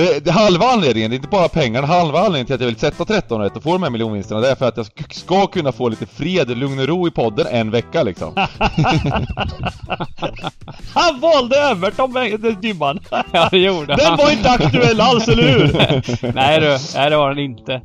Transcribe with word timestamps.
Det, 0.00 0.24
det, 0.24 0.30
halva 0.30 0.66
anledningen, 0.66 1.10
det 1.10 1.14
är 1.14 1.16
inte 1.16 1.28
bara 1.28 1.48
pengarna, 1.48 1.86
halva 1.86 2.18
anledningen 2.18 2.46
till 2.46 2.54
att 2.54 2.60
jag 2.60 2.68
vill 2.68 2.76
sätta 2.76 3.04
13 3.04 3.40
rätt 3.40 3.56
och 3.56 3.62
få 3.62 3.72
de 3.72 3.82
här 3.82 3.90
miljonvinsterna, 3.90 4.40
det 4.40 4.50
är 4.50 4.54
för 4.54 4.68
att 4.68 4.76
jag 4.76 4.86
ska 5.10 5.46
kunna 5.46 5.72
få 5.72 5.88
lite 5.88 6.06
fred, 6.06 6.58
lugn 6.58 6.78
och 6.78 6.88
ro 6.88 7.08
i 7.08 7.10
podden 7.10 7.46
en 7.50 7.70
vecka 7.70 8.02
liksom. 8.02 8.32
han 10.94 11.20
valde 11.20 11.56
Everton, 11.56 12.14
Dybban! 12.62 13.00
ja, 13.32 13.48
det 13.50 13.58
gjorde 13.58 13.96
Den 13.96 14.16
var 14.16 14.30
inte 14.32 14.50
aktuell 14.50 15.00
alls, 15.00 15.28
eller 15.28 15.42
hur? 15.42 15.72
nej 16.34 16.60
du, 16.60 16.78
nej 16.94 17.10
det 17.10 17.16
var 17.16 17.28
den 17.28 17.38
inte. 17.38 17.80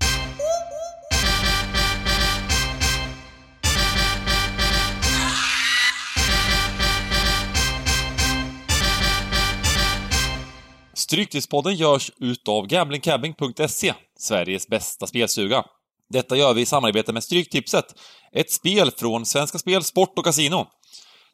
Stryktipspodden 11.05 11.75
görs 11.75 12.11
utav 12.19 12.67
gamblingcabbing.se, 12.67 13.93
Sveriges 14.19 14.67
bästa 14.67 15.07
spelstuga. 15.07 15.63
Detta 16.09 16.37
gör 16.37 16.53
vi 16.53 16.61
i 16.61 16.65
samarbete 16.65 17.13
med 17.13 17.23
Stryktipset, 17.23 17.85
ett 18.31 18.51
spel 18.51 18.91
från 18.91 19.25
Svenska 19.25 19.57
Spel, 19.57 19.83
Sport 19.83 20.17
och 20.17 20.25
Casino. 20.25 20.67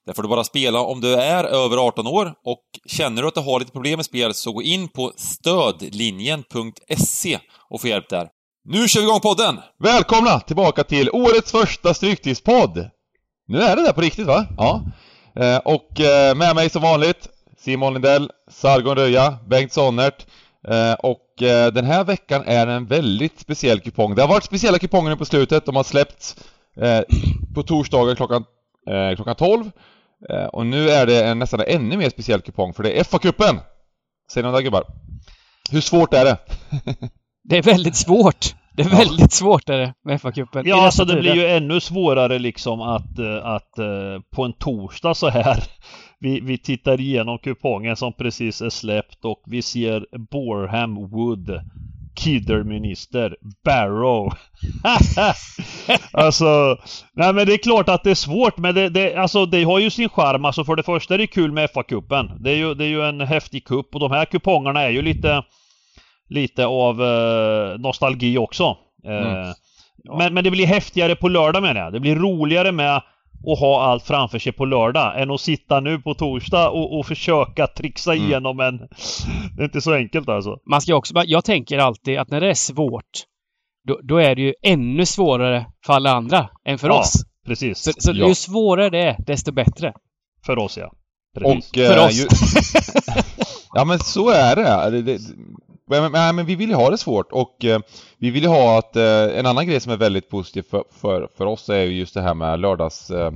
Där 0.06 0.14
får 0.14 0.24
du 0.24 0.30
bara 0.30 0.44
spela 0.44 0.80
om 0.80 1.02
du 1.02 1.14
är 1.14 1.44
över 1.44 1.78
18 1.78 2.08
år 2.08 2.34
och 2.46 2.64
känner 2.86 3.22
du 3.22 3.28
att 3.28 3.34
du 3.34 3.42
har 3.42 3.60
lite 3.60 3.72
problem 3.72 3.98
med 3.98 4.06
spel 4.06 4.34
så 4.34 4.52
gå 4.52 4.62
in 4.62 4.90
på 4.90 5.14
stödlinjen.se 5.16 7.40
och 7.70 7.82
få 7.82 7.88
hjälp 7.88 8.10
där. 8.10 8.28
Nu 8.70 8.88
kör 8.88 9.02
vi 9.02 9.08
igång 9.08 9.20
podden! 9.20 9.60
Välkomna 9.80 10.40
tillbaka 10.40 10.84
till 10.84 11.10
årets 11.10 11.52
första 11.52 11.94
Stryktipspodd! 11.94 12.90
Nu 13.48 13.62
är 13.62 13.76
det 13.76 13.82
där 13.82 13.94
på 13.94 14.02
riktigt 14.02 14.28
va? 14.28 14.46
Ja. 14.58 14.84
Eh, 15.36 15.58
och 15.58 16.00
eh, 16.00 16.36
med 16.36 16.56
mig 16.56 16.70
som 16.70 16.82
vanligt 16.82 17.30
Simon 17.62 17.94
Lindell, 17.94 18.30
Sargon 18.48 18.96
Röja, 18.96 19.38
Bengt 19.48 19.74
Sonnert. 19.74 20.26
Eh, 20.68 20.94
och 20.94 21.42
eh, 21.42 21.74
den 21.74 21.86
här 21.86 22.04
veckan 22.04 22.44
är 22.46 22.68
en 22.68 22.86
väldigt 22.86 23.40
speciell 23.40 23.80
kupong. 23.80 24.16
Det 24.16 24.22
har 24.22 24.30
varit 24.30 24.44
speciella 24.44 24.80
kuponger 24.80 25.10
nu 25.10 25.18
på 25.18 25.26
slutet. 25.26 25.66
De 25.66 25.76
har 25.76 25.84
släppts 25.84 26.36
eh, 26.78 27.02
på 27.56 27.64
torsdagar 27.64 28.16
klockan, 28.16 28.46
klockan 29.16 29.36
12. 29.36 29.72
Eh, 30.30 30.46
och 30.46 30.66
nu 30.66 30.90
är 30.90 31.06
det 31.06 31.26
en 31.26 31.40
nästan 31.40 31.62
ännu 31.68 31.98
mer 31.98 32.10
speciell 32.10 32.42
kupong 32.42 32.74
för 32.74 32.84
det 32.84 33.00
är 33.00 33.04
FA-cupen! 33.04 33.60
Säger 34.34 34.48
ni 34.48 34.54
där 34.54 34.62
gubbar? 34.62 34.84
Hur 35.72 35.82
svårt 35.82 36.14
är 36.14 36.26
det? 36.26 36.38
det 37.44 37.58
är 37.58 37.64
väldigt 37.64 37.96
svårt. 37.96 38.56
Det 38.74 38.84
är 38.84 38.90
väldigt 38.90 39.20
ja. 39.20 39.28
svårt 39.28 39.70
är 39.70 39.78
det 39.78 39.94
med 40.06 40.22
FA-cupen. 40.22 40.64
Ja, 40.66 40.86
alltså 40.86 41.06
det 41.06 41.16
blir 41.16 41.36
ju 41.36 41.48
ännu 41.48 41.80
svårare 41.80 42.40
liksom 42.40 42.82
att, 42.82 43.20
att 43.44 43.72
på 44.36 44.44
en 44.44 44.54
torsdag 44.54 45.14
så 45.14 45.30
här 45.30 45.64
vi, 46.22 46.40
vi 46.40 46.58
tittar 46.58 47.00
igenom 47.00 47.38
kupongen 47.38 47.96
som 47.96 48.14
precis 48.14 48.62
är 48.62 48.70
släppt 48.70 49.26
och 49.26 49.44
vi 49.46 49.62
ser 49.62 50.06
Borham 50.32 50.96
Wood 51.10 51.62
Kidderminister 52.16 53.38
Barrow. 53.66 54.34
Alltså 56.14 56.78
Nej 57.14 57.34
men 57.34 57.48
det 57.48 57.54
är 57.54 57.58
klart 57.58 57.90
att 57.90 58.04
det 58.04 58.12
är 58.12 58.16
svårt 58.16 58.58
men 58.58 58.76
det, 58.76 58.90
det, 58.90 59.16
alltså, 59.16 59.46
det 59.46 59.64
har 59.64 59.80
ju 59.80 59.90
sin 59.90 60.10
charm. 60.10 60.46
Alltså 60.46 60.64
för 60.64 60.76
det 60.76 60.84
första 60.84 61.14
är 61.14 61.18
det 61.18 61.28
kul 61.28 61.52
med 61.52 61.70
FA-cupen 61.70 62.38
det, 62.40 62.52
är 62.52 62.56
ju, 62.56 62.74
det 62.74 62.86
är 62.86 62.90
ju 62.90 63.02
en 63.02 63.22
häftig 63.22 63.66
kupp 63.66 63.96
och 63.96 64.00
de 64.00 64.12
här 64.12 64.26
kupongerna 64.26 64.82
är 64.82 64.90
ju 64.90 65.02
lite 65.02 65.44
Lite 66.30 66.66
av 66.66 67.04
eh, 67.04 67.80
nostalgi 67.80 68.38
också. 68.38 68.78
Mm. 69.04 69.24
eh, 69.24 69.52
ja. 70.04 70.18
men, 70.18 70.34
men 70.34 70.44
det 70.44 70.52
blir 70.52 70.68
häftigare 70.68 71.16
på 71.16 71.28
lördag 71.28 71.64
menar 71.64 71.82
jag. 71.82 71.94
Det 71.94 72.00
blir 72.00 72.16
roligare 72.16 72.72
med 72.72 73.02
och 73.44 73.58
ha 73.58 73.84
allt 73.84 74.04
framför 74.04 74.40
sig 74.40 74.52
på 74.52 74.66
lördag 74.66 75.22
än 75.22 75.32
att 75.32 75.42
sitta 75.42 75.80
nu 75.80 76.00
på 76.00 76.14
torsdag 76.14 76.70
och, 76.70 77.00
och 77.00 77.06
försöka 77.06 77.68
trixa 77.68 78.14
mm. 78.14 78.26
igenom 78.26 78.60
en... 78.60 78.78
Det 79.58 79.62
är 79.62 79.66
inte 79.66 79.82
så 79.82 79.94
enkelt 79.94 80.30
alltså. 80.30 80.58
Man 80.70 80.82
ska 80.82 80.96
också, 80.96 81.14
jag 81.26 81.46
tänker 81.46 81.78
alltid 81.78 82.20
att 82.20 82.30
när 82.30 82.42
det 82.42 82.50
är 82.50 82.54
svårt 82.54 83.26
då, 83.88 84.00
då 84.04 84.18
är 84.18 84.36
det 84.36 84.42
ju 84.42 84.54
ännu 84.62 85.06
svårare 85.06 85.66
för 85.86 85.94
alla 85.94 86.12
andra 86.12 86.50
än 86.66 86.78
för 86.78 86.88
ja, 86.88 87.00
oss. 87.00 87.14
precis. 87.46 87.80
Så, 87.80 87.92
så 87.98 88.12
ja. 88.16 88.28
ju 88.28 88.36
svårare 88.36 88.90
det 88.90 89.02
är, 89.02 89.16
desto 89.28 89.52
bättre. 89.52 89.94
För 90.46 90.60
oss 90.60 90.78
ja. 90.78 90.92
Precis. 91.36 91.70
Och, 91.70 91.76
för 91.76 91.98
eh, 91.98 92.06
oss. 92.06 92.14
Ju... 92.14 92.28
ja 93.74 93.86
men 93.86 94.00
så 94.00 94.30
är 94.30 94.56
det. 94.56 94.90
det, 94.92 95.02
det 95.02 95.20
men, 95.92 96.12
men, 96.12 96.36
men, 96.36 96.46
vi 96.46 96.56
vill 96.56 96.70
ju 96.70 96.76
ha 96.76 96.90
det 96.90 96.98
svårt 96.98 97.32
och 97.32 97.66
eh, 97.66 97.80
vi 98.18 98.32
vill 98.32 98.44
ju 98.44 98.50
ha 98.50 98.80
att 98.80 98.96
eh, 98.96 99.40
en 99.40 99.46
annan 99.46 99.68
grej 99.68 99.80
som 99.80 99.92
är 99.92 99.98
väldigt 99.98 100.30
positiv 100.30 100.64
för, 100.70 100.84
för, 101.02 101.30
för 101.38 101.46
oss 101.46 101.70
är 101.70 101.82
ju 101.82 101.94
just 101.94 102.14
det 102.14 102.22
här 102.22 102.34
med 102.34 102.60
lördags 102.60 103.10
eh, 103.12 103.32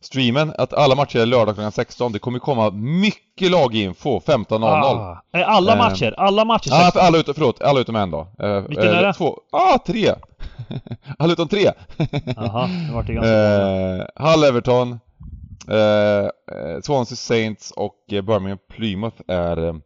streamen, 0.00 0.52
att 0.58 0.72
alla 0.72 0.94
matcher 0.94 1.18
är 1.18 1.26
lördag 1.26 1.54
klockan 1.54 1.72
16. 1.72 2.12
Det 2.12 2.18
kommer 2.18 2.38
komma 2.38 2.70
mycket 2.70 3.50
laginfo 3.50 4.20
15.00. 4.20 4.64
Ah, 4.64 5.22
alla 5.32 5.72
eh, 5.72 5.78
matcher? 5.78 6.14
Alla 6.18 6.44
matcher? 6.44 6.70
Ja, 6.70 6.92
ah, 6.94 7.00
alla 7.00 7.18
utom, 7.18 7.34
förlåt, 7.34 7.62
alla 7.62 7.80
utom 7.80 7.96
en 7.96 8.10
då. 8.10 8.26
Eh, 8.38 8.60
Vilken 8.60 8.88
är 8.88 9.02
det? 9.02 9.12
Två, 9.12 9.38
ah, 9.52 9.78
tre! 9.86 10.14
alla 11.18 11.32
utom 11.32 11.48
tre! 11.48 11.72
Jaha, 12.36 12.66
det 12.66 12.94
vart 12.94 13.06
det 13.06 13.12
ganska 13.12 13.32
eh, 13.32 14.32
Hull 14.32 14.44
Everton, 14.44 15.00
eh, 15.68 16.80
Swansea 16.82 17.16
Saints 17.16 17.70
och 17.70 17.96
Birmingham 18.08 18.58
Plymouth 18.68 19.16
är 19.28 19.80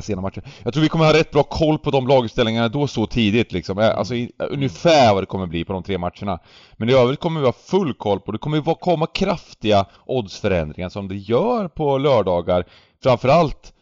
sena 0.00 0.22
matcher. 0.22 0.42
Jag 0.62 0.72
tror 0.72 0.82
vi 0.82 0.88
kommer 0.88 1.04
ha 1.04 1.12
rätt 1.12 1.30
bra 1.30 1.42
koll 1.42 1.78
på 1.78 1.90
de 1.90 2.06
lagutställningarna 2.06 2.68
då 2.68 2.86
så 2.86 3.06
tidigt 3.06 3.52
liksom. 3.52 3.78
Eh, 3.78 3.98
alltså 3.98 4.14
eh, 4.14 4.28
ungefär 4.38 5.14
vad 5.14 5.22
det 5.22 5.26
kommer 5.26 5.46
bli 5.46 5.64
på 5.64 5.72
de 5.72 5.82
tre 5.82 5.98
matcherna. 5.98 6.38
Men 6.76 6.88
i 6.88 6.92
övrigt 6.92 7.20
kommer 7.20 7.40
vi 7.40 7.46
ha 7.46 7.52
full 7.52 7.94
koll 7.94 8.20
på, 8.20 8.32
det 8.32 8.38
kommer 8.38 8.56
ju 8.56 8.62
komma 8.62 9.06
kraftiga 9.06 9.86
oddsförändringar 10.06 10.88
som 10.88 11.08
det 11.08 11.16
gör 11.16 11.68
på 11.68 11.98
lördagar. 11.98 12.64
Framförallt, 13.02 13.72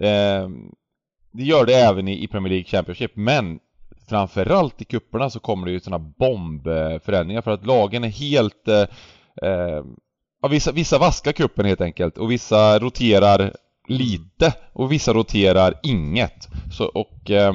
eh, 0.00 0.48
det 1.32 1.42
gör 1.42 1.66
det 1.66 1.74
även 1.74 2.08
i, 2.08 2.24
i 2.24 2.28
Premier 2.28 2.50
League 2.50 2.68
Championship, 2.68 3.12
men 3.14 3.58
framförallt 4.08 4.82
i 4.82 4.84
kupperna 4.84 5.30
så 5.30 5.40
kommer 5.40 5.66
det 5.66 5.72
ju 5.72 5.80
sådana 5.80 6.12
bombförändringar 6.18 7.42
för 7.42 7.50
att 7.50 7.66
lagen 7.66 8.04
är 8.04 8.08
helt 8.08 8.68
eh, 8.68 8.80
eh, 9.50 9.84
Ja, 10.42 10.48
vissa, 10.48 10.72
vissa 10.72 10.98
vaskar 10.98 11.32
kuppen 11.32 11.66
helt 11.66 11.80
enkelt 11.80 12.18
och 12.18 12.30
vissa 12.30 12.78
roterar 12.78 13.52
lite 13.88 14.54
och 14.72 14.92
vissa 14.92 15.12
roterar 15.12 15.74
inget. 15.82 16.48
Så, 16.72 16.84
och 16.84 17.30
eh, 17.30 17.54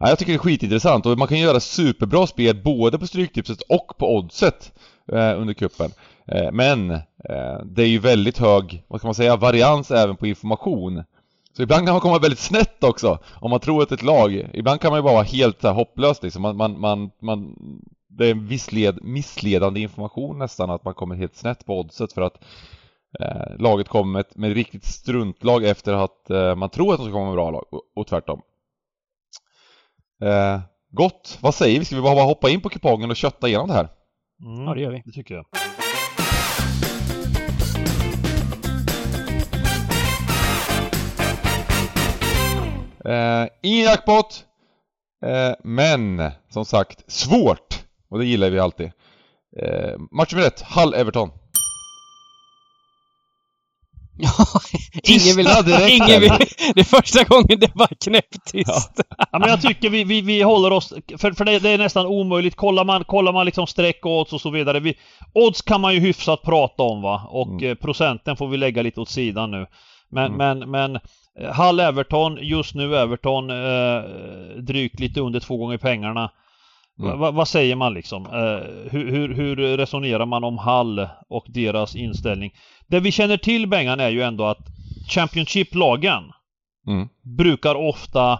jag 0.00 0.18
tycker 0.18 0.32
det 0.32 0.36
är 0.36 0.38
skitintressant 0.38 1.06
och 1.06 1.18
man 1.18 1.28
kan 1.28 1.38
göra 1.38 1.60
superbra 1.60 2.26
spel 2.26 2.62
både 2.64 2.98
på 2.98 3.06
Stryktipset 3.06 3.60
och 3.60 3.98
på 3.98 4.16
Oddset 4.16 4.72
eh, 5.12 5.40
under 5.40 5.54
kuppen. 5.54 5.90
Eh, 6.26 6.52
men 6.52 6.90
eh, 6.90 7.60
det 7.64 7.82
är 7.82 7.88
ju 7.88 7.98
väldigt 7.98 8.38
hög, 8.38 8.82
vad 8.88 9.00
ska 9.00 9.08
man 9.08 9.14
säga, 9.14 9.36
varians 9.36 9.90
även 9.90 10.16
på 10.16 10.26
information. 10.26 11.04
Så 11.56 11.62
ibland 11.62 11.86
kan 11.86 11.94
man 11.94 12.00
komma 12.00 12.18
väldigt 12.18 12.38
snett 12.38 12.84
också, 12.84 13.18
om 13.34 13.50
man 13.50 13.60
tror 13.60 13.82
att 13.82 13.92
ett 13.92 14.02
lag, 14.02 14.50
ibland 14.52 14.80
kan 14.80 14.90
man 14.90 14.98
ju 14.98 15.02
bara 15.02 15.14
vara 15.14 15.24
helt 15.24 15.60
så 15.60 15.66
här, 15.66 15.74
hopplös 15.74 16.22
liksom. 16.22 16.42
Man, 16.42 16.56
man, 16.56 16.80
man, 16.80 17.10
man, 17.22 17.54
det 18.08 18.26
är 18.26 18.30
en 18.30 18.46
vissled, 18.46 18.98
missledande 19.02 19.80
information 19.80 20.38
nästan 20.38 20.70
att 20.70 20.84
man 20.84 20.94
kommer 20.94 21.14
helt 21.14 21.36
snett 21.36 21.66
på 21.66 21.80
oddset 21.80 22.12
för 22.12 22.22
att 22.22 22.44
eh, 23.20 23.58
laget 23.58 23.88
kommer 23.88 24.12
med 24.12 24.20
ett 24.20 24.36
med 24.36 24.54
riktigt 24.54 24.84
struntlag 24.84 25.64
efter 25.64 25.92
att 25.92 26.30
eh, 26.30 26.54
man 26.54 26.70
tror 26.70 26.92
att 26.92 26.98
de 26.98 27.06
ska 27.06 27.12
komma 27.12 27.26
med 27.26 27.34
bra 27.34 27.50
lag 27.50 27.64
och, 27.70 27.82
och 27.94 28.06
tvärtom. 28.06 28.42
Eh, 30.22 30.60
gott! 30.90 31.38
Vad 31.40 31.54
säger 31.54 31.78
vi? 31.78 31.84
Ska 31.84 31.96
vi 31.96 32.02
bara 32.02 32.22
hoppa 32.22 32.50
in 32.50 32.60
på 32.60 32.68
kupongen 32.68 33.10
och 33.10 33.16
kötta 33.16 33.48
igenom 33.48 33.68
det 33.68 33.74
här? 33.74 33.88
Mm, 34.44 34.64
ja, 34.64 34.74
det 34.74 34.80
gör 34.80 34.90
vi. 34.90 35.02
Det 35.04 35.12
tycker 35.12 35.34
jag. 35.34 35.46
Eh, 43.06 43.48
ingen 43.62 43.84
jackpot! 43.84 44.44
Eh, 45.24 45.54
men, 45.64 46.30
som 46.48 46.64
sagt, 46.64 47.12
svårt! 47.12 47.84
Och 48.08 48.18
det 48.18 48.26
gillar 48.26 48.50
vi 48.50 48.58
alltid. 48.58 48.90
Eh, 49.62 49.98
match 50.10 50.32
nummer 50.32 50.46
ett, 50.46 50.60
Hall 50.60 50.94
Everton. 50.94 51.30
ingen 55.02 55.36
vill... 55.36 55.46
Ingen 55.88 56.20
vill... 56.20 56.32
Det 56.74 56.80
är 56.80 56.84
första 56.84 57.24
gången 57.24 57.58
det 57.60 57.70
var 57.74 57.88
knäpptyst. 58.04 58.92
Ja. 59.08 59.26
ja. 59.32 59.38
men 59.38 59.48
jag 59.48 59.62
tycker 59.62 59.90
vi, 59.90 60.04
vi, 60.04 60.20
vi 60.20 60.42
håller 60.42 60.72
oss... 60.72 60.92
För, 61.18 61.32
för 61.32 61.44
det, 61.44 61.58
det, 61.58 61.70
är 61.70 61.78
nästan 61.78 62.06
omöjligt. 62.06 62.56
Kollar 62.56 62.84
man, 62.84 63.04
kollar 63.04 63.32
man 63.32 63.46
liksom 63.46 63.66
streck 63.66 64.04
och 64.04 64.20
odds 64.20 64.32
och 64.32 64.40
så 64.40 64.50
vidare. 64.50 64.80
Vi, 64.80 64.94
odds 65.32 65.62
kan 65.62 65.80
man 65.80 65.94
ju 65.94 66.00
hyfsat 66.00 66.42
prata 66.42 66.82
om 66.82 67.02
va. 67.02 67.28
Och 67.30 67.48
mm. 67.48 67.70
Eh, 67.70 67.74
procenten 67.74 68.36
får 68.36 68.48
vi 68.48 68.56
lägga 68.56 68.82
lite 68.82 69.00
åt 69.00 69.08
sidan 69.08 69.50
nu. 69.50 69.66
Men, 70.10 70.34
mm. 70.34 70.58
men, 70.58 70.70
men 70.70 71.00
eh, 71.40 71.52
Hall 71.52 71.80
Everton, 71.80 72.38
just 72.40 72.74
nu 72.74 72.96
Everton 72.96 73.50
eh, 73.50 74.02
drygt 74.58 75.00
lite 75.00 75.20
under 75.20 75.40
två 75.40 75.56
gånger 75.56 75.78
pengarna. 75.78 76.30
Mm. 76.98 77.18
Va, 77.18 77.30
vad 77.30 77.48
säger 77.48 77.76
man 77.76 77.94
liksom? 77.94 78.26
Eh, 78.26 78.90
hur, 78.90 79.10
hur, 79.10 79.34
hur, 79.34 79.56
resonerar 79.56 80.26
man 80.26 80.44
om 80.44 80.58
Hall 80.58 81.08
och 81.28 81.44
deras 81.48 81.96
inställning? 81.96 82.52
Det 82.86 83.00
vi 83.00 83.12
känner 83.12 83.36
till 83.36 83.66
Bengan 83.66 84.00
är 84.00 84.08
ju 84.08 84.22
ändå 84.22 84.44
att 84.44 84.58
Championship-lagen 85.08 86.32
mm. 86.86 87.08
brukar 87.22 87.74
ofta 87.74 88.32
eh, 88.32 88.38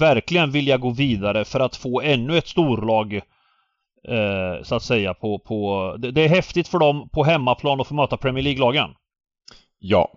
verkligen 0.00 0.50
vilja 0.50 0.78
gå 0.78 0.90
vidare 0.90 1.44
för 1.44 1.60
att 1.60 1.76
få 1.76 2.00
ännu 2.00 2.38
ett 2.38 2.48
storlag 2.48 3.14
eh, 4.08 4.62
så 4.62 4.74
att 4.74 4.82
säga 4.82 5.14
på, 5.14 5.38
på 5.38 5.96
det, 5.98 6.24
är 6.24 6.28
häftigt 6.28 6.68
för 6.68 6.78
dem 6.78 7.08
på 7.08 7.24
hemmaplan 7.24 7.80
att 7.80 7.86
få 7.86 7.94
möta 7.94 8.16
Premier 8.16 8.44
League-lagen. 8.44 8.90
Ja. 9.78 10.08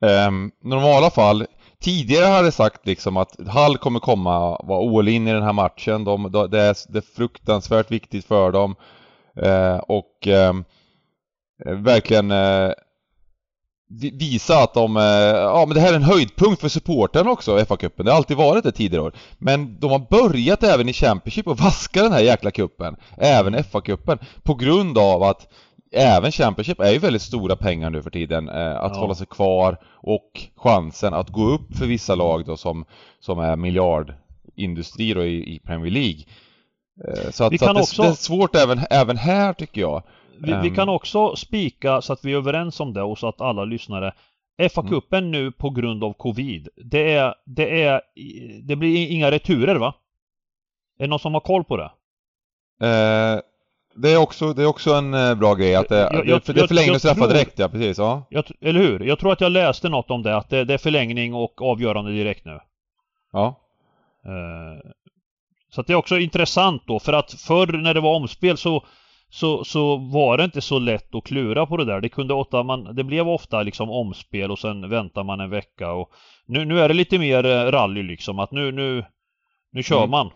Um, 0.00 0.52
normala 0.62 1.10
fall 1.10 1.46
tidigare 1.80 2.26
hade 2.26 2.52
sagt 2.52 2.86
liksom 2.86 3.16
att 3.16 3.48
Hall 3.48 3.76
kommer 3.76 4.00
komma, 4.00 4.62
vara 4.62 4.98
all 4.98 5.08
in 5.08 5.28
i 5.28 5.32
den 5.32 5.42
här 5.42 5.52
matchen. 5.52 6.04
De, 6.04 6.32
de, 6.32 6.50
det, 6.50 6.60
är, 6.60 6.92
det 6.92 6.98
är 6.98 7.14
fruktansvärt 7.16 7.90
viktigt 7.90 8.24
för 8.24 8.52
dem. 8.52 8.76
Eh, 9.42 9.76
och 9.76 10.28
eh, 10.28 10.52
verkligen 11.64 12.30
eh, 12.30 12.70
visa 14.12 14.62
att 14.62 14.74
de, 14.74 14.96
eh, 14.96 15.02
ja 15.02 15.64
men 15.66 15.74
det 15.74 15.80
här 15.80 15.92
är 15.92 15.96
en 15.96 16.02
höjdpunkt 16.02 16.60
för 16.60 16.68
supporten 16.68 17.28
också, 17.28 17.58
FA-cupen. 17.58 18.04
Det 18.04 18.10
har 18.10 18.16
alltid 18.16 18.36
varit 18.36 18.64
det 18.64 18.72
tidigare 18.72 19.04
år. 19.04 19.14
Men 19.38 19.80
de 19.80 19.90
har 19.90 19.98
börjat 19.98 20.62
även 20.62 20.88
i 20.88 20.92
Championship 20.92 21.46
och 21.46 21.58
vaska 21.58 22.02
den 22.02 22.12
här 22.12 22.20
jäkla 22.20 22.50
kuppen 22.50 22.96
Även 23.18 23.54
FA-cupen. 23.54 24.18
På 24.42 24.54
grund 24.54 24.98
av 24.98 25.22
att 25.22 25.52
även 25.92 26.32
Championship 26.32 26.80
är 26.80 26.92
ju 26.92 26.98
väldigt 26.98 27.22
stora 27.22 27.56
pengar 27.56 27.90
nu 27.90 28.02
för 28.02 28.10
tiden. 28.10 28.48
Eh, 28.48 28.76
att 28.76 28.92
ja. 28.94 29.00
hålla 29.00 29.14
sig 29.14 29.26
kvar 29.26 29.78
och 30.02 30.30
chansen 30.56 31.14
att 31.14 31.30
gå 31.30 31.44
upp 31.44 31.76
för 31.76 31.86
vissa 31.86 32.14
lag 32.14 32.44
då 32.46 32.56
som, 32.56 32.84
som 33.20 33.38
är 33.38 33.56
miljardindustri 33.56 35.14
då 35.14 35.24
i, 35.24 35.54
i 35.54 35.58
Premier 35.58 35.92
League. 35.92 36.24
Eh, 37.08 37.30
så 37.30 37.44
att, 37.44 37.58
så 37.58 37.64
att 37.68 37.74
det, 37.74 37.80
också... 37.80 38.02
det, 38.02 38.08
är 38.08 38.12
svårt 38.12 38.54
även, 38.56 38.80
även 38.90 39.16
här 39.16 39.52
tycker 39.52 39.80
jag. 39.80 40.02
Vi, 40.38 40.52
um... 40.52 40.62
vi, 40.62 40.70
kan 40.70 40.88
ehm. 40.88 40.94
också 40.94 41.36
spika 41.36 42.02
så 42.02 42.12
att 42.12 42.24
vi 42.24 42.32
är 42.32 42.36
överens 42.36 42.80
om 42.80 42.92
det 42.92 43.02
och 43.02 43.18
så 43.18 43.28
att 43.28 43.40
alla 43.40 43.64
lyssnare 43.64 44.12
FA-cupen 44.58 45.18
mm. 45.18 45.30
nu 45.30 45.52
på 45.52 45.70
grund 45.70 46.04
av 46.04 46.12
Covid, 46.12 46.68
det 46.76 47.12
är, 47.12 47.34
det 47.46 47.82
är, 47.82 48.00
det 48.62 48.76
blir 48.76 49.10
inga 49.10 49.30
returer 49.30 49.76
va? 49.76 49.94
Är 50.98 51.04
det 51.04 51.10
någon 51.10 51.18
som 51.18 51.34
har 51.34 51.40
koll 51.40 51.64
på 51.64 51.76
det? 51.76 51.90
Eh, 52.86 53.40
det 53.96 54.12
är 54.12 54.16
också, 54.16 54.52
det 54.52 54.62
är 54.62 54.66
också 54.66 54.94
en 54.94 55.14
eh, 55.14 55.34
bra 55.34 55.54
grej 55.54 55.74
att 55.74 55.88
det, 55.88 55.96
jag, 55.96 56.26
jag, 56.26 56.42
det 56.44 56.60
är 56.60 56.66
förlängning 56.66 56.94
och 56.94 57.00
straffar 57.00 57.28
direkt, 57.28 57.58
ja 57.58 57.68
precis, 57.68 57.98
ja. 57.98 58.26
Jag, 58.28 58.44
eller 58.60 58.80
hur? 58.80 59.00
Jag 59.00 59.18
tror 59.18 59.32
att 59.32 59.40
jag 59.40 59.52
läste 59.52 59.88
något 59.88 60.10
om 60.10 60.22
det, 60.22 60.36
att 60.36 60.50
det, 60.50 60.64
det 60.64 60.74
är 60.74 60.78
förlängning 60.78 61.34
och 61.34 61.62
avgörande 61.62 62.12
direkt 62.12 62.44
nu. 62.44 62.60
Ja. 63.32 63.60
Eh, 64.24 64.90
så 65.70 65.80
att 65.80 65.86
det 65.86 65.92
är 65.92 65.96
också 65.96 66.18
intressant 66.18 66.82
då, 66.86 67.00
för 67.00 67.12
att 67.12 67.32
förr 67.32 67.66
när 67.66 67.94
det 67.94 68.00
var 68.00 68.16
omspel 68.16 68.56
så 68.56 68.84
så, 69.34 69.64
så 69.64 69.96
var 69.96 70.36
det 70.36 70.44
inte 70.44 70.60
så 70.60 70.78
lätt 70.78 71.14
att 71.14 71.24
klura 71.24 71.66
på 71.66 71.76
det 71.76 71.84
där. 71.84 72.00
Det 72.00 72.08
kunde 72.08 72.34
ofta, 72.34 72.62
man, 72.62 72.94
det 72.94 73.04
blev 73.04 73.28
ofta 73.28 73.62
liksom 73.62 73.90
omspel 73.90 74.50
och 74.50 74.58
sen 74.58 74.88
väntar 74.90 75.24
man 75.24 75.40
en 75.40 75.50
vecka 75.50 75.92
och 75.92 76.10
nu, 76.46 76.64
nu 76.64 76.80
är 76.80 76.88
det 76.88 76.94
lite 76.94 77.18
mer 77.18 77.46
eh, 77.46 77.70
rally 77.70 78.02
liksom 78.02 78.38
att 78.38 78.52
nu, 78.52 78.72
nu, 78.72 79.04
nu 79.72 79.82
kör 79.82 79.98
mm. 79.98 80.10
man. 80.10 80.30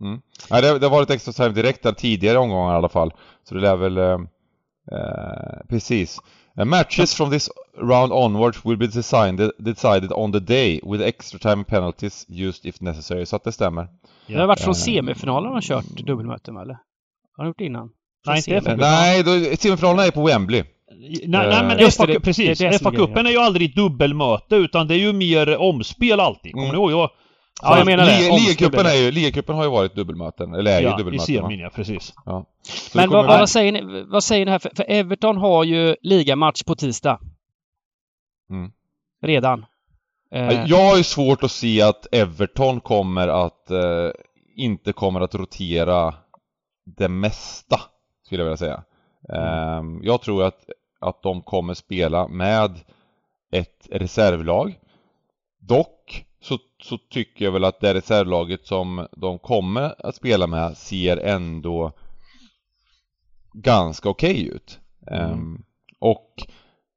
Mm. 0.00 0.20
Nej, 0.50 0.62
det, 0.62 0.78
det 0.78 0.86
har 0.86 0.96
varit 0.96 1.10
extra 1.10 1.32
time 1.32 1.48
direkt 1.48 1.82
där 1.82 1.92
tidigare 1.92 2.38
omgångar 2.38 2.74
i 2.74 2.76
alla 2.76 2.88
fall. 2.88 3.12
Så 3.44 3.54
det 3.54 3.60
lär 3.60 3.76
väl... 3.76 3.98
Eh, 3.98 4.18
eh, 4.92 5.66
precis. 5.68 6.20
Uh, 6.58 6.64
matches 6.64 7.14
from 7.14 7.30
this 7.30 7.50
round 7.78 8.12
onwards 8.12 8.64
will 8.64 8.76
be 8.76 8.86
decided, 8.86 9.50
decided 9.58 10.12
on 10.12 10.32
the 10.32 10.40
day 10.40 10.80
with 10.82 11.02
extra 11.02 11.38
time 11.38 11.64
penalties 11.64 12.26
used 12.28 12.66
if 12.66 12.80
necessary. 12.80 13.26
Så 13.26 13.36
att 13.36 13.44
det 13.44 13.52
stämmer. 13.52 13.88
Det 14.26 14.34
har 14.34 14.46
varit 14.46 14.60
från 14.60 14.74
semifinalen 14.74 15.52
har 15.52 15.60
kört 15.60 15.84
dubbelmöten 15.84 16.56
eller? 16.56 16.78
Har 17.36 17.44
du 17.44 17.48
gjort 17.48 17.58
det 17.58 17.64
innan? 17.64 17.90
Nej, 18.26 18.36
inte 18.36 18.50
FA-cupen. 18.50 18.76
Nej, 18.76 19.22
då, 19.22 19.56
semifinalerna 19.56 20.04
är 20.04 20.10
på 20.10 20.26
Wembley. 20.26 20.64
Nej, 21.24 21.48
nej 21.48 21.64
men 21.64 21.90
FA, 21.90 22.06
det, 22.06 22.20
precis. 22.20 22.60
FA-cupen 22.60 23.26
är 23.26 23.30
ju 23.30 23.38
aldrig 23.38 23.76
dubbelmöte 23.76 24.56
utan 24.56 24.88
det 24.88 24.94
är 24.94 24.98
ju 24.98 25.12
mer 25.12 25.56
omspel 25.56 26.20
alltid. 26.20 26.52
Kommer 26.52 26.64
mm. 26.64 26.76
ni 26.76 26.82
ihåg? 26.82 26.90
Jag, 26.90 27.10
Ja, 27.62 27.78
jag 27.78 27.86
menar 27.86 28.06
det. 28.06 28.38
Ligacupen 28.40 28.86
är 28.86 28.94
ju, 28.94 29.10
ligacupen 29.10 29.56
har 29.56 29.64
ju 29.64 29.70
varit 29.70 29.94
dubbelmöten, 29.94 30.54
eller 30.54 30.70
är 30.70 30.82
ja, 30.82 30.90
ju 30.90 30.96
dubbelmöten. 30.96 31.34
I 31.34 31.38
semin 31.38 31.60
ja, 31.60 31.70
precis. 31.70 32.14
Ja. 32.24 32.44
Men 32.94 33.10
vad, 33.10 33.26
vad, 33.26 33.48
säger 33.48 33.72
ni, 33.72 34.04
vad 34.08 34.24
säger 34.24 34.44
ni 34.44 34.50
här? 34.50 34.58
För, 34.58 34.70
för 34.76 34.84
Everton 34.88 35.36
har 35.36 35.64
ju 35.64 35.96
ligamatch 36.02 36.62
på 36.62 36.74
tisdag. 36.74 37.20
Mm. 38.50 38.70
Redan. 39.22 39.66
Eh. 40.34 40.64
Jag 40.66 40.90
har 40.90 40.96
ju 40.96 41.02
svårt 41.02 41.42
att 41.42 41.50
se 41.50 41.82
att 41.82 42.06
Everton 42.12 42.80
kommer 42.80 43.28
att, 43.28 43.70
eh, 43.70 44.10
inte 44.56 44.92
kommer 44.92 45.20
att 45.20 45.34
rotera 45.34 46.14
det 46.96 47.08
mesta, 47.08 47.80
skulle 48.28 48.42
jag 48.42 48.46
vilja 48.46 48.56
säga. 48.56 48.84
Mm. 49.28 49.96
Eh, 49.96 50.06
jag 50.06 50.22
tror 50.22 50.44
att, 50.44 50.70
att 51.00 51.22
de 51.22 51.42
kommer 51.42 51.74
spela 51.74 52.28
med 52.28 52.80
ett 53.50 53.88
reservlag. 53.90 54.78
Dock 55.60 56.26
så, 56.40 56.58
så 56.82 56.98
tycker 56.98 57.44
jag 57.44 57.52
väl 57.52 57.64
att 57.64 57.80
det 57.80 57.94
reservlaget 57.94 58.66
som 58.66 59.06
de 59.16 59.38
kommer 59.38 60.06
att 60.06 60.14
spela 60.14 60.46
med 60.46 60.76
ser 60.76 61.16
ändå 61.16 61.92
ganska 63.52 64.08
okej 64.08 64.30
okay 64.30 64.56
ut. 64.56 64.80
Mm. 65.10 65.30
Um, 65.32 65.64
och 65.98 66.46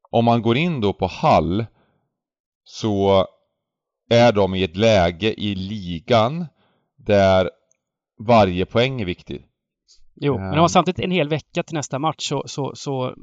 om 0.10 0.25
man 0.25 0.42
går 0.42 0.57
in 0.57 0.81
då 0.81 0.94
på 0.94 1.07
Hall 1.07 1.66
så 2.63 3.27
är 4.10 4.31
de 4.31 4.56
i 4.56 4.63
ett 4.63 4.77
läge 4.77 5.42
i 5.42 5.56
ligan 5.56 6.45
där 6.95 7.50
varje 8.19 8.66
poäng 8.66 9.01
är 9.01 9.06
viktig. 9.06 9.48
Jo, 10.23 10.38
men 10.38 10.50
de 10.50 10.57
har 10.57 10.63
ehm. 10.63 10.69
samtidigt 10.69 11.06
en 11.06 11.12
hel 11.12 11.29
vecka 11.29 11.63
till 11.63 11.75
nästa 11.75 12.00
match 12.00 12.19
så, 12.19 12.44
så, 12.45 12.71
så 12.75 13.15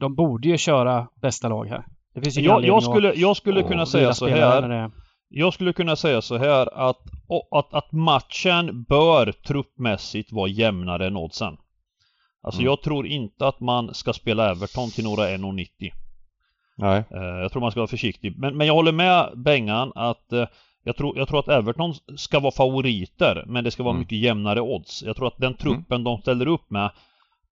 de 0.00 0.14
borde 0.14 0.48
ju 0.48 0.58
köra 0.58 1.08
bästa 1.22 1.48
lag 1.48 1.66
här. 1.66 1.84
Det 2.14 2.20
finns 2.20 2.38
ju 2.38 2.42
jag, 2.42 2.64
jag 2.64 2.82
skulle, 2.82 3.14
jag 3.14 3.36
skulle 3.36 3.62
kunna 3.62 3.86
säga 3.86 4.14
så 4.14 4.28
här. 4.28 4.90
Jag 5.28 5.54
skulle 5.54 5.72
kunna 5.72 5.96
säga 5.96 6.22
så 6.22 6.36
här 6.36 6.88
att, 6.88 7.02
att, 7.50 7.74
att 7.74 7.92
matchen 7.92 8.84
bör 8.88 9.32
truppmässigt 9.32 10.32
vara 10.32 10.48
jämnare 10.48 11.06
än 11.06 11.16
oddsen. 11.16 11.56
Alltså 12.42 12.60
mm. 12.60 12.70
jag 12.70 12.82
tror 12.82 13.06
inte 13.06 13.46
att 13.46 13.60
man 13.60 13.94
ska 13.94 14.12
spela 14.12 14.50
Everton 14.50 14.90
till 14.90 15.04
några 15.04 15.28
1,90. 15.28 15.66
Nej. 16.76 17.04
Eh, 17.10 17.22
jag 17.22 17.52
tror 17.52 17.60
man 17.60 17.70
ska 17.70 17.80
vara 17.80 17.88
försiktig. 17.88 18.38
Men, 18.38 18.56
men 18.56 18.66
jag 18.66 18.74
håller 18.74 18.92
med 18.92 19.32
Bengan 19.36 19.92
att 19.94 20.32
eh, 20.32 20.46
jag 20.84 20.96
tror, 20.96 21.18
jag 21.18 21.28
tror 21.28 21.38
att 21.38 21.48
Everton 21.48 21.94
ska 22.16 22.40
vara 22.40 22.52
favoriter, 22.52 23.44
men 23.46 23.64
det 23.64 23.70
ska 23.70 23.82
vara 23.82 23.94
mm. 23.94 24.00
mycket 24.00 24.18
jämnare 24.18 24.60
odds. 24.60 25.02
Jag 25.02 25.16
tror 25.16 25.26
att 25.26 25.38
den 25.38 25.54
truppen 25.54 26.00
mm. 26.00 26.04
de 26.04 26.18
ställer 26.18 26.48
upp 26.48 26.70
med 26.70 26.90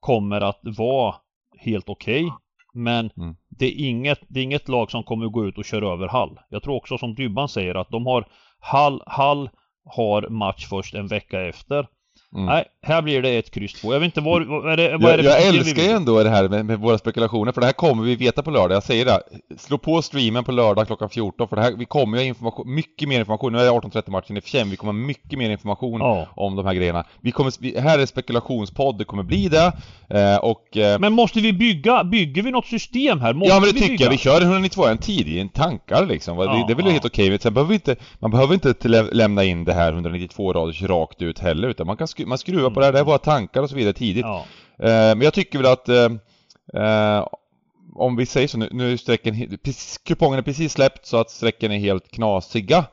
kommer 0.01 0.41
att 0.41 0.61
vara 0.63 1.15
helt 1.59 1.89
okej. 1.89 2.25
Okay. 2.25 2.37
Men 2.75 3.11
mm. 3.17 3.37
det, 3.49 3.67
är 3.67 3.89
inget, 3.89 4.21
det 4.29 4.41
är 4.41 4.45
inget 4.45 4.69
lag 4.69 4.91
som 4.91 5.03
kommer 5.03 5.27
gå 5.27 5.47
ut 5.47 5.59
och 5.59 5.65
köra 5.65 5.93
över 5.93 6.09
Hall. 6.09 6.39
Jag 6.49 6.63
tror 6.63 6.75
också 6.75 6.99
som 6.99 7.15
Dybban 7.15 7.49
säger 7.49 7.75
att 7.75 7.91
de 7.91 8.07
har 8.07 8.29
Hall, 8.59 9.03
Hall 9.07 9.51
har 9.85 10.29
match 10.29 10.67
först 10.69 10.95
en 10.95 11.07
vecka 11.07 11.41
efter. 11.41 11.87
Mm. 12.35 12.47
Nej, 12.47 12.65
här 12.83 13.03
blir 13.03 13.23
det 13.23 13.39
ett 13.39 13.51
kryss 13.51 13.73
två. 13.73 13.93
Jag 13.93 14.01
vet 14.01 14.07
inte 14.07 14.21
vad, 14.21 14.47
vad 14.47 14.73
är 14.73 14.77
det, 14.77 14.97
vad 14.97 15.13
är 15.13 15.19
det 15.19 15.25
Jag, 15.25 15.41
jag 15.41 15.47
älskar 15.47 15.83
ju 15.83 15.89
ändå 15.89 16.23
det 16.23 16.31
här 16.31 16.49
med, 16.49 16.67
med, 16.67 16.79
våra 16.79 16.99
spekulationer, 16.99 17.53
för 17.53 17.61
det 17.61 17.67
här 17.67 17.73
kommer 17.73 18.03
vi 18.03 18.17
veta 18.17 18.43
på 18.43 18.51
lördag. 18.51 18.77
Jag 18.77 18.83
säger 18.83 19.05
det, 19.05 19.21
slå 19.59 19.79
på 19.79 20.03
streamen 20.03 20.45
på 20.45 20.53
lördag 20.53 20.87
klockan 20.87 21.09
14, 21.09 21.49
för 21.49 21.57
det 21.57 21.63
här, 21.63 21.73
vi 21.79 21.85
kommer 21.85 22.19
ju 22.19 22.25
ha 22.25 22.29
information, 22.29 22.75
mycket 22.75 23.09
mer 23.09 23.21
information. 23.21 23.53
Nu 23.53 23.59
är 23.59 23.65
det 23.65 23.71
18.30 23.71 24.11
matchen 24.11 24.37
i 24.37 24.41
och 24.41 24.73
vi 24.73 24.77
kommer 24.77 24.93
ha 24.93 25.07
mycket 25.07 25.39
mer 25.39 25.51
information 25.51 26.01
ja. 26.01 26.27
om 26.35 26.57
de 26.57 26.67
här 26.67 26.75
grejerna. 26.75 27.05
Vi 27.21 27.33
kommer, 27.33 27.53
vi, 27.61 27.81
här 27.81 27.99
är 27.99 28.07
spekulationspodd, 28.07 28.99
det 28.99 29.05
kommer 29.05 29.23
bli 29.23 29.49
det. 29.49 29.73
Eh, 30.09 30.37
och... 30.37 30.77
Eh, 30.77 30.99
men 30.99 31.13
måste 31.13 31.41
vi 31.41 31.53
bygga, 31.53 32.05
bygger 32.05 32.43
vi 32.43 32.51
något 32.51 32.67
system 32.67 33.21
här? 33.21 33.35
Måste 33.35 33.55
ja 33.55 33.61
men 33.61 33.69
det 33.69 33.75
tycker 33.75 33.89
bygga? 33.89 34.05
jag, 34.05 34.11
vi 34.11 34.19
kör 34.19 34.41
192 34.41 34.87
en 34.87 34.99
tid 34.99 35.29
i 35.29 35.41
en 35.41 35.49
tankar 35.49 36.07
liksom. 36.07 36.39
Ja, 36.39 36.45
det, 36.45 36.65
det 36.67 36.73
är 36.73 36.77
väl 36.77 36.87
ja. 36.87 36.93
helt 36.93 37.05
okej, 37.05 37.27
okay. 37.27 37.39
sen 37.39 37.55
behöver 37.55 37.69
vi 37.69 37.75
inte, 37.75 37.97
man 38.19 38.31
behöver 38.31 38.55
inte 38.55 38.89
lämna 39.13 39.45
in 39.45 39.65
det 39.65 39.73
här 39.73 39.93
192 39.93 40.53
raders 40.53 40.83
rakt 40.83 41.23
ut 41.23 41.39
heller, 41.39 41.69
utan 41.69 41.87
man 41.87 41.97
kan 41.97 42.09
skru, 42.23 42.29
man 42.29 42.39
skruvar 42.39 42.61
mm. 42.61 42.75
på 42.75 42.81
det 42.81 42.87
här, 42.87 42.93
det 42.93 42.99
är 42.99 43.05
våra 43.05 43.19
tankar 43.19 43.63
och 43.63 43.71
så 43.71 43.77
vidare 43.77 43.93
tidigt. 43.93 44.25
Ja. 44.25 44.45
Eh, 44.79 44.89
men 44.89 45.21
jag 45.21 45.35
tycker 45.35 45.59
väl 45.59 45.73
att 45.73 45.89
eh, 45.89 46.09
eh 46.83 47.27
om 47.95 48.17
vi 48.17 48.27
säger 48.27 48.49
så 48.49 48.59
nu, 48.59 48.69
nu 48.73 48.93
är 48.93 48.97
sträcken, 48.97 49.59
kupongen 50.05 50.39
är 50.39 50.43
precis 50.43 50.73
släppt 50.73 51.07
så 51.07 51.17
att 51.17 51.31
sträcken 51.31 51.73
är 51.73 51.79
helt 51.79 52.11
knasiga. 52.11 52.85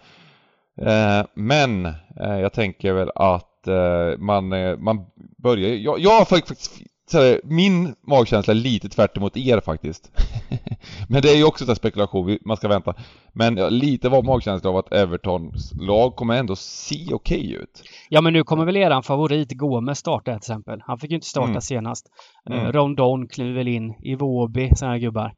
Eh, 0.82 1.26
men 1.34 1.86
eh, 2.20 2.40
jag 2.42 2.54
tänker 2.54 2.94
väl 2.94 3.12
att 3.16 3.68
eh, 3.68 4.18
man, 4.18 4.50
man 4.84 5.06
börjar, 5.38 5.70
jag, 5.70 6.00
jag 6.00 6.20
har 6.20 6.26
faktiskt 6.26 6.82
här, 7.18 7.42
min 7.44 7.96
magkänsla 8.08 8.54
är 8.54 8.56
lite 8.56 8.90
tvärt 8.90 9.18
emot 9.18 9.38
er 9.38 9.60
faktiskt. 9.60 10.12
men 11.10 11.22
det 11.22 11.30
är 11.30 11.36
ju 11.36 11.44
också 11.44 11.70
en 11.70 11.76
spekulation, 11.76 12.38
man 12.46 12.58
ska 12.58 12.68
vänta. 12.68 12.96
Men 13.34 13.56
lite 13.56 14.10
var 14.10 14.24
magkänsla 14.24 14.70
av 14.70 14.78
att 14.78 14.94
Evertons 14.94 15.74
lag 15.80 16.16
kommer 16.16 16.38
ändå 16.38 16.56
se 16.56 17.14
okej 17.14 17.40
okay 17.40 17.54
ut. 17.54 17.84
Ja 18.10 18.22
men 18.22 18.34
nu 18.34 18.44
kommer 18.44 18.66
väl 18.66 18.78
eran 18.78 19.04
favorit 19.04 19.52
Gomes 19.52 20.00
starta 20.00 20.32
till 20.32 20.38
exempel. 20.38 20.82
Han 20.86 21.00
fick 21.00 21.12
ju 21.12 21.16
inte 21.16 21.28
starta 21.28 21.50
mm. 21.50 21.62
senast. 21.62 22.08
Eh, 22.50 22.60
mm. 22.60 22.72
Rondon 22.72 23.28
kliver 23.28 23.54
väl 23.54 23.68
in, 23.68 23.94
i 24.04 24.16
Våby, 24.16 24.70
sådana 24.76 24.94
här 24.94 25.00
gubbar. 25.02 25.34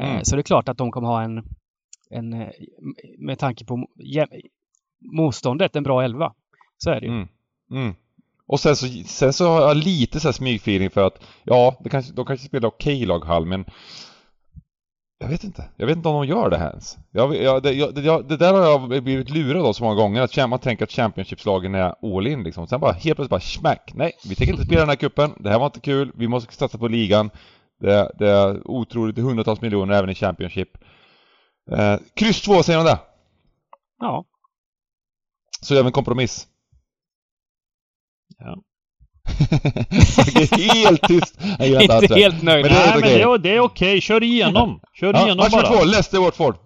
Eh, 0.00 0.10
mm. 0.10 0.24
Så 0.24 0.36
det 0.36 0.40
är 0.40 0.42
klart 0.42 0.68
att 0.68 0.78
de 0.78 0.90
kommer 0.90 1.08
ha 1.08 1.22
en, 1.22 1.42
en 2.10 2.32
eh, 2.32 2.48
med 3.18 3.38
tanke 3.38 3.64
på 3.64 3.86
motståndet, 5.12 5.76
en 5.76 5.82
bra 5.82 6.02
elva. 6.02 6.32
Så 6.78 6.90
är 6.90 7.00
det 7.00 7.06
ju. 7.06 7.26
Mm. 7.70 7.94
Och 8.46 8.60
sen 8.60 8.76
så, 8.76 8.86
sen 9.06 9.32
så 9.32 9.48
har 9.48 9.60
jag 9.60 9.76
lite 9.76 10.20
så 10.20 10.28
här 10.28 10.32
smygfeeling 10.32 10.90
för 10.90 11.06
att 11.06 11.22
ja, 11.44 11.76
det 11.80 11.88
kanske, 11.88 12.12
de 12.12 12.26
kanske 12.26 12.46
spelar 12.46 12.68
okej 12.68 12.96
okay 12.96 13.06
lag 13.06 13.24
Hall, 13.24 13.46
men 13.46 13.64
jag 15.18 15.28
vet 15.28 15.44
inte. 15.44 15.68
Jag 15.76 15.86
vet 15.86 15.96
inte 15.96 16.08
om 16.08 16.14
de 16.14 16.28
gör 16.28 16.50
det 16.50 16.58
här 16.58 16.70
ens. 16.70 16.96
Jag, 17.10 17.36
jag, 17.36 17.62
det, 17.62 17.72
jag, 17.72 17.94
det, 17.94 18.22
det, 18.22 18.36
där 18.36 18.52
har 18.52 18.60
jag 18.60 19.02
blivit 19.02 19.30
lurad 19.30 19.66
av 19.66 19.72
så 19.72 19.84
många 19.84 19.96
gånger, 19.96 20.22
att 20.22 20.50
man 20.50 20.58
tänker 20.58 20.84
att 20.84 20.90
Championshipslagen 20.90 21.74
är 21.74 22.16
all 22.16 22.26
in 22.26 22.42
liksom. 22.42 22.66
Sen 22.66 22.80
bara 22.80 22.92
helt 22.92 23.02
plötsligt 23.02 23.30
bara 23.30 23.40
smack. 23.40 23.92
Nej, 23.94 24.12
vi 24.28 24.34
tänker 24.34 24.52
inte 24.52 24.66
spela 24.66 24.80
den 24.80 24.88
här 24.88 24.96
kuppen. 24.96 25.30
Det 25.40 25.50
här 25.50 25.58
var 25.58 25.66
inte 25.66 25.80
kul. 25.80 26.12
Vi 26.14 26.28
måste 26.28 26.54
satsa 26.54 26.78
på 26.78 26.88
ligan. 26.88 27.30
Det, 27.80 28.12
det 28.18 28.30
är 28.30 28.70
otroligt, 28.70 29.18
hundratals 29.18 29.60
miljoner 29.60 29.94
även 29.94 30.10
i 30.10 30.14
Championship. 30.14 30.68
Eh, 31.70 31.96
kryss 32.14 32.42
2 32.42 32.62
säger 32.62 32.78
de 32.78 32.84
det. 32.84 32.98
Ja. 33.98 34.24
Så 35.60 35.74
gör 35.74 35.82
vi 35.82 35.86
en 35.86 35.92
kompromiss. 35.92 36.46
Ja. 38.38 38.56
helt 40.74 41.02
tyst! 41.02 41.38
Jag 41.58 41.68
gillar 41.68 41.82
Inte 41.82 41.94
alls 41.94 42.08
det. 42.08 42.14
helt 42.14 42.42
nöjd. 42.42 42.64
Men 42.64 42.72
det 42.74 42.78
är 42.78 42.86
Nej 42.86 42.94
men 42.94 43.02
okej. 43.02 43.14
det, 43.18 43.22
är- 43.22 43.38
det 43.38 43.56
är 43.56 43.60
okej, 43.60 44.00
kör 44.00 44.22
igenom! 44.22 44.80
Kör 45.00 45.12
Ja, 45.14 45.18
igenom 45.20 45.36
match 45.36 45.52
bara! 45.52 45.66
två, 45.66 45.84
Leicester 45.84 46.18
Watford. 46.18 46.56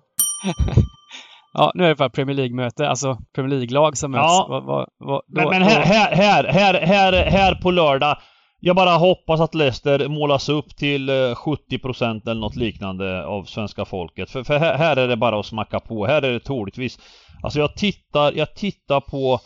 Ja, 1.53 1.73
nu 1.75 1.85
är 1.85 1.89
det 1.89 1.97
för 1.97 2.09
Premier 2.09 2.37
League-möte, 2.37 2.89
alltså 2.89 3.19
Premier 3.35 3.59
League-lag 3.59 3.97
som 3.97 4.11
möts. 4.11 4.21
Ja. 4.23 4.47
Vad, 4.49 4.87
vad, 4.99 5.23
Men, 5.29 5.45
då- 5.45 5.51
men 5.51 5.61
då- 5.63 5.69
här, 5.69 5.81
här, 5.83 6.13
här, 6.17 6.45
här, 6.45 6.75
här, 6.87 7.13
här 7.31 7.55
på 7.55 7.71
lördag 7.71 8.17
Jag 8.61 8.77
bara 8.77 8.91
hoppas 8.91 9.41
att 9.41 9.55
Leicester 9.55 10.09
målas 10.09 10.49
upp 10.49 10.77
till 10.77 11.09
eh, 11.09 11.15
70% 11.15 12.31
eller 12.31 12.41
något 12.41 12.57
liknande 12.57 13.25
av 13.27 13.45
svenska 13.45 13.85
folket. 13.85 14.31
För, 14.31 14.45
för 14.45 14.59
här, 14.59 14.79
här 14.79 14.97
är 14.97 15.09
det 15.09 15.17
bara 15.17 15.41
att 15.41 15.47
smacka 15.47 15.81
på. 15.81 16.07
Här 16.07 16.23
är 16.23 16.33
det 16.33 16.41
troligtvis 16.41 16.99
Alltså 17.43 17.59
jag 17.59 17.77
tittar, 17.77 18.33
jag 18.33 18.55
tittar 18.55 19.01
på 19.01 19.41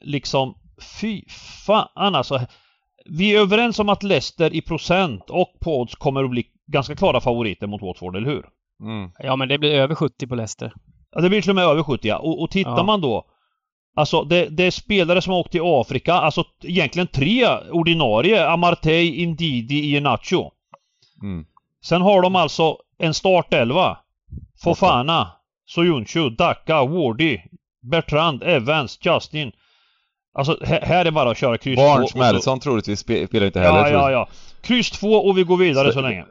liksom 0.00 0.54
Fy 1.00 1.22
fan 1.64 2.14
alltså 2.14 2.40
Vi 3.04 3.34
är 3.36 3.40
överens 3.40 3.78
om 3.78 3.88
att 3.88 4.02
Leicester 4.02 4.54
i 4.54 4.60
procent 4.60 5.30
och 5.30 5.48
på 5.60 5.80
odds 5.80 5.94
kommer 5.94 6.24
att 6.24 6.30
bli 6.30 6.46
ganska 6.66 6.96
klara 6.96 7.20
favoriter 7.20 7.66
mot 7.66 7.82
Watford, 7.82 8.16
eller 8.16 8.30
hur? 8.30 8.46
Mm. 8.82 9.10
Ja, 9.18 9.36
men 9.36 9.48
det 9.48 9.58
blir 9.58 9.74
över 9.74 9.94
70 9.94 10.26
på 10.26 10.34
Leicester. 10.34 10.72
Ja, 11.10 11.20
det 11.20 11.28
blir 11.28 11.42
till 11.42 11.50
och 11.50 11.56
med 11.56 11.64
över 11.64 11.82
70 11.82 12.08
ja. 12.08 12.18
Och, 12.18 12.42
och 12.42 12.50
tittar 12.50 12.76
Ja. 12.76 12.82
man 12.82 13.00
då 13.00 13.24
Alltså 13.98 14.24
det, 14.24 14.48
det 14.48 14.64
är 14.64 14.70
spelare 14.70 15.22
som 15.22 15.32
har 15.32 15.40
åkt 15.40 15.52
till 15.52 15.60
Afrika, 15.64 16.14
alltså 16.14 16.44
egentligen 16.62 17.06
tre 17.06 17.46
ordinarie. 17.70 18.48
Amartey, 18.48 19.14
Indidi, 19.14 19.74
Iheanacho. 19.74 20.50
Mm. 21.22 21.46
Sen 21.84 22.02
har 22.02 22.22
de 22.22 22.36
alltså 22.36 22.76
en 22.98 23.14
startelva. 23.14 23.98
Fofana, 24.62 25.30
Soyuncu, 25.66 26.30
Daka, 26.30 26.84
Wardy, 26.84 27.38
Bertrand, 27.90 28.42
Evans, 28.42 28.98
Justin. 29.02 29.52
Alltså 30.38 30.58
här, 30.64 31.04
är 31.04 31.10
bara 31.10 31.30
att 31.30 31.36
köra 31.38 31.58
kryss 31.58 31.76
två 31.78 31.82
Barnes, 31.86 32.04
och 32.04 32.10
så- 32.10 32.18
Madison 32.18 32.60
troligtvis 32.60 33.04
spe- 33.04 33.26
spelar 33.26 33.46
inte 33.46 33.60
heller. 33.60 33.78
Ja, 33.78 33.90
ja, 33.90 34.10
ja. 34.10 34.28
Kryss 34.60 34.90
två 34.90 35.12
och 35.14 35.38
vi 35.38 35.42
går 35.42 35.56
vidare 35.56 35.86
så, 35.88 35.92
Så- 35.92 36.00
länge. 36.00 36.24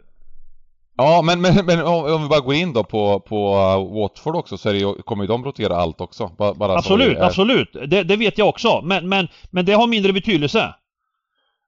Ja, 0.98 1.22
men, 1.22 1.42
men, 1.42 1.66
men 1.66 1.82
om, 1.86 2.14
om 2.14 2.22
vi 2.24 2.28
bara 2.28 2.40
går 2.40 2.54
in 2.54 2.74
då 2.74 2.84
på, 2.84 3.20
på 3.20 3.56
uh, 3.56 4.00
Watford 4.02 4.36
också 4.36 4.58
så 4.58 4.72
ju, 4.74 4.94
kommer 4.94 5.24
ju 5.24 5.28
de 5.28 5.44
rotera 5.46 5.76
allt 5.76 6.02
också. 6.02 6.32
Bara, 6.38 6.78
Absolut, 6.78 7.18
är- 7.18 7.22
absolut. 7.24 7.74
Det, 7.88 8.04
det 8.04 8.16
vet 8.16 8.38
jag 8.38 8.50
också. 8.50 8.82
Men, 8.84 9.10
men, 9.10 9.28
men 9.50 9.66
det 9.66 9.74
har 9.74 9.88
mindre 9.88 10.14
betydelse. 10.14 10.74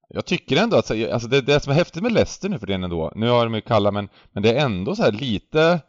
Jag 0.09 0.25
tycker 0.25 0.57
ändå 0.57 0.77
att, 0.77 0.91
alltså 0.91 1.27
det, 1.27 1.41
det 1.41 1.59
som 1.59 1.71
är 1.71 1.75
häftigt 1.75 2.03
med 2.03 2.11
Leicester 2.11 2.49
nu 2.49 2.59
för 2.59 2.67
tiden 2.67 2.83
ändå, 2.83 3.11
nu 3.15 3.29
har 3.29 3.43
de 3.43 3.55
ju 3.55 3.61
kalla 3.61 3.91
men, 3.91 4.09
men 4.31 4.43
det 4.43 4.53
är 4.53 4.65
ändå 4.65 4.95
så 4.95 5.03
här 5.03 5.11
lite 5.11 5.79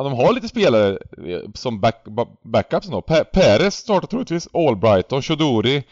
Ja, 0.00 0.04
de 0.04 0.12
har 0.12 0.34
lite 0.34 0.48
spelare 0.48 0.98
eh, 1.26 1.40
som 1.54 1.80
back, 1.80 2.04
ba- 2.04 2.36
backups 2.42 2.86
ändå. 2.86 3.00
Pe- 3.00 3.24
Perez 3.24 3.74
startar 3.74 4.06
troligtvis, 4.08 4.48
Albrighton, 4.54 5.22
Chodori 5.22 5.84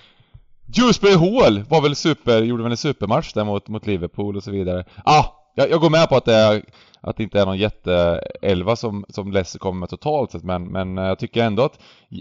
Dewsbury 0.66 1.14
Hall 1.14 1.62
var 1.62 1.82
väl 1.82 1.96
super, 1.96 2.42
gjorde 2.42 2.62
väl 2.62 2.72
en 2.72 2.76
supermatch 2.76 3.32
där 3.32 3.44
mot, 3.44 3.68
mot 3.68 3.86
Liverpool 3.86 4.36
och 4.36 4.42
så 4.42 4.50
vidare. 4.50 4.84
Ah, 5.04 5.24
jag, 5.54 5.70
jag 5.70 5.80
går 5.80 5.90
med 5.90 6.08
på 6.08 6.16
att 6.16 6.24
det, 6.24 6.34
är, 6.34 6.62
att 7.00 7.16
det 7.16 7.22
inte 7.22 7.40
är 7.40 7.46
någon 7.46 7.58
jätteelva 7.58 8.76
som, 8.76 9.04
som 9.08 9.32
Leicester 9.32 9.58
kommer 9.58 9.80
med 9.80 9.88
totalt 9.88 10.30
sett 10.30 10.44
men, 10.44 10.64
men 10.64 10.98
eh, 10.98 11.04
jag 11.04 11.18
tycker 11.18 11.44
ändå 11.44 11.62
att 11.62 11.80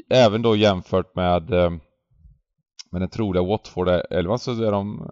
även 0.09 0.41
då 0.41 0.55
jämfört 0.55 1.15
med 1.15 1.53
eh, 1.53 1.69
med 2.91 3.01
den 3.01 3.09
troliga 3.09 3.43
Watford-elvan 3.43 4.37
så 4.37 4.63
är 4.63 4.71
de, 4.71 5.11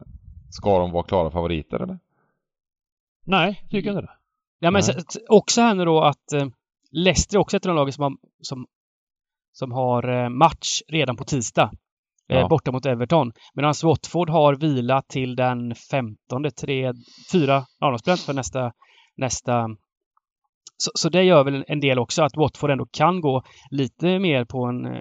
ska 0.51 0.79
de 0.79 0.91
vara 0.91 1.03
klara 1.03 1.31
favoriter 1.31 1.79
eller? 1.79 1.99
Nej, 3.25 3.63
tycker 3.71 3.89
inte 3.89 4.01
det. 4.01 4.11
Ja, 4.59 4.71
men 4.71 4.81
också 5.29 5.61
här 5.61 5.75
nu 5.75 5.85
då 5.85 6.01
att 6.01 6.33
eh, 6.33 6.45
Leicester 6.95 7.37
är 7.37 7.41
också 7.41 7.57
ett 7.57 7.65
av 7.65 7.69
de 7.69 7.75
lagen 7.75 7.93
som 7.93 8.03
har, 8.03 8.13
som, 8.41 8.65
som 9.53 9.71
har 9.71 10.23
eh, 10.23 10.29
match 10.29 10.81
redan 10.87 11.15
på 11.17 11.23
tisdag. 11.23 11.71
Eh, 12.29 12.39
Ja. 12.39 12.47
Borta 12.47 12.71
mot 12.71 12.85
Everton. 12.85 13.31
Medan 13.53 13.73
Watford 13.83 14.29
har 14.29 14.55
vila 14.55 15.01
till 15.01 15.35
den 15.35 15.75
15, 15.91 16.17
tre, 16.61 16.93
fyra, 17.31 17.65
ja 17.79 17.89
de 17.89 17.99
spelar 17.99 18.13
inte 18.13 18.25
för 18.25 18.33
nästa, 18.33 18.71
nästa 19.17 19.67
så, 20.77 20.91
så 20.95 21.09
det 21.09 21.23
gör 21.23 21.43
väl 21.43 21.65
en 21.67 21.79
del 21.79 21.99
också 21.99 22.23
att 22.23 22.37
Watford 22.37 22.71
ändå 22.71 22.85
kan 22.91 23.21
gå 23.21 23.43
lite 23.71 24.19
mer 24.19 24.45
på 24.45 24.65
en 24.65 24.85
eh, 24.85 24.91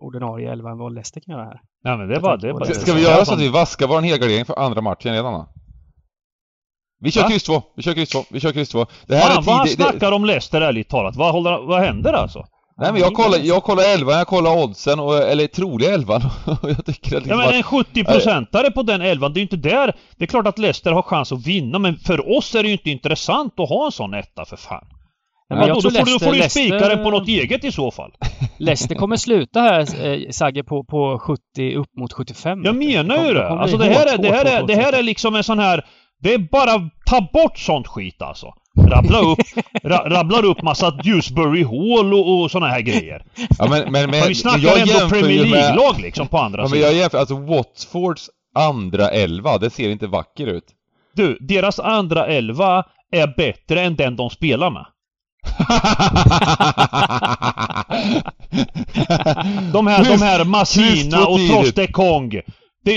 ordinarie 0.00 0.52
elva 0.52 0.70
än 0.70 0.78
vad 0.78 0.94
Leicester 0.94 1.20
kan 1.20 1.34
göra 1.34 1.44
här. 1.44 1.60
Nej 1.84 1.98
men 1.98 2.08
det 2.08 2.12
är 2.12 2.16
Jag 2.16 2.22
bara... 2.22 2.40
tänker 2.40 2.58
Det 2.58 2.66
det. 2.68 2.74
Ska, 2.74 2.84
ska 2.84 2.94
vi 2.94 3.02
göra 3.02 3.24
så 3.24 3.34
att 3.34 3.40
vi 3.40 3.48
vaskar 3.48 3.86
vår 3.86 4.00
helgardering 4.00 4.44
för 4.44 4.58
andra 4.58 4.80
matchen 4.80 5.12
redan 5.12 5.32
då? 5.32 5.48
Vi 7.00 7.10
kör 7.10 7.28
kryss 7.28 7.42
2, 7.42 7.62
vi 7.76 7.82
kör 7.82 7.94
kryss 7.94 8.08
2, 8.10 8.24
vi 8.30 8.40
kör 8.40 8.52
kryss 8.52 8.68
2. 8.68 8.86
Det 9.06 9.16
här 9.16 9.34
Fan 9.34 9.44
vad 9.44 9.54
han 9.56 9.62
är 9.66 9.70
tidigt... 9.70 9.78
det- 9.86 9.90
snackar 9.90 10.12
om 10.12 10.24
Leicester 10.24 10.60
ärligt 10.60 10.88
talat. 10.88 11.16
Vad, 11.16 11.32
håller, 11.32 11.66
vad 11.66 11.80
händer 11.80 12.12
alltså? 12.12 12.44
Nej 12.80 12.92
men 12.92 13.00
jag 13.00 13.14
kollar, 13.14 13.38
jag 13.42 13.62
kollar 13.62 13.82
11, 13.94 14.12
jag 14.12 14.26
kollar 14.26 14.62
oddsen 14.64 15.00
och, 15.00 15.16
eller 15.16 15.46
troliga 15.46 15.90
11 15.94 16.16
och 16.62 16.70
jag 16.70 16.86
tycker 16.86 17.06
att 17.06 17.12
Ja 17.12 17.18
liksom 17.18 17.38
men 17.38 17.48
en 17.48 17.60
att, 17.60 17.66
70-procentare 17.66 18.70
på 18.70 18.82
den 18.82 19.00
elvan, 19.02 19.32
det 19.32 19.38
är 19.38 19.40
ju 19.40 19.44
inte 19.52 19.56
där... 19.68 19.94
Det 20.16 20.24
är 20.24 20.26
klart 20.26 20.46
att 20.46 20.58
Leicester 20.58 20.92
har 20.92 21.02
chans 21.02 21.32
att 21.32 21.46
vinna 21.46 21.78
men 21.78 21.96
för 21.96 22.36
oss 22.36 22.54
är 22.54 22.62
det 22.62 22.66
ju 22.68 22.72
inte 22.72 22.90
intressant 22.90 23.60
att 23.60 23.68
ha 23.68 23.86
en 23.86 23.92
sån 23.92 24.14
etta 24.14 24.44
för 24.44 24.56
fan. 24.56 24.84
Ja, 25.48 25.56
Vadå, 25.56 25.68
jag 25.68 25.76
då 25.76 25.80
tror 25.80 25.90
får 25.90 26.04
du, 26.06 26.12
då 26.12 26.18
får 26.18 26.26
du 26.30 26.36
ju 26.36 26.42
Leicester- 26.42 26.48
spika 26.78 26.88
den 26.88 27.04
på 27.04 27.10
något 27.10 27.28
eget 27.28 27.64
i 27.64 27.72
så 27.72 27.90
fall. 27.90 28.10
Leicester 28.58 28.94
kommer 28.94 29.16
sluta 29.16 29.60
här, 29.60 29.80
eh, 30.06 30.30
Sagge, 30.30 30.64
på, 30.64 30.84
på 30.84 31.18
70 31.18 31.74
upp 31.76 31.88
mot 32.00 32.12
75. 32.12 32.64
Jag 32.64 32.76
menar 32.76 33.24
ju 33.26 33.34
det. 33.34 33.48
Alltså 33.48 33.76
det 33.76 33.84
här, 33.84 34.14
är, 34.14 34.18
det, 34.18 34.28
här 34.28 34.44
är, 34.44 34.66
det 34.66 34.74
här 34.74 34.92
är 34.92 35.02
liksom 35.02 35.34
en 35.34 35.44
sån 35.44 35.58
här... 35.58 35.84
Det 36.22 36.34
är 36.34 36.38
bara 36.38 36.90
ta 37.06 37.20
bort 37.32 37.58
sånt 37.58 37.86
skit 37.86 38.22
alltså. 38.22 38.54
Rabbla 38.88 39.18
upp, 39.18 39.38
ra, 39.82 40.10
rabblar 40.10 40.44
upp 40.44 40.62
massa 40.62 40.90
Dewsbury 40.90 41.64
Hall 41.64 42.14
och, 42.14 42.40
och 42.42 42.50
såna 42.50 42.68
här 42.68 42.80
grejer. 42.80 43.24
ja 43.58 43.68
men, 43.68 43.70
men, 43.70 43.92
men, 43.92 44.10
Men 44.10 44.20
vi 44.20 44.26
men 44.26 44.34
snackar 44.34 44.58
jag 44.68 44.78
ändå 44.78 45.08
Premier 45.08 45.44
League-lag 45.44 46.00
liksom 46.00 46.28
på 46.28 46.38
andra 46.38 46.58
ja, 46.58 46.62
men 46.62 46.70
sidan. 46.70 46.90
jag 46.90 46.94
jämför, 46.98 47.18
alltså 47.18 47.34
Watfords 47.34 48.30
andra 48.54 49.10
11, 49.10 49.58
det 49.58 49.70
ser 49.70 49.90
inte 49.90 50.06
vacker 50.06 50.46
ut. 50.46 50.64
Du, 51.14 51.38
deras 51.40 51.78
andra 51.78 52.26
elva 52.26 52.84
är 53.12 53.34
bättre 53.36 53.82
än 53.82 53.96
den 53.96 54.16
de 54.16 54.30
spelar 54.30 54.70
med. 54.70 54.86
De 59.72 59.86
här, 59.86 60.04
de 60.04 60.22
här 60.22 60.44
Massina 60.44 61.24
två 61.24 61.32
och. 61.32 61.38
Trostekong. 61.38 62.28
Det, 62.30 62.42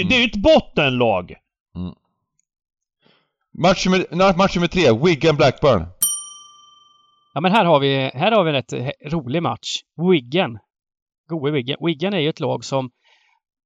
det 0.04 0.16
är 0.16 0.20
ju 0.20 0.26
ett 0.26 0.36
bottenlag. 0.36 1.34
Match, 3.54 3.86
nummer, 3.86 4.38
match 4.38 4.56
nummer 4.56 4.68
tre, 4.68 4.92
Wigan 5.06 5.36
Blackburn. 5.36 5.86
Ja, 7.34 7.42
men 7.42 7.52
här 7.52 7.66
har 7.66 7.80
vi, 7.80 8.12
här 8.14 8.32
har 8.32 8.44
vi 8.44 8.50
en 8.50 8.56
rätt 8.56 8.96
rolig 9.14 9.44
match. 9.44 9.78
Wigan. 10.12 10.60
Gode 11.28 11.52
Wigan. 11.52 11.78
Wigan 11.82 12.14
är 12.14 12.20
ju 12.20 12.30
ett 12.30 12.40
lag 12.40 12.64
som, 12.66 12.92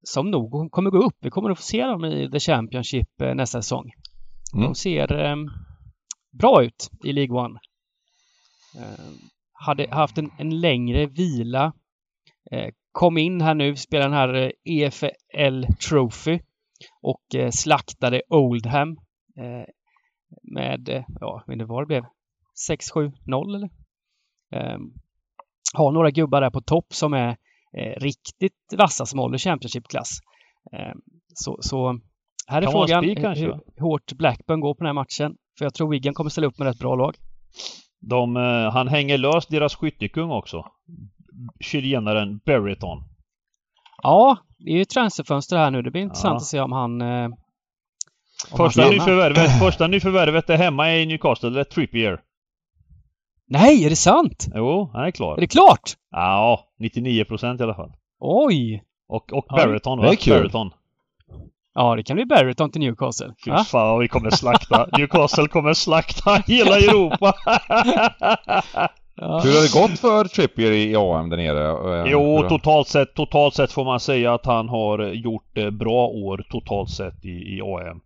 som 0.04 0.32
nog 0.32 0.72
kommer 0.72 0.90
gå 0.90 0.98
upp. 0.98 1.18
Vi 1.20 1.30
kommer 1.30 1.50
att 1.50 1.58
få 1.58 1.64
se 1.64 1.86
dem 1.86 2.06
i 2.06 2.32
The 2.32 2.40
Championship 2.40 3.22
eh, 3.22 3.36
nästa 3.36 3.62
säsong. 3.62 3.92
Mm. 4.54 4.66
De 4.66 4.76
ser 4.76 5.26
eh, 5.26 5.36
bra 6.40 6.64
ut 6.64 6.90
i 7.04 7.14
League 7.14 7.38
One. 7.38 7.60
Eh, 8.76 9.06
hade 9.54 9.88
haft 9.92 10.18
en, 10.18 10.32
en 10.38 10.60
längre 10.60 11.06
vila. 11.06 11.74
Eh, 12.52 12.70
kom 12.92 13.18
in 13.18 13.42
här 13.42 13.54
nu, 13.54 13.76
spelade 13.76 14.10
den 14.10 14.18
här 14.18 14.34
eh, 14.34 14.52
EFL 14.64 15.66
Trophy 15.90 16.40
och 17.02 17.36
eh, 17.36 17.52
slaktade 17.52 18.22
Oldham 18.30 18.98
eh, 19.40 19.66
med, 20.44 20.90
eh, 20.90 21.04
ja, 21.20 21.44
jag 21.46 21.48
vet 21.48 21.54
inte 21.54 21.66
vad 21.66 21.82
det 21.82 21.88
blev, 21.88 22.04
6-7-0 22.70 23.56
eller? 23.56 23.70
Eh, 24.56 24.80
har 25.74 25.92
några 25.92 26.12
gubbar 26.12 26.42
där 26.42 26.50
på 26.50 26.62
topp 26.62 26.86
som 26.94 27.14
är 27.14 27.30
eh, 27.78 28.00
riktigt 28.00 28.74
vassa 28.78 29.06
som 29.06 29.20
håller 29.20 29.38
Championship-klass. 29.38 30.20
Eh, 30.74 30.94
så, 31.34 31.58
så 31.62 32.00
här 32.48 32.62
är 32.62 32.68
frågan 32.68 33.16
kanske, 33.16 33.44
hur 33.46 33.52
va? 33.52 33.60
hårt 33.80 34.14
Blackburn 34.14 34.60
går 34.60 34.74
på 34.74 34.80
den 34.80 34.86
här 34.88 34.94
matchen. 34.94 35.36
För 35.58 35.66
jag 35.66 35.74
tror 35.74 35.90
Wigan 35.92 36.14
kommer 36.14 36.30
ställa 36.30 36.48
upp 36.48 36.60
med 36.60 36.68
ett 36.68 36.80
bra 36.80 36.96
lag. 36.96 37.16
De, 38.00 38.38
eh, 38.38 38.72
han 38.72 38.88
hänger 38.88 39.18
lös 39.18 39.48
deras 39.48 39.76
skyttekung 39.76 40.32
också. 40.32 40.66
Chilenaren 41.60 42.38
Berriton. 42.46 43.04
Ja, 44.04 44.38
det 44.58 44.72
är 44.72 44.78
ju 44.78 44.86
transferfönster 44.86 45.58
här 45.58 45.72
nu. 45.72 45.82
Det 45.82 45.92
blir 45.92 46.02
intressant 46.02 46.32
Ja. 46.32 46.36
att 46.38 46.44
se 46.44 46.60
om 46.60 46.72
han... 46.72 47.02
Första 48.58 48.90
nyförvärvet, 48.90 49.60
första 49.60 49.88
nyförvärvet 49.88 50.50
är 50.50 50.58
hemma 50.58 50.96
i 50.96 51.06
Newcastle, 51.06 51.50
det 51.50 51.60
är 51.60 51.64
Trippier. 51.64 52.20
Nej, 53.48 53.86
är 53.86 53.90
det 53.90 53.96
sant? 53.96 54.48
Jo, 54.56 54.90
han 54.94 55.04
är 55.04 55.08
Är 55.08 55.12
klar. 55.12 55.38
det 55.38 55.48
klart? 55.48 55.94
Ja, 56.12 56.60
99% 56.80 57.60
i 57.60 57.64
alla 57.64 57.76
fall. 57.76 57.92
Oj! 58.20 58.84
Och, 59.08 59.34
och 59.34 59.46
Ja, 59.50 59.56
det 59.56 59.62
är 59.62 59.68
va? 59.98 60.16
Berriton. 60.26 60.72
Ja, 61.78 61.96
det 61.96 62.04
kan 62.04 62.16
bli 62.16 62.26
Barretton 62.26 62.72
till 62.72 62.82
Newcastle. 62.82 63.28
Fy 63.46 63.52
Ja? 63.52 63.64
fan 63.64 64.00
vi 64.00 64.08
kommer 64.08 64.30
slakta. 64.30 64.88
Newcastle 64.98 65.48
kommer 65.48 65.74
slakta 65.74 66.44
hela 66.48 66.78
Europa. 66.78 67.34
Ja. 69.18 69.40
Hur 69.44 69.56
har 69.56 69.62
det 69.62 69.88
gått 69.90 70.00
för 70.00 70.26
Trippier 70.26 70.72
i 70.72 70.96
AM 70.96 71.30
där 71.30 71.38
nere? 71.38 72.02
Eh, 72.02 72.12
jo, 72.12 72.46
totalt 72.50 72.88
sett, 72.88 73.14
totalt 73.14 73.54
sett 73.56 73.72
får 73.72 73.86
man 73.86 74.00
säga 74.00 74.34
att 74.34 74.46
han 74.46 74.70
har 74.70 75.00
gjort 75.00 75.58
eh, 75.58 75.70
bra 75.70 76.08
år 76.08 76.46
totalt 76.50 76.90
sett 76.90 77.26
i, 77.26 77.30
i 77.30 77.62
AM. 77.62 78.02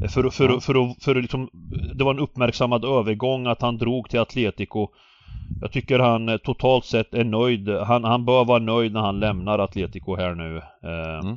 För, 0.00 0.30
för, 0.30 0.60
för, 0.60 1.00
för, 1.04 1.14
liksom, 1.14 1.50
det 1.94 2.04
var 2.04 2.14
en 2.14 2.18
uppmärksammad 2.18 2.84
övergång 2.84 3.46
att 3.46 3.62
han 3.62 3.78
drog 3.78 4.10
till 4.10 4.20
Atletico 4.20 4.88
Jag 5.60 5.72
tycker 5.72 5.98
han 5.98 6.28
eh, 6.28 6.36
totalt 6.36 6.84
sett 6.84 7.14
är 7.14 7.24
nöjd. 7.24 7.68
Han, 7.68 8.04
han 8.04 8.24
bör 8.24 8.44
vara 8.44 8.58
nöjd 8.58 8.92
när 8.92 9.00
han 9.00 9.20
lämnar 9.20 9.58
Atletico 9.58 10.16
här 10.16 10.34
nu. 10.34 10.56
Eh, 10.56 11.18
Mm. 11.18 11.36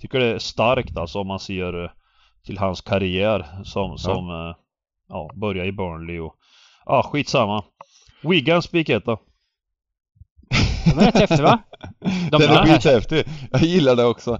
Tycker 0.00 0.20
det 0.20 0.26
är 0.26 0.38
starkt 0.38 0.96
alltså 0.96 1.18
om 1.20 1.26
man 1.26 1.38
ser 1.40 1.84
eh, 1.84 1.90
till 2.46 2.58
hans 2.58 2.80
karriär 2.80 3.46
som, 3.64 3.98
som 3.98 4.28
ja. 4.28 4.56
ja, 5.08 5.30
börjar 5.34 5.64
i 5.64 5.72
Burnley 5.72 6.18
och 6.18 6.36
ja, 6.86 7.02
skitsamma. 7.02 7.64
Wigan 8.22 8.62
spik 8.62 8.88
etta. 10.86 10.94
De 10.96 11.02
är 11.02 11.06
rätt 11.06 11.18
häftiga 11.18 11.42
va? 11.42 11.58
De 12.30 12.38
Den 12.38 12.50
är 12.50 12.66
skithäftig. 12.66 13.24
Jag 13.52 13.62
gillar 13.62 13.96
det 13.96 14.04
också. 14.04 14.38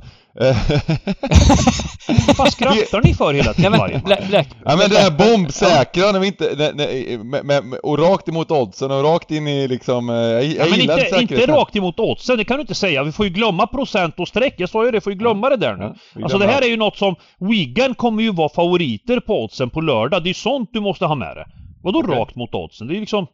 Vad 2.26 2.36
fan 2.36 2.50
skrattar 2.50 3.02
ni 3.02 3.14
för 3.14 3.34
hela 3.34 3.54
tiden? 3.54 3.72
men, 3.72 4.44
Ja 4.64 4.76
men 4.76 4.90
det 4.90 4.98
här 4.98 5.10
bombsäkra 5.10 6.12
när 6.12 6.20
vi 6.20 6.26
inte, 6.26 6.54
när, 6.56 6.72
när, 6.72 7.18
med, 7.24 7.64
med, 7.64 7.78
och 7.78 7.98
rakt 7.98 8.28
emot 8.28 8.50
oddsen 8.50 8.90
och 8.90 9.04
rakt 9.04 9.30
in 9.30 9.48
i 9.48 9.68
liksom, 9.68 10.10
eh, 10.10 10.14
jag, 10.16 10.44
jag 10.44 10.54
Ja, 10.54 10.64
men 10.70 10.78
gillar 10.78 11.20
inte, 11.20 11.34
inte 11.34 11.46
rakt 11.46 11.76
emot 11.76 12.00
oddsen, 12.00 12.38
det 12.38 12.44
kan 12.44 12.56
du 12.56 12.60
inte 12.60 12.74
säga. 12.74 13.04
Vi 13.04 13.12
får 13.12 13.26
ju 13.26 13.32
glömma 13.32 13.66
procent 13.66 14.14
och 14.18 14.28
streck. 14.28 14.54
Jag 14.56 14.68
sa 14.68 14.84
ju 14.84 14.90
det, 14.90 15.00
får 15.00 15.12
ju 15.12 15.18
glömma 15.18 15.48
det 15.48 15.56
där 15.56 15.76
nu. 15.76 15.94
Ja, 16.14 16.22
alltså 16.22 16.38
det 16.38 16.46
här 16.46 16.62
är 16.62 16.66
ju 16.66 16.76
något 16.76 16.96
som, 16.96 17.14
Wigan 17.38 17.94
kommer 17.94 18.22
ju 18.22 18.32
vara 18.32 18.48
favoriter 18.48 19.20
på 19.20 19.44
oddsen 19.44 19.70
på 19.70 19.80
lördag. 19.80 20.24
Det 20.24 20.30
är 20.30 20.34
sånt 20.34 20.70
du 20.72 20.80
måste 20.80 21.06
ha 21.06 21.14
med 21.14 21.36
det. 21.36 21.46
Vadå 21.82 21.98
Okej. 21.98 22.14
rakt 22.14 22.36
mot 22.36 22.54
oddsen? 22.54 22.86
Det 22.86 22.96
är 22.96 23.00
liksom... 23.00 23.26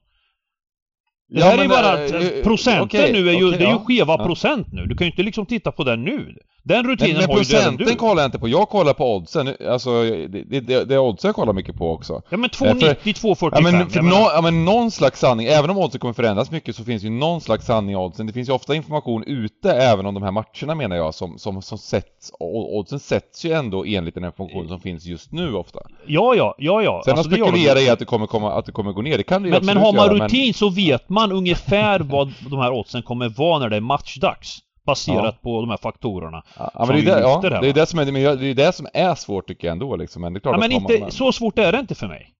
Det 1.28 1.40
Ja, 1.40 1.47
här 1.47 1.52
är 1.52 1.56
men, 1.56 1.62
ju 1.64 1.68
bara 1.68 1.92
att 1.92 2.12
eh, 2.12 2.42
procenten 2.42 2.83
okej, 2.85 3.12
nu 3.12 3.28
är 3.28 3.33
ju, 3.33 3.47
okej, 3.49 3.59
det 3.59 3.64
är 3.64 3.68
ju 3.68 3.75
ja. 3.75 3.85
skeva 3.87 4.16
Ja. 4.18 4.25
procent 4.25 4.73
nu. 4.73 4.87
Du 4.87 4.95
kan 4.97 5.06
ju 5.06 5.11
inte 5.11 5.23
liksom 5.23 5.47
titta 5.47 5.73
på 5.73 5.85
den 5.85 6.04
nu. 6.04 6.37
Den 6.66 6.76
Men, 6.76 6.90
rutinen 6.90 7.16
men 7.16 7.30
har 7.30 7.38
ju 7.38 7.44
du 7.44 7.56
även 7.56 7.64
procenten 7.64 7.87
du. 7.87 7.94
kollar 7.94 8.23
jag 8.23 8.28
inte 8.28 8.38
på, 8.38 8.49
jag 8.49 8.68
kollar 8.68 8.92
på 8.92 9.16
oddsen, 9.16 9.54
alltså 9.68 10.02
det, 10.02 10.61
det, 10.61 10.85
det, 10.85 10.94
är 10.94 10.99
oddsen 10.99 11.28
jag 11.28 11.35
kollar 11.35 11.52
mycket 11.52 11.76
på 11.76 11.92
också. 11.92 12.23
Ja 12.28 12.37
men 12.37 12.50
för- 12.50 12.56
290, 12.56 13.14
245. 13.14 13.64
Ja 13.64 13.78
men, 13.78 13.90
för 13.90 14.02
ja 14.35 14.40
men 14.42 14.64
någon 14.64 14.90
slags 14.90 15.20
sanning, 15.20 15.46
även 15.46 15.70
om 15.70 15.78
oddsen 15.78 16.00
kommer 16.00 16.14
förändras 16.14 16.50
mycket 16.50 16.76
så 16.76 16.85
finns 16.85 17.02
ju 17.02 17.11
någon 17.11 17.40
slags 17.40 17.66
sanning 17.66 17.92
i 17.92 17.96
oddsen. 17.96 18.26
Det 18.26 18.32
finns 18.32 18.49
ju 18.49 18.52
ofta 18.52 18.75
information 18.75 19.25
ute 19.26 19.73
även 19.73 20.06
om 20.06 20.14
de 20.14 20.23
här 20.23 20.30
matcherna 20.30 20.75
menar 20.75 20.96
jag 20.96 21.14
som, 21.14 21.38
som, 21.38 21.62
som 21.62 21.78
sätts, 21.78 22.32
oddsen 22.40 23.00
sätts 23.00 23.44
ju 23.44 23.52
ändå 23.52 23.85
enligt 23.85 24.14
den 24.14 24.25
information 24.25 24.68
som 24.68 24.80
finns 24.80 25.04
just 25.04 25.32
nu 25.32 25.54
ofta. 25.54 25.80
Ja, 26.06 26.35
ja, 26.35 26.54
ja, 26.58 26.82
ja. 26.82 27.02
Sen 27.04 27.18
Alltså, 27.18 27.35
att 27.35 27.40
spekulera 27.40 27.80
i 27.80 27.90
att 27.90 27.99
det 27.99 28.04
kommer 28.04 28.26
komma, 28.26 28.52
att 28.52 28.66
det 28.66 28.73
kommer 28.73 28.92
gå 28.92 29.02
ner, 29.02 29.16
det 29.18 29.25
kan 29.25 29.42
det 29.42 29.49
ju 29.49 29.52
Men, 29.52 29.66
men 29.66 29.76
absolut 29.76 29.96
har 29.96 30.08
man 30.08 30.16
göra, 30.16 30.26
rutin 30.28 30.54
så 30.54 30.70
vet 30.70 31.08
man 31.08 31.32
ungefär 31.32 32.00
vad 32.00 32.32
de 32.50 32.58
här 32.58 32.73
oddsen 32.73 33.02
kommer 33.02 33.28
vara 33.28 33.58
när 33.58 33.68
det 33.68 33.76
är 33.76 33.80
matchdags. 33.80 34.62
Baserat 34.87 35.43
på 35.43 35.61
de 35.61 35.71
här 35.71 35.76
faktorerna. 35.76 36.43
Ja, 36.59 36.71
ja, 36.75 36.87
som 36.87 36.95
men 36.95 37.05
det 37.05 37.11
är 37.11 37.16
det, 37.16 37.21
ja, 37.21 37.40
här, 37.43 37.50
det 37.50 37.57
är 37.57 37.61
va? 37.61 37.73
det 37.73 37.87
som 37.87 37.99
är, 37.99 38.37
det 38.37 38.47
är 38.47 38.55
det 38.55 38.73
som 38.73 38.87
är 38.95 39.14
svårt 39.14 39.49
tycker 39.49 39.69
jag 39.69 39.73
ändå 39.73 39.97
liksom, 39.97 40.23
men 40.23 40.33
det 40.33 40.38
är 40.38 40.40
klart 40.40 40.55
Ja, 40.55 40.61
men 40.61 40.73
inte, 40.73 41.00
man, 41.00 41.11
så 41.11 41.33
svårt 41.33 41.59
är 41.59 41.73
det 41.73 41.78
inte 41.78 41.95
för 41.95 42.09
mig. 42.09 42.33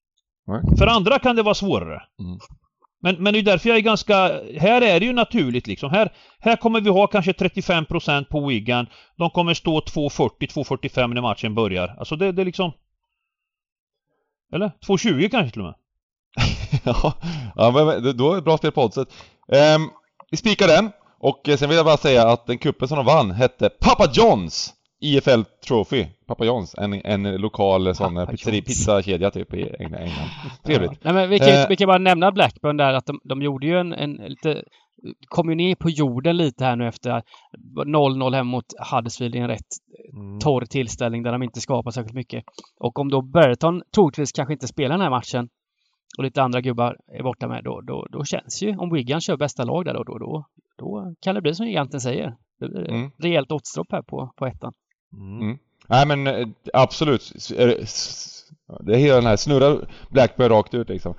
Nej. 0.47 0.61
För 0.79 0.87
andra 0.87 1.19
kan 1.19 1.37
det 1.37 1.43
vara 1.43 1.55
svårare. 1.55 2.03
Mm. 2.21 2.39
Men, 3.03 3.23
men 3.23 3.33
det 3.33 3.39
är 3.39 3.43
därför 3.43 3.69
jag 3.69 3.79
är 3.79 3.83
ganska... 3.83 4.15
Här 4.59 4.83
är 4.83 5.01
det 5.01 5.07
ju 5.07 5.13
naturligt 5.13 5.67
liksom. 5.67 5.91
Här, 5.91 6.13
här 6.41 6.57
kommer 6.57 6.81
vi 6.81 6.91
ha 6.91 7.07
kanske 7.07 7.33
35% 7.33 8.25
på 8.25 8.47
Wigan. 8.47 8.87
De 9.17 9.31
kommer 9.31 9.55
stå 9.55 9.81
2.40-2.45 9.81 11.15
när 11.15 11.23
matchen 11.23 11.55
börjar. 11.55 11.97
Alltså 11.99 12.17
det, 12.17 12.33
det 12.33 12.43
är 12.43 12.47
liksom... 12.47 12.73
Eller? 14.53 14.73
2.20 14.87 15.29
kanske 15.29 15.51
till 15.51 15.61
och 15.61 15.67
med. 15.67 15.75
ja, 16.85 17.13
ja, 17.57 17.71
men 17.71 18.17
då 18.17 18.33
är 18.33 18.37
det 18.37 18.43
bra 18.43 18.59
spel 18.59 18.73
på 18.73 18.85
oddset. 18.85 19.09
Ehm, 19.53 19.83
vi 20.31 20.37
spikar 20.37 20.67
den, 20.67 20.91
och 21.19 21.49
eh, 21.49 21.57
sen 21.57 21.69
vill 21.69 21.77
jag 21.77 21.87
bara 21.87 21.97
säga 21.97 22.29
att 22.29 22.47
den 22.47 22.59
kuppen 22.59 22.89
som 22.89 22.97
de 22.97 23.07
vann 23.07 23.31
hette 23.31 23.69
Papa 23.81 24.11
Johns 24.13 24.73
IFL 25.01 25.43
Trophy. 25.69 26.07
Papa 26.27 26.45
Johns, 26.45 26.75
en, 26.79 26.93
en 26.93 27.23
lokal 27.37 27.95
sån 27.95 28.17
eh, 28.17 28.27
pizzeri, 28.27 28.63
pizzakedja 28.63 29.31
typ 29.31 29.55
i 29.55 29.75
England. 29.79 30.11
Trevligt. 30.65 31.05
Nej, 31.05 31.15
men 31.15 31.31
vi, 31.31 31.39
kan, 31.39 31.49
Eh. 31.49 31.69
vi 31.69 31.77
kan 31.77 31.87
bara 31.87 31.99
nämna 31.99 32.33
Blackburn 32.33 32.77
där 32.77 32.93
att 32.95 33.07
de, 33.07 33.21
de 33.25 33.43
gjorde 33.43 33.67
ju 33.67 33.79
en, 33.79 33.93
en 33.93 34.13
lite 34.13 34.63
kom 35.29 35.49
ju 35.49 35.55
ner 35.55 35.75
på 35.75 35.91
jorden 35.91 36.37
lite 36.37 36.65
här 36.65 36.77
nu 36.77 36.89
efter 36.89 37.23
0-0 37.87 38.35
hem 38.35 38.47
mot 38.47 38.65
Huddersfield 38.93 39.35
i 39.35 39.39
en 39.39 39.49
rätt 39.49 39.61
Mm. 40.13 40.39
torr 40.39 40.65
tillställning 40.65 41.23
där 41.23 41.33
de 41.33 41.43
inte 41.43 41.61
skapar 41.61 41.91
särskilt 41.91 42.15
mycket. 42.15 42.45
Och 42.81 42.99
om 42.99 43.11
då 43.11 43.23
Burton 43.23 43.83
troligtvis 43.95 44.33
kanske 44.33 44.53
inte 44.53 44.67
spelar 44.69 44.91
den 44.91 45.01
här 45.01 45.11
matchen 45.11 45.49
och 46.17 46.25
lite 46.25 46.43
andra 46.43 46.61
gubbar 46.61 46.97
är 47.13 47.23
borta 47.23 47.49
med, 47.49 47.65
då, 47.65 47.81
då, 47.81 48.07
då 48.11 48.25
känns 48.25 48.63
ju, 48.63 48.77
om 48.77 48.93
Wigan 48.93 49.21
kör 49.21 49.37
bästa 49.37 49.65
lag 49.65 49.85
där 49.85 49.95
då, 49.95 50.03
då, 50.05 50.19
då, 50.19 50.45
då 50.77 51.15
kan 51.21 51.35
det 51.35 51.41
bli 51.41 51.55
som 51.55 51.67
giganten 51.67 52.01
säger. 52.01 52.37
Det 52.61 52.69
blir 52.69 52.89
Mm. 52.91 53.11
rejält 53.19 53.53
oddsdropp 53.53 53.93
här 53.93 54.03
på, 54.03 54.33
på 54.37 54.47
ettan. 54.47 54.73
Mm. 55.13 55.41
Mm. 55.43 55.59
Nej 55.89 56.07
men 56.07 56.27
eh, 56.27 56.49
absolut. 56.73 57.33
Eh, 57.59 57.69
Det 58.81 58.95
är 58.95 58.99
hela 58.99 59.15
den 59.17 59.27
här 59.27 59.37
snurra 59.37 59.79
Blackburn 60.11 60.49
rakt 60.49 60.75
ut 60.75 60.89
liksom. 60.89 61.15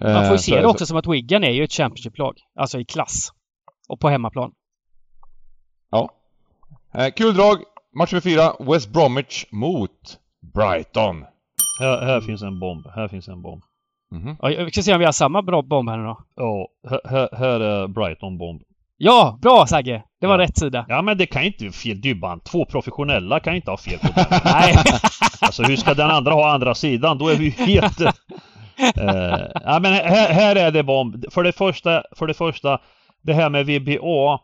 Man 0.00 0.14
får 0.14 0.20
Eh, 0.24 0.30
ju 0.32 0.38
så- 0.38 0.42
se 0.42 0.56
det 0.56 0.62
så- 0.62 0.68
också 0.70 0.86
som 0.86 0.96
att 0.96 1.06
Wigan 1.06 1.44
är 1.44 1.50
ju 1.50 1.64
ett 1.64 1.72
Championship-lag, 1.72 2.34
alltså 2.54 2.78
i 2.80 2.84
klass. 2.84 3.32
Och 3.88 4.00
på 4.00 4.08
hemmaplan. 4.08 4.52
Ja. 5.90 6.10
Eh, 6.94 7.10
kul 7.16 7.34
drag. 7.34 7.56
Match 7.96 8.12
nummer 8.12 8.20
fyra, 8.20 8.52
West 8.72 8.92
Bromwich 8.92 9.44
mot 9.50 10.18
Brighton. 10.54 11.24
Här, 11.80 12.00
här 12.06 12.20
finns 12.20 12.42
en 12.42 12.60
bomb. 12.60 12.86
Här 12.94 13.08
finns 13.08 13.28
en 13.28 13.42
bomb. 13.42 13.62
Mhm. 14.14 14.36
Ja, 14.42 14.64
vi 14.64 14.70
ska 14.70 14.82
se 14.82 14.92
om 14.92 14.98
vi 14.98 15.04
har 15.04 15.12
samma 15.12 15.42
bra 15.42 15.62
bomb 15.62 15.88
här 15.90 15.96
nu 15.96 16.04
då. 16.04 16.18
Ja, 16.36 16.68
här, 17.10 17.28
här, 17.36 17.60
är 17.60 17.86
Brighton 17.88 18.38
bomb. 18.38 18.62
Ja, 18.96 19.38
bra 19.42 19.66
Sagge! 19.66 20.02
Det 20.20 20.26
var 20.26 20.38
Ja. 20.38 20.44
rätt 20.44 20.58
sida. 20.58 20.86
Ja 20.88 21.02
men 21.02 21.18
det 21.18 21.26
kan 21.26 21.42
inte 21.42 21.64
vara 21.64 21.72
fel. 21.72 22.00
Dybban. 22.00 22.40
Två 22.40 22.64
professionella 22.64 23.40
kan 23.40 23.54
inte 23.56 23.70
ha 23.70 23.78
fel 23.78 23.98
på 23.98 24.08
den. 24.14 24.24
Nej. 24.44 24.74
Alltså 25.40 25.62
hur 25.62 25.76
ska 25.76 25.94
den 25.94 26.10
andra 26.10 26.32
ha 26.32 26.50
andra 26.54 26.74
sidan? 26.74 27.18
Då 27.18 27.28
är 27.28 27.36
vi 27.36 27.44
ju 27.44 27.50
helt... 27.50 28.00
Eh, 28.96 29.46
ja 29.64 29.78
men 29.82 29.92
här, 29.92 30.32
här 30.32 30.56
är 30.56 30.70
det 30.70 30.82
bomb. 30.82 31.24
För 31.30 31.42
det 31.42 31.52
första, 31.52 32.02
för 32.16 32.26
det 32.26 32.34
första, 32.34 32.78
det 33.22 33.32
här 33.34 33.50
med 33.50 33.66
VBA. 33.66 34.38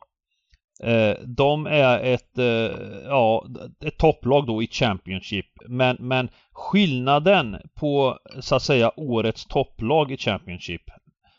Eh, 0.82 1.14
de 1.26 1.66
är 1.66 1.98
ett, 2.00 2.38
eh, 2.38 2.76
ja, 3.04 3.46
ett 3.84 3.98
topplag 3.98 4.46
då 4.46 4.62
i 4.62 4.66
Championship. 4.66 5.46
Men, 5.66 5.96
men 6.00 6.28
skillnaden 6.52 7.56
på, 7.74 8.18
så 8.40 8.54
att 8.54 8.62
säga, 8.62 8.92
årets 8.96 9.46
topplag 9.46 10.12
i 10.12 10.16
Championship 10.16 10.82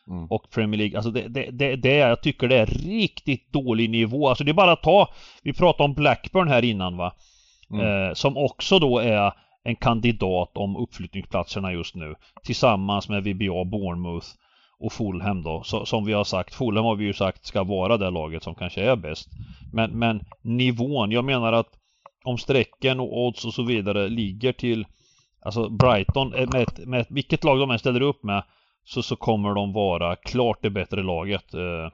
Mm. 0.08 0.28
och 0.30 0.50
Premier 0.52 0.78
League. 0.78 0.98
Alltså 0.98 1.12
det, 1.12 1.28
det, 1.28 1.52
det, 1.52 1.76
det 1.76 2.00
är, 2.00 2.10
jag 2.10 2.22
tycker 2.22 2.48
det 2.48 2.58
är 2.58 2.66
riktigt 2.66 3.54
dålig 3.54 3.90
nivå. 3.90 4.30
Alltså 4.30 4.44
det 4.44 4.52
är 4.52 4.54
bara 4.54 4.72
att 4.72 4.84
ta, 4.84 5.10
vi 5.44 5.54
pratade 5.54 5.84
om 5.84 5.94
Blackburn 5.94 6.48
här 6.48 6.64
innan 6.64 6.98
va. 6.98 7.14
Mm. 7.72 7.86
Eh, 7.86 8.14
som 8.14 8.38
också 8.38 8.80
då 8.80 9.00
är 9.00 9.34
en 9.64 9.76
kandidat 9.76 10.52
om 10.54 10.78
uppflyttningsplatserna 10.78 11.74
just 11.74 11.96
nu. 11.96 12.16
Tillsammans 12.44 13.10
med 13.10 13.24
VBA, 13.24 13.66
Bournemouth 13.66 14.28
och 14.82 14.94
Fulham 14.94 15.44
då. 15.44 15.64
Så, 15.64 15.86
som 15.86 16.06
vi 16.06 16.14
har 16.14 16.24
sagt, 16.24 16.56
Fulham 16.56 16.86
har 16.86 16.96
vi 16.96 17.06
ju 17.06 17.14
sagt 17.14 17.46
ska 17.46 17.64
vara 17.64 17.98
det 17.98 18.10
laget 18.10 18.44
som 18.44 18.56
kanske 18.56 18.82
är 18.82 18.96
bäst. 18.96 19.30
Men, 19.74 19.92
men 19.92 20.24
nivån, 20.42 21.12
jag 21.12 21.26
menar 21.26 21.54
att 21.54 21.70
om 22.24 22.38
strecken 22.38 23.00
och 23.00 23.18
odds 23.18 23.46
och 23.46 23.54
så 23.54 23.64
vidare 23.64 24.10
ligger 24.10 24.52
till 24.52 24.86
Alltså 25.42 25.70
Brighton, 25.70 26.34
eh, 26.34 26.50
med, 26.54 26.62
ett, 26.62 26.88
med 26.88 27.02
ett, 27.02 27.12
vilket 27.12 27.44
lag 27.44 27.60
de 27.60 27.72
än 27.72 27.80
ställer 27.80 28.02
upp 28.02 28.24
med 28.24 28.44
så, 28.84 29.04
så 29.04 29.16
kommer 29.16 29.54
de 29.54 29.74
vara 29.74 30.16
klart 30.16 30.62
det 30.62 30.70
bättre 30.70 31.04
laget. 31.04 31.54
Eh, 31.54 31.86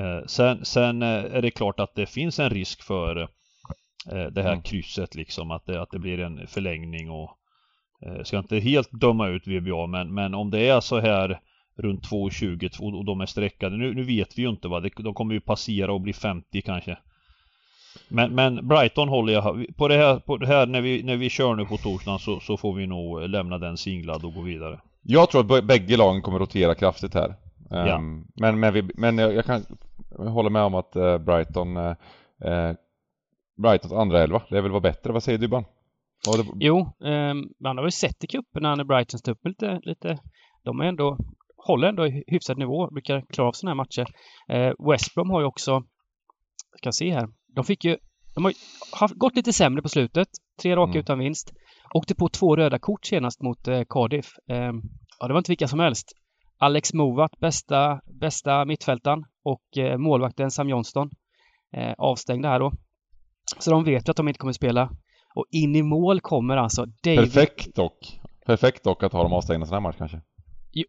eh, 0.00 0.26
sen 0.26 0.64
sen 0.64 1.02
eh, 1.02 1.08
är 1.08 1.42
det 1.42 1.50
klart 1.50 1.80
att 1.80 1.94
det 1.94 2.06
finns 2.06 2.38
en 2.38 2.50
risk 2.50 2.82
för 2.82 3.20
eh, 4.12 4.26
det 4.32 4.42
här 4.42 4.52
Mm. 4.52 4.62
krysset 4.62 5.14
liksom, 5.14 5.50
att 5.50 5.66
det, 5.66 5.82
att 5.82 5.90
det 5.90 5.98
blir 5.98 6.20
en 6.20 6.46
förlängning 6.46 7.10
och 7.10 7.30
eh, 8.06 8.22
ska 8.22 8.38
inte 8.38 8.58
helt 8.58 8.90
döma 8.92 9.28
ut 9.28 9.46
VBA 9.46 9.86
men, 9.86 10.14
men 10.14 10.34
om 10.34 10.50
det 10.50 10.68
är 10.68 10.80
så 10.80 11.00
här 11.00 11.40
runt 11.80 12.10
2,20 12.10 12.98
och 12.98 13.04
de 13.04 13.20
är 13.20 13.26
streckade, 13.26 13.76
nu, 13.76 13.94
nu 13.94 14.02
vet 14.02 14.38
vi 14.38 14.42
ju 14.42 14.48
inte 14.48 14.68
vad, 14.68 14.90
de 14.96 15.14
kommer 15.14 15.34
ju 15.34 15.40
passera 15.40 15.92
och 15.92 16.00
bli 16.00 16.12
50 16.12 16.62
kanske. 16.62 16.98
Men, 18.08 18.34
men 18.34 18.68
Brighton 18.68 19.08
håller 19.08 19.32
jag, 19.32 19.66
på 19.76 19.88
det 19.88 19.96
här, 19.96 20.18
på 20.18 20.36
det 20.36 20.46
här 20.46 20.66
när, 20.66 20.80
vi, 20.80 21.02
när 21.02 21.16
vi 21.16 21.30
kör 21.30 21.54
nu 21.54 21.64
på 21.64 21.76
torsdagen 21.76 22.18
så, 22.18 22.40
så 22.40 22.56
får 22.56 22.74
vi 22.74 22.86
nog 22.86 23.28
lämna 23.28 23.58
den 23.58 23.76
singlad 23.76 24.24
och 24.24 24.34
gå 24.34 24.40
vidare. 24.40 24.80
Jag 25.02 25.30
tror 25.30 25.58
att 25.58 25.64
bägge 25.64 25.96
lagen 25.96 26.22
kommer 26.22 26.38
rotera 26.38 26.74
kraftigt 26.74 27.14
här. 27.14 27.34
Ehm, 27.70 27.86
Ja. 27.86 28.00
Men, 28.34 28.60
men, 28.60 28.74
vi, 28.74 28.90
men 28.94 29.18
jag 29.18 29.34
jag 29.34 29.44
kan 29.44 29.64
hålla 30.16 30.50
med 30.50 30.62
om 30.62 30.74
att 30.74 30.96
eh, 30.96 31.18
Brighton 31.18 31.76
eh, 31.76 31.94
eh, 32.44 32.72
Brightons 33.56 33.92
andra 33.92 34.22
elva, 34.22 34.42
det 34.50 34.60
vill 34.60 34.70
vara 34.70 34.80
bättre. 34.80 35.12
Vad 35.12 35.22
säger 35.22 35.38
du 35.38 35.48
Ban? 35.48 35.64
Det, 36.36 36.44
Jo, 36.54 36.88
ehm, 37.04 37.48
man 37.60 37.78
har 37.78 37.84
ju 37.84 37.90
sett 37.90 38.24
i 38.24 38.26
cuperna 38.26 38.74
när 38.74 38.84
Brighton 38.84 39.18
står 39.18 39.32
upp 39.32 39.46
lite, 39.46 39.80
lite... 39.82 40.18
De 40.62 40.80
är 40.80 40.84
ändå, 40.84 41.18
håller 41.66 41.88
ändå 41.88 42.06
i 42.06 42.24
hyfsad 42.26 42.58
nivå, 42.58 42.90
brukar 42.90 43.24
klara 43.32 43.48
av 43.48 43.52
sådana 43.52 43.70
här 43.70 43.76
matcher. 43.76 44.06
Eh, 44.48 44.90
West 44.90 45.14
Brom 45.14 45.30
har 45.30 45.40
ju 45.40 45.46
också, 45.46 45.70
jag 46.70 46.78
ska 46.78 46.92
se 46.92 47.10
här, 47.14 47.28
de 47.54 47.64
fick 47.64 47.84
ju, 47.84 47.96
de 48.34 48.44
har 48.44 48.50
ju 48.50 48.56
haft, 48.92 49.14
gått 49.14 49.36
lite 49.36 49.52
sämre 49.52 49.82
på 49.82 49.88
slutet. 49.88 50.28
Tre 50.62 50.76
raka 50.76 50.90
Mm. 50.90 51.00
utan 51.00 51.18
vinst. 51.18 51.52
Åkte 51.94 52.14
på 52.14 52.28
två 52.28 52.56
röda 52.56 52.78
kort 52.78 53.04
senast 53.06 53.42
mot 53.42 53.68
eh, 53.68 53.82
Cardiff. 53.88 54.26
Ehm, 54.48 54.80
ja, 55.20 55.26
det 55.26 55.32
var 55.32 55.38
inte 55.38 55.50
vilka 55.50 55.68
som 55.68 55.80
helst. 55.80 56.12
Alex 56.58 56.94
Movat, 56.94 57.30
bästa, 57.40 58.00
bästa 58.20 58.64
mittfältaren 58.64 59.24
och 59.44 59.78
eh, 59.78 59.98
målvakten 59.98 60.50
Sam 60.50 60.68
Johnston 60.68 61.10
eh, 61.76 61.92
avstängda 61.98 62.48
här 62.48 62.60
då. 62.60 62.72
Så 63.58 63.70
de 63.70 63.84
vet 63.84 64.08
att 64.08 64.16
de 64.16 64.28
inte 64.28 64.38
kommer 64.38 64.52
spela. 64.52 64.90
Och 65.34 65.46
in 65.50 65.76
i 65.76 65.82
mål 65.82 66.20
kommer 66.20 66.56
alltså 66.56 66.86
David... 67.04 67.18
perfekt 67.18 67.74
dock. 67.76 68.20
Perfekt 68.46 68.84
dock 68.84 69.02
att 69.02 69.12
ha 69.12 69.22
dem 69.22 69.32
avstängda 69.32 69.66
sån 69.66 69.74
här 69.74 69.80
match 69.80 69.96
kanske. 69.98 70.20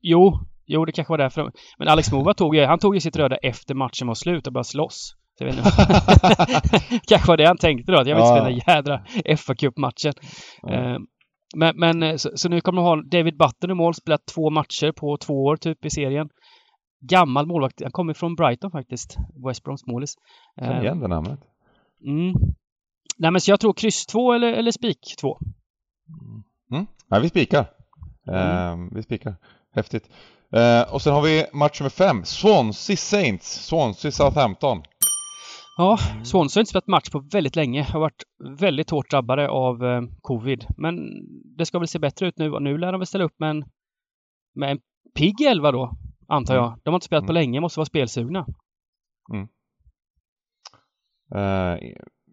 Jo, 0.01 0.39
jo, 0.73 0.85
det 0.85 0.91
kanske 0.91 1.11
var 1.13 1.17
därför. 1.17 1.51
Men 1.77 1.87
Alex 1.87 2.11
Mova 2.11 2.33
tog 2.33 2.55
ju, 2.55 2.65
han 2.65 2.79
tog 2.79 2.95
ju 2.95 3.01
sitt 3.01 3.15
röda 3.15 3.35
efter 3.35 3.75
matchen 3.75 4.07
var 4.07 4.15
slut 4.15 4.47
och 4.47 4.53
började 4.53 4.67
slåss. 4.67 5.15
Så 5.37 5.43
jag 5.43 5.51
vet 5.53 5.57
inte. 5.57 6.99
kanske 7.07 7.27
var 7.27 7.37
det 7.37 7.47
han 7.47 7.57
tänkte 7.57 7.91
då, 7.91 7.99
att 7.99 8.07
jag 8.07 8.15
vill 8.15 8.25
inte 8.25 8.35
Ja. 8.37 8.61
spela 8.63 8.75
jädra 8.77 9.35
fa 9.37 9.55
Cup-matchen. 9.55 10.13
Ja. 10.61 10.71
Eh, 10.73 10.97
Men, 11.55 11.77
men 11.79 12.03
eh, 12.03 12.15
så, 12.15 12.29
så 12.35 12.49
nu 12.49 12.61
kommer 12.61 12.81
de 12.81 12.85
ha 12.87 12.95
David 13.11 13.37
Button 13.37 13.71
i 13.71 13.73
mål, 13.73 13.93
spelat 13.93 14.25
två 14.35 14.49
matcher 14.49 14.91
på 14.91 15.17
två 15.17 15.33
år 15.43 15.55
typ 15.55 15.85
i 15.85 15.89
serien. 15.89 16.29
Gammal 17.09 17.47
målvakt, 17.47 17.81
han 17.81 17.91
kommer 17.91 18.13
från 18.13 18.35
Brighton 18.35 18.71
faktiskt. 18.71 19.15
West 19.47 19.63
Broms 19.63 19.85
målis. 19.87 20.15
Känner 20.59 20.75
Eh, 20.77 20.81
igen 20.83 20.99
det 20.99 21.07
namnet. 21.07 21.39
Mm. 22.05 22.33
Nej 23.17 23.31
men 23.31 23.41
så 23.41 23.51
jag 23.51 23.59
tror 23.59 23.73
kryss 23.73 24.05
2 24.05 24.33
eller, 24.33 24.53
eller 24.53 24.71
spik 24.71 25.15
2. 25.21 25.37
Mm. 26.71 26.85
Nej, 27.07 27.21
vi 27.21 27.29
spikar. 27.29 27.65
Mm. 28.27 28.39
Eh, 28.83 28.89
vi 28.95 29.03
spikar. 29.03 29.35
Häftigt. 29.75 30.09
Eh, 30.53 30.93
och 30.93 31.01
sen 31.01 31.13
har 31.13 31.21
vi 31.21 31.45
match 31.53 31.79
nummer 31.79 31.89
fem. 31.89 32.23
Swansea 32.25 32.97
Saints. 32.97 33.65
Swansea 33.65 34.11
Southampton. 34.11 34.83
Ja, 35.77 35.97
Swansea 36.23 36.59
har 36.59 36.61
inte 36.61 36.69
spelat 36.69 36.87
match 36.87 37.09
på 37.09 37.19
väldigt 37.19 37.55
länge. 37.55 37.83
Har 37.83 37.99
varit 37.99 38.23
väldigt 38.59 38.89
hårt 38.89 39.09
drabbade 39.11 39.49
av 39.49 39.85
eh, 39.85 40.01
covid. 40.21 40.65
Men 40.77 40.95
det 41.57 41.65
ska 41.65 41.79
väl 41.79 41.87
se 41.87 41.99
bättre 41.99 42.27
ut 42.27 42.37
nu 42.37 42.51
och 42.51 42.61
nu 42.61 42.77
lär 42.77 42.91
de 42.91 42.99
väl 42.99 43.07
ställa 43.07 43.23
upp 43.23 43.39
med 43.39 43.49
en, 43.49 43.65
med 44.55 44.71
en 44.71 44.79
pigg 45.15 45.41
elva 45.41 45.71
då, 45.71 45.91
antar 46.27 46.55
jag. 46.55 46.79
De 46.83 46.89
har 46.89 46.95
inte 46.97 47.05
spelat 47.05 47.25
på 47.25 47.31
Mm. 47.31 47.41
länge, 47.41 47.59
måste 47.59 47.79
vara 47.79 47.85
spelsugna. 47.85 48.45
Eh, 51.35 51.75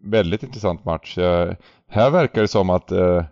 väldigt 0.03 0.43
intressant 0.43 0.85
match. 0.85 1.17
Eh, 1.17 1.53
här 1.87 2.09
verkar 2.09 2.41
det 2.41 2.47
som 2.47 2.69
att 2.69 2.91
eh, 2.91 3.25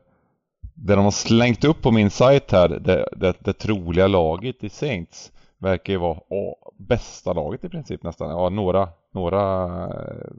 det 0.77 0.95
de 0.95 1.03
har 1.03 1.11
slängt 1.11 1.63
upp 1.63 1.81
på 1.81 1.91
min 1.91 2.09
sajt 2.09 2.51
här, 2.51 2.69
det, 2.69 3.09
det, 3.15 3.33
det 3.39 3.53
troliga 3.53 4.07
laget 4.07 4.63
i 4.63 4.69
Saints, 4.69 5.31
verkar 5.57 5.93
ju 5.93 5.99
vara 5.99 6.19
ja, 6.29 6.55
bästa 6.79 7.33
laget 7.33 7.63
i 7.65 7.69
princip 7.69 8.03
nästan. 8.03 8.29
Ja, 8.29 8.49
några, 8.49 8.89
några 9.13 9.63
eh, 9.85 10.29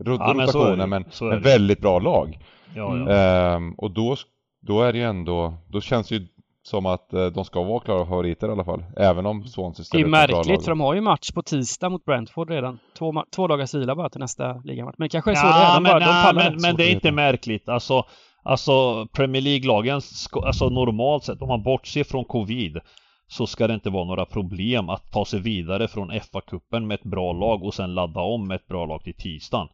rot- 0.00 0.20
Ja, 0.20 0.34
men 0.34 0.40
är 0.40 0.46
det. 0.46 0.52
rotationer 0.52 0.86
men, 0.86 1.02
är 1.02 1.06
men 1.20 1.30
det. 1.30 1.36
väldigt 1.38 1.80
bra 1.80 1.98
lag. 1.98 2.38
Ja, 2.74 2.96
ja. 2.96 3.10
Ehm, 3.12 3.72
och 3.72 3.90
då, 3.90 4.16
då 4.62 4.82
är 4.82 4.92
det 4.92 4.98
ju 4.98 5.04
ändå, 5.04 5.54
då 5.68 5.80
känns 5.80 6.08
det 6.08 6.14
ju 6.14 6.26
som 6.62 6.86
att 6.86 7.12
eh, 7.12 7.26
de 7.26 7.44
ska 7.44 7.62
vara 7.62 7.80
klara 7.80 8.06
favoriter 8.06 8.48
i 8.48 8.52
alla 8.52 8.64
fall. 8.64 8.84
Även 8.96 9.26
om 9.26 9.44
Swansea 9.44 9.76
Det 9.78 9.82
är 9.82 9.84
ställer 9.84 10.04
ett 10.04 10.10
bra 10.10 10.36
märkligt 10.38 10.56
lag. 10.56 10.64
för 10.64 10.70
de 10.70 10.80
har 10.80 10.94
ju 10.94 11.00
match 11.00 11.30
på 11.32 11.42
tisdag 11.42 11.88
mot 11.88 12.04
Brentford 12.04 12.50
redan. 12.50 12.78
Två, 12.98 13.24
två 13.36 13.46
dagars 13.46 13.74
vila 13.74 13.94
bara 13.96 14.08
till 14.08 14.20
nästa 14.20 14.52
ligamatch. 14.64 14.94
Men 14.98 15.04
det 15.04 15.10
kanske 15.10 15.30
är 15.30 15.34
så 15.34 15.46
det 15.46 15.52
är. 15.52 15.62
Ja, 15.62 15.74
De, 15.74 15.82
men, 15.82 15.90
bara, 15.92 16.00
de 16.00 16.06
nej, 16.06 16.24
pallar 16.24 16.50
men, 16.50 16.58
men 16.62 16.76
det 16.76 16.84
är 16.84 16.90
inte 16.94 17.12
märkligt. 17.12 17.68
Alltså, 17.68 18.04
alltså 18.44 19.06
Premier 19.06 19.42
League-lagen, 19.42 20.00
alltså 20.44 20.68
normalt 20.68 21.24
sett, 21.24 21.42
om 21.42 21.48
man 21.48 21.62
bortser 21.62 22.04
från 22.04 22.24
Covid, 22.24 22.78
så 23.26 23.46
ska 23.46 23.66
det 23.66 23.74
inte 23.74 23.90
vara 23.90 24.04
några 24.04 24.24
problem 24.24 24.88
att 24.88 25.12
ta 25.12 25.24
sig 25.24 25.40
vidare 25.40 25.88
från 25.88 26.10
FA-cupen 26.12 26.80
med 26.86 26.94
ett 26.94 27.04
bra 27.04 27.32
lag 27.32 27.62
och 27.64 27.74
sen 27.74 27.94
ladda 27.94 28.20
om 28.20 28.48
med 28.48 28.54
ett 28.54 28.66
bra 28.68 28.86
lag 28.86 29.02
till 29.02 29.14
tisdagen. 29.14 29.68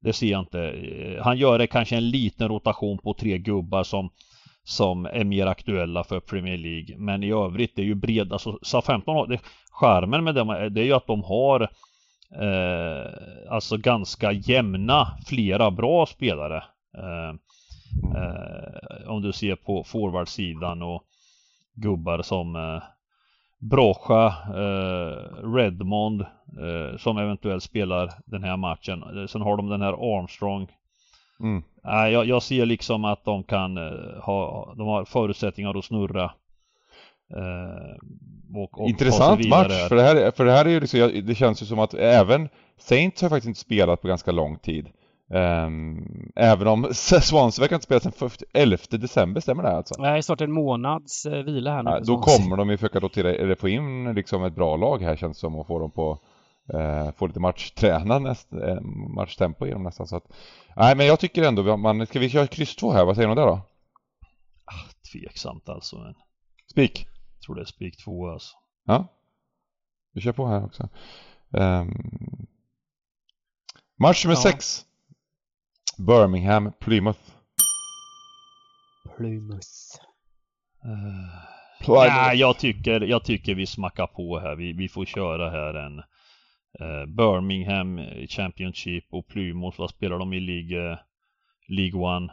Det 0.00 0.12
ser 0.12 0.26
jag 0.30 0.40
inte. 0.40 0.74
Han 1.24 1.38
gör 1.38 1.58
det 1.58 1.66
kanske 1.66 1.96
en 1.96 2.10
liten 2.10 2.48
rotation 2.48 2.98
på 2.98 3.14
tre 3.14 3.38
gubbar 3.38 3.82
som 3.82 4.10
som 4.66 5.06
är 5.06 5.24
mer 5.24 5.46
aktuella 5.46 6.04
för 6.04 6.20
Premier 6.20 6.56
League. 6.56 6.96
Men 6.98 7.22
i 7.22 7.30
övrigt, 7.32 7.72
det 7.76 7.82
är 7.82 7.86
ju 7.86 7.94
breda, 7.94 8.32
alltså 8.34 8.58
SA-15 8.62 9.02
har, 9.06 9.26
det, 9.26 9.38
skärmen 9.70 10.24
med 10.24 10.34
dem, 10.34 10.50
är- 10.50 10.70
det 10.70 10.80
är 10.80 10.84
ju 10.84 10.92
att 10.92 11.06
de 11.06 11.22
har 11.24 11.60
eh, 12.40 13.12
alltså 13.50 13.76
ganska 13.76 14.32
jämna, 14.32 15.08
flera 15.26 15.70
bra 15.70 16.06
spelare. 16.06 16.56
Eh, 16.98 17.34
eh, 18.02 19.10
om 19.10 19.22
du 19.22 19.32
ser 19.32 19.56
på 19.56 19.84
forwardsidan 19.84 20.82
och 20.82 21.02
gubbar 21.74 22.22
som 22.22 22.56
eh, 22.56 22.82
Brocha, 23.58 24.26
eh, 24.48 25.44
Redmond 25.54 26.20
eh, 26.20 26.96
som 26.98 27.18
eventuellt 27.18 27.62
spelar 27.62 28.12
den 28.26 28.44
här 28.44 28.56
matchen. 28.56 29.02
Eh, 29.02 29.26
Sen 29.26 29.40
har 29.40 29.56
de 29.56 29.68
den 29.68 29.82
här 29.82 30.18
Armstrong 30.18 30.68
Mm. 31.40 31.62
Nej, 31.84 32.12
jag, 32.12 32.26
jag 32.26 32.42
ser 32.42 32.66
liksom 32.66 33.04
att 33.04 33.24
de 33.24 33.42
kan 33.42 33.78
eh, 33.78 34.22
ha, 34.22 34.74
de 34.76 34.86
har 34.86 35.04
förutsättningar 35.04 35.78
att 35.78 35.84
snurra. 35.84 36.24
Eh, 37.36 37.96
och, 38.54 38.80
och 38.80 38.88
Intressant 38.88 39.48
match, 39.48 39.88
för 39.88 39.96
det 39.96 40.02
här, 40.02 40.30
för 40.30 40.44
det 40.44 40.52
här 40.52 40.64
är 40.64 40.70
ju 40.70 40.80
liksom, 40.80 41.22
det 41.24 41.34
känns 41.34 41.62
ju 41.62 41.66
som 41.66 41.78
att 41.78 41.94
även 41.94 42.48
Saints 42.78 43.22
har 43.22 43.28
faktiskt 43.28 43.48
inte 43.48 43.60
spelat 43.60 44.02
på 44.02 44.08
ganska 44.08 44.32
lång 44.32 44.58
tid. 44.58 44.88
Ehm, 45.34 46.32
även 46.36 46.68
om 46.68 46.88
Swansea 46.92 47.62
verkar 47.62 47.76
inte 47.76 47.84
spela 47.84 48.00
sedan 48.00 48.12
1 48.26 48.42
11 48.52 48.76
december, 48.90 49.40
stämmer 49.40 49.62
det 49.62 49.76
alltså? 49.76 49.94
Nej, 49.98 50.22
snart 50.22 50.40
en 50.40 50.52
månads 50.52 51.26
eh, 51.26 51.42
vila 51.42 51.70
här 51.70 51.82
nu. 51.82 51.90
Ja, 51.90 52.00
då 52.00 52.18
kommer 52.18 52.56
de 52.56 52.70
ju 52.70 52.76
försöka 52.76 53.00
rotera, 53.00 53.34
eller 53.34 53.54
få 53.54 53.68
in 53.68 54.14
liksom 54.14 54.44
ett 54.44 54.54
bra 54.54 54.76
lag 54.76 55.02
här 55.02 55.16
känns 55.16 55.36
det 55.36 55.40
som 55.40 55.54
och 55.58 55.66
få 55.66 55.78
dem 55.78 55.90
på 55.90 56.18
eh, 56.74 57.12
få 57.12 57.26
lite 57.26 57.40
matchträna 57.40 58.18
näst, 58.18 58.52
eh, 58.52 58.80
matchtempo 59.16 59.66
genom 59.66 59.82
nästan 59.82 60.06
så 60.06 60.16
att 60.16 60.32
Nej 60.76 60.96
men 60.96 61.06
jag 61.06 61.20
tycker 61.20 61.42
ändå, 61.42 61.76
man, 61.76 62.06
ska 62.06 62.18
vi 62.18 62.30
köra 62.30 62.46
kryss 62.46 62.76
2 62.76 62.92
här? 62.92 63.04
Vad 63.04 63.16
säger 63.16 63.28
ni 63.28 63.32
om 63.32 63.36
det 63.36 63.42
då? 63.42 63.60
Tveksamt 65.12 65.68
alltså, 65.68 65.98
men 65.98 66.14
Spik? 66.70 67.06
jag 67.34 67.42
tror 67.46 67.54
det 67.54 67.60
är 67.62 67.64
spik 67.66 68.04
2 68.04 68.28
alltså. 68.30 68.56
Ja. 68.84 69.06
Vi 70.12 70.20
kör 70.20 70.32
på 70.32 70.46
här 70.46 70.64
också. 70.64 70.88
Ehm, 71.52 71.94
match 73.96 74.24
nummer 74.24 74.36
Ja. 74.36 74.42
6. 74.42 74.84
Birmingham, 75.98 76.72
Plymouth. 76.80 77.20
Plymouth. 79.16 79.68
Plymouth. 81.80 82.16
Nej, 82.16 82.36
jag 82.36 82.58
tycker, 82.58 83.00
jag 83.00 83.24
tycker 83.24 83.54
vi 83.54 83.66
smackar 83.66 84.06
på 84.06 84.38
här. 84.38 84.56
Vi, 84.56 84.72
vi 84.72 84.88
får 84.88 85.04
köra 85.04 85.50
här 85.50 85.74
en 85.74 85.98
eh, 86.80 87.06
Birmingham 87.06 88.00
Championship 88.28 89.04
och 89.10 89.26
Plymouth, 89.26 89.80
vad 89.80 89.90
spelar 89.90 90.18
de 90.18 90.32
i 90.32 90.40
League, 90.40 90.90
eh, 90.90 90.98
League 91.68 92.00
One? 92.00 92.32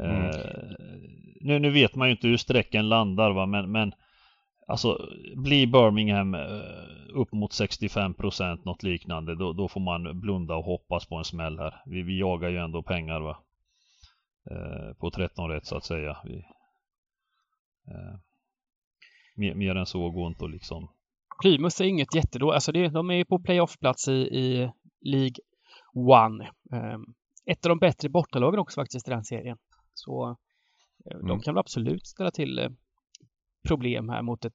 Eh, 0.00 0.30
nu, 1.40 1.58
nu 1.58 1.70
vet 1.70 1.94
man 1.94 2.08
ju 2.08 2.12
inte 2.12 2.28
hur 2.28 2.36
sträcken 2.36 2.88
landar 2.88 3.30
va, 3.30 3.46
men, 3.46 3.72
men 3.72 3.92
Alltså 4.70 5.08
blir 5.36 5.66
Birmingham 5.66 6.34
eh, 6.34 6.40
upp 7.14 7.32
mot 7.32 7.50
65% 7.50 8.58
något 8.64 8.82
liknande 8.82 9.34
då, 9.36 9.52
då 9.52 9.68
får 9.68 9.80
man 9.80 10.20
blunda 10.20 10.54
och 10.54 10.64
hoppas 10.64 11.06
på 11.06 11.16
en 11.16 11.24
smäll 11.24 11.58
här. 11.58 11.82
Vi, 11.86 12.02
vi 12.02 12.18
jagar 12.18 12.48
ju 12.48 12.56
ändå 12.58 12.82
pengar 12.82 13.20
va. 13.20 13.38
Eh, 14.50 14.94
på 14.94 15.10
13 15.10 15.48
rätt 15.50 15.66
så 15.66 15.76
att 15.76 15.84
säga. 15.84 16.16
Vi, 16.24 16.36
eh, 17.88 18.18
mer, 19.36 19.54
mer 19.54 19.74
än 19.74 19.86
så 19.86 20.10
går 20.10 20.28
inte 20.28 20.44
att 20.44 20.50
liksom. 20.50 20.88
Plymouth 21.42 21.82
är 21.82 21.86
inget 21.86 22.14
jättedåligt. 22.14 22.54
Alltså 22.54 22.72
det, 22.72 22.88
de 22.88 23.10
är 23.10 23.24
på 23.24 23.38
playoff-plats 23.38 24.08
i, 24.08 24.12
i 24.12 24.70
League 25.00 25.36
One. 25.94 26.50
Ehm, 26.72 27.04
ett 27.46 27.66
av 27.66 27.68
de 27.68 27.78
bättre 27.78 28.08
bortalagen 28.08 28.60
också 28.60 28.80
faktiskt 28.80 29.08
i 29.08 29.10
den 29.10 29.24
serien. 29.24 29.58
Så 29.94 30.30
eh, 30.30 31.18
de 31.18 31.30
Mm. 31.30 31.40
kan 31.40 31.54
väl 31.54 31.60
absolut 31.60 32.06
ställa 32.06 32.30
till 32.30 32.58
eh, 32.58 32.68
problem 33.68 34.08
här 34.08 34.22
mot 34.22 34.44
ett 34.44 34.52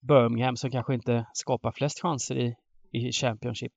Birmingham 0.00 0.56
som 0.56 0.70
kanske 0.70 0.94
inte 0.94 1.26
skapar 1.32 1.72
flest 1.72 2.00
chanser 2.02 2.36
i, 2.38 2.54
i 2.92 3.12
Championship. 3.12 3.72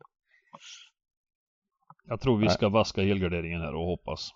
Jag 2.07 2.21
tror 2.21 2.37
vi 2.37 2.45
Nej. 2.45 2.53
ska 2.53 2.69
vaska 2.69 3.01
helgarderingen 3.01 3.61
här 3.61 3.75
och 3.75 3.85
hoppas. 3.85 4.29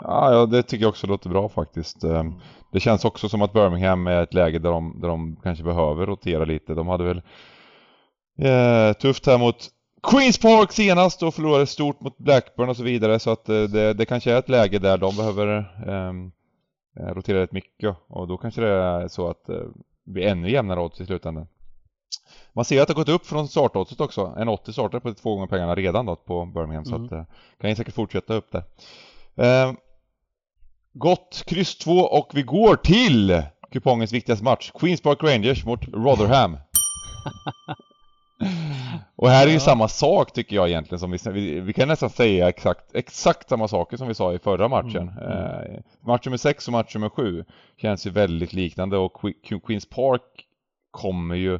Ja, 0.00 0.32
ja, 0.32 0.46
det 0.46 0.62
tycker 0.62 0.84
jag 0.84 0.88
också 0.88 1.06
låter 1.06 1.30
bra 1.30 1.48
faktiskt. 1.48 2.04
Ehm, 2.04 2.34
Det 2.72 2.80
känns 2.80 3.04
också 3.04 3.28
som 3.28 3.42
att 3.42 3.52
Birmingham 3.52 4.06
är 4.06 4.22
ett 4.22 4.34
läge 4.34 4.58
där 4.58 4.70
de, 4.70 5.00
där 5.00 5.08
de 5.08 5.36
kanske 5.42 5.64
behöver 5.64 6.06
rotera 6.06 6.44
lite. 6.44 6.74
De 6.74 6.88
hade 6.88 7.04
väl 7.04 7.22
eh, 8.38 8.92
tufft 8.92 9.26
här 9.26 9.38
mot 9.38 9.56
Queens 10.02 10.38
Park 10.38 10.72
senast 10.72 11.22
och 11.22 11.34
förlorade 11.34 11.66
stort 11.66 12.00
mot 12.00 12.18
Blackburn 12.18 12.68
och 12.68 12.76
så 12.76 12.82
vidare. 12.82 13.18
Så 13.18 13.30
att 13.30 13.48
eh, 13.48 13.62
det, 13.62 13.94
det 13.94 14.04
kanske 14.04 14.32
är 14.32 14.38
ett 14.38 14.48
läge 14.48 14.78
där 14.78 14.98
de 14.98 15.16
behöver 15.16 15.58
eh, 15.88 16.12
rotera 16.96 17.40
rätt 17.42 17.52
mycket. 17.52 17.96
Och 18.08 18.28
då 18.28 18.36
kanske 18.36 18.60
det 18.60 18.68
är 18.68 19.08
så 19.08 19.28
att 19.30 19.48
eh, 19.48 19.56
det 20.04 20.12
blir 20.12 20.26
ännu 20.26 20.50
jämnare 20.50 20.80
odds 20.80 21.00
i 21.00 21.06
slutändan. 21.06 21.46
Man 22.52 22.64
ser 22.64 22.82
att 22.82 22.88
det 22.88 22.94
har 22.94 23.00
gått 23.04 23.08
upp 23.20 23.26
från 23.26 23.48
startoddset 23.48 24.00
också. 24.00 24.34
En 24.38 24.48
80 24.48 24.72
startar 24.72 25.00
på 25.00 25.14
två 25.14 25.34
gånger 25.34 25.46
pengarna 25.46 25.74
redan 25.74 26.06
då 26.06 26.16
på 26.16 26.46
Birmingham. 26.46 26.84
Så 26.84 26.94
Mm. 26.94 27.06
att 27.06 27.12
eh, 27.12 27.24
kan 27.60 27.70
ju 27.70 27.76
säkert 27.76 27.94
fortsätta 27.94 28.34
upp 28.34 28.52
där. 28.52 28.64
Eh, 29.36 29.72
Gott, 30.92 31.42
kryss 31.46 31.78
2 31.78 31.92
och 31.92 32.30
vi 32.34 32.42
går 32.42 32.76
till 32.76 33.42
kupongens 33.72 34.12
viktigaste 34.12 34.44
match. 34.44 34.70
Queens 34.74 35.00
Park 35.02 35.22
Rangers 35.22 35.64
mot 35.66 35.80
Rotherham. 35.88 36.56
och 39.16 39.28
här 39.28 39.42
är 39.46 39.48
ju 39.50 39.54
Ja. 39.54 39.60
samma 39.60 39.88
sak 39.88 40.32
tycker 40.32 40.56
jag 40.56 40.68
egentligen 40.68 40.98
som 40.98 41.10
vi, 41.10 41.18
vi, 41.30 41.60
vi 41.60 41.72
kan 41.72 41.88
nästan 41.88 42.10
säga 42.10 42.48
exakt, 42.48 42.94
exakt 42.94 43.48
samma 43.48 43.68
saker 43.68 43.96
som 43.96 44.08
vi 44.08 44.14
sa 44.14 44.32
i 44.32 44.38
förra 44.38 44.68
matchen. 44.68 45.08
Mm, 45.08 45.32
Eh, 45.32 45.80
match 46.06 46.26
nummer 46.26 46.36
6 46.36 46.66
och 46.68 46.72
match 46.72 46.94
nummer 46.94 47.08
7 47.08 47.44
känns 47.76 48.06
ju 48.06 48.10
väldigt 48.10 48.52
liknande 48.52 48.96
och 48.98 49.12
Que- 49.12 49.60
Queens 49.66 49.88
Park 49.88 50.22
kommer 50.90 51.34
ju 51.34 51.58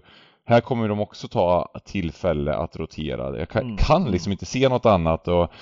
här 0.48 0.60
kommer 0.60 0.88
de 0.88 1.00
också 1.00 1.28
ta 1.28 1.68
tillfälle 1.84 2.54
att 2.54 2.76
rotera. 2.76 3.38
Jag 3.38 3.48
kan, 3.48 3.62
Mm, 3.62 3.76
kan 3.76 4.00
mm. 4.00 4.12
liksom 4.12 4.32
inte 4.32 4.46
se 4.46 4.68
något 4.68 4.86
annat 4.86 5.28
och, 5.28 5.52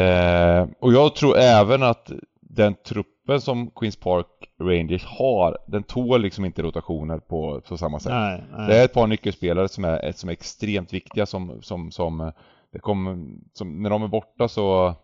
eh, 0.00 0.66
och 0.80 0.92
jag 0.92 1.14
tror 1.14 1.36
även 1.38 1.82
att 1.82 2.10
den 2.54 2.74
truppen 2.74 3.40
som 3.40 3.70
Queens 3.70 3.96
Park 3.96 4.26
Rangers 4.60 5.04
har, 5.04 5.58
den 5.66 5.82
tål 5.82 6.22
liksom 6.22 6.44
inte 6.44 6.62
rotationer 6.62 7.18
på, 7.18 7.60
på 7.68 7.76
samma 7.76 8.00
sätt. 8.00 8.12
Nej, 8.12 8.44
nej. 8.52 8.68
Det 8.68 8.76
är 8.76 8.84
ett 8.84 8.92
par 8.92 9.06
nyckelspelare 9.06 9.68
som 9.68 9.84
är, 9.84 10.12
som 10.12 10.28
är 10.28 10.32
extremt 10.32 10.92
viktiga 10.92 11.26
som, 11.26 11.62
som, 11.62 11.90
som, 11.90 12.32
det 12.72 12.78
kommer, 12.78 13.26
som 13.52 13.82
när 13.82 13.90
de 13.90 14.02
är 14.02 14.08
borta 14.08 14.48
så 14.48 14.94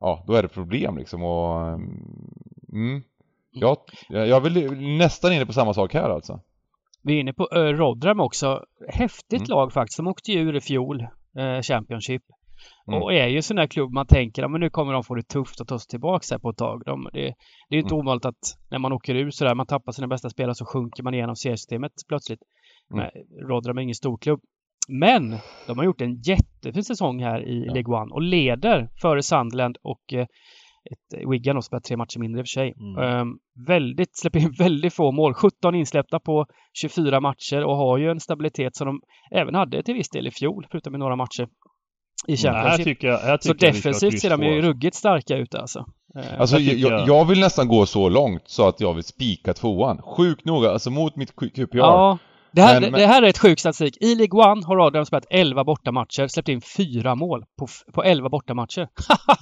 Ja, 0.00 0.24
då 0.26 0.34
är 0.34 0.42
det 0.42 0.48
problem 0.48 0.98
liksom 0.98 1.22
och 1.22 1.68
mm, 2.72 3.02
ja, 3.50 3.84
jag 4.08 4.40
vill 4.40 4.72
nästan 4.98 5.32
inne 5.32 5.46
på 5.46 5.52
samma 5.52 5.74
sak 5.74 5.94
här 5.94 6.10
alltså. 6.10 6.40
Vi 7.02 7.16
är 7.16 7.20
inne 7.20 7.32
på 7.32 7.48
uh, 7.56 7.58
Rodram 7.58 8.20
också. 8.20 8.64
Häftigt 8.88 9.40
Mm. 9.40 9.50
lag 9.50 9.72
faktiskt. 9.72 9.96
De 9.96 10.06
åkte 10.06 10.32
ju 10.32 10.40
ur 10.40 10.56
i 10.56 10.60
fjol, 10.60 11.00
eh, 11.36 11.60
Championship. 11.62 12.22
Mm. 12.88 13.02
Och 13.02 13.12
är 13.14 13.26
ju 13.28 13.42
sån 13.42 13.56
där 13.56 13.66
klubb 13.66 13.92
man 13.92 14.06
tänker, 14.06 14.42
ja, 14.42 14.48
men 14.48 14.60
nu 14.60 14.70
kommer 14.70 14.92
de 14.92 15.04
få 15.04 15.14
det 15.14 15.22
tufft 15.28 15.60
att 15.60 15.68
ta 15.68 15.78
sig 15.78 15.88
tillbaka 15.88 16.24
här 16.30 16.38
på 16.38 16.50
ett 16.50 16.56
tag. 16.56 16.82
De, 16.84 17.08
det, 17.12 17.34
det 17.68 17.76
är 17.76 17.80
inte 17.80 17.94
Mm. 17.94 18.06
ovanligt 18.06 18.24
att 18.24 18.56
när 18.70 18.78
man 18.78 18.92
åker 18.92 19.14
ur 19.14 19.30
sådär, 19.30 19.54
man 19.54 19.66
tappar 19.66 19.92
sina 19.92 20.08
bästa 20.08 20.30
spelare 20.30 20.54
så 20.54 20.64
sjunker 20.64 21.02
man 21.02 21.14
igenom 21.14 21.36
seriesystemet 21.36 21.92
plötsligt. 22.08 22.40
Mm. 22.94 23.06
Rodram 23.48 23.78
är 23.78 23.82
ingen 23.82 23.94
storklubb. 23.94 24.40
Men 24.88 25.34
de 25.66 25.78
har 25.78 25.84
gjort 25.84 26.00
en 26.00 26.20
jättefin 26.20 26.84
säsong 26.84 27.22
här 27.22 27.48
i 27.48 27.64
Ja. 27.66 27.72
League 27.74 27.96
One 28.02 28.14
och 28.14 28.22
leder 28.22 28.88
före 29.02 29.22
Sunderland 29.22 29.76
och 29.82 30.12
eh, 30.12 30.26
ett 30.90 31.28
Wigan 31.30 31.56
och 31.56 31.64
spelat 31.64 31.84
tre 31.84 31.96
matcher 31.96 32.18
mindre 32.18 32.40
i 32.40 32.42
och 32.42 32.46
för 32.46 32.60
sig. 32.60 32.74
Mm. 32.80 33.02
Ehm, 33.02 33.28
väldigt, 33.66 34.16
släpper 34.16 34.38
in 34.38 34.52
väldigt 34.58 34.94
få 34.94 35.12
mål. 35.12 35.34
17 35.34 35.74
insläppta 35.74 36.20
på 36.20 36.46
24 36.80 37.20
matcher 37.20 37.64
och 37.64 37.76
har 37.76 37.98
ju 37.98 38.10
en 38.10 38.20
stabilitet 38.20 38.76
som 38.76 38.86
de 38.86 39.00
även 39.30 39.54
hade 39.54 39.82
till 39.82 39.94
viss 39.94 40.08
del 40.10 40.26
i 40.26 40.30
fjol, 40.30 40.66
förutom 40.70 40.94
i 40.94 40.98
några 40.98 41.16
matcher 41.16 41.48
i 42.26 42.30
Nej, 42.32 42.36
Championship. 42.36 42.84
tycker 42.84 43.08
jag, 43.08 43.42
Så 43.42 43.52
defensivt 43.52 44.20
ser 44.20 44.30
de 44.30 44.42
ju 44.42 44.54
alltså. 44.54 44.68
ruggigt 44.68 44.96
starka 44.96 45.36
ut 45.36 45.54
alltså. 45.54 45.84
Ehm, 46.16 46.40
Alltså 46.40 46.58
jag 46.58 46.76
jag, 46.92 47.08
jag, 47.08 47.24
vill 47.24 47.40
nästan 47.40 47.68
gå 47.68 47.86
så 47.86 48.08
långt 48.08 48.42
så 48.46 48.68
att 48.68 48.80
jag 48.80 48.94
vill 48.94 49.04
spika 49.04 49.54
tvåan. 49.54 50.02
Sjukt 50.02 50.44
noga, 50.44 50.70
alltså 50.70 50.90
mot 50.90 51.16
mitt 51.16 51.36
QPR. 51.36 51.76
Ja, 51.78 52.18
det 52.52 52.62
här, 52.62 52.80
Men- 52.80 52.90
men- 52.92 53.00
det 53.00 53.06
här 53.06 53.22
är 53.22 53.26
ett 53.26 53.38
sjuk 53.38 53.60
statistik. 53.60 53.96
I 54.00 54.14
League 54.14 54.50
One 54.52 54.66
har 54.66 54.76
Rotherham 54.76 55.06
spelat 55.06 55.26
11 55.30 55.64
bortamatcher, 55.64 56.26
släppt 56.28 56.48
in 56.48 56.60
fyra 56.60 57.14
mål 57.14 57.44
på, 57.58 57.66
på 57.92 58.02
11 58.04 58.28
bortamatcher. 58.28 58.88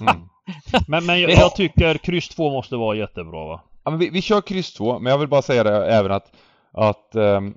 Mm. 0.01 0.15
Men, 0.87 1.05
men 1.05 1.21
jag, 1.21 1.31
jag 1.31 1.55
tycker 1.55 1.97
kryss 1.97 2.29
2 2.29 2.51
måste 2.51 2.75
vara 2.75 2.95
jättebra 2.97 3.45
va? 3.47 3.61
Ja, 3.83 3.91
men 3.91 3.99
vi, 3.99 4.09
vi 4.09 4.21
kör 4.21 4.41
kryss 4.41 4.73
2, 4.73 4.99
men 4.99 5.11
jag 5.11 5.17
vill 5.17 5.27
bara 5.27 5.41
säga 5.41 5.63
det 5.63 5.85
även 5.85 6.11
att, 6.11 6.31
att 6.73 7.15
ehm, 7.15 7.53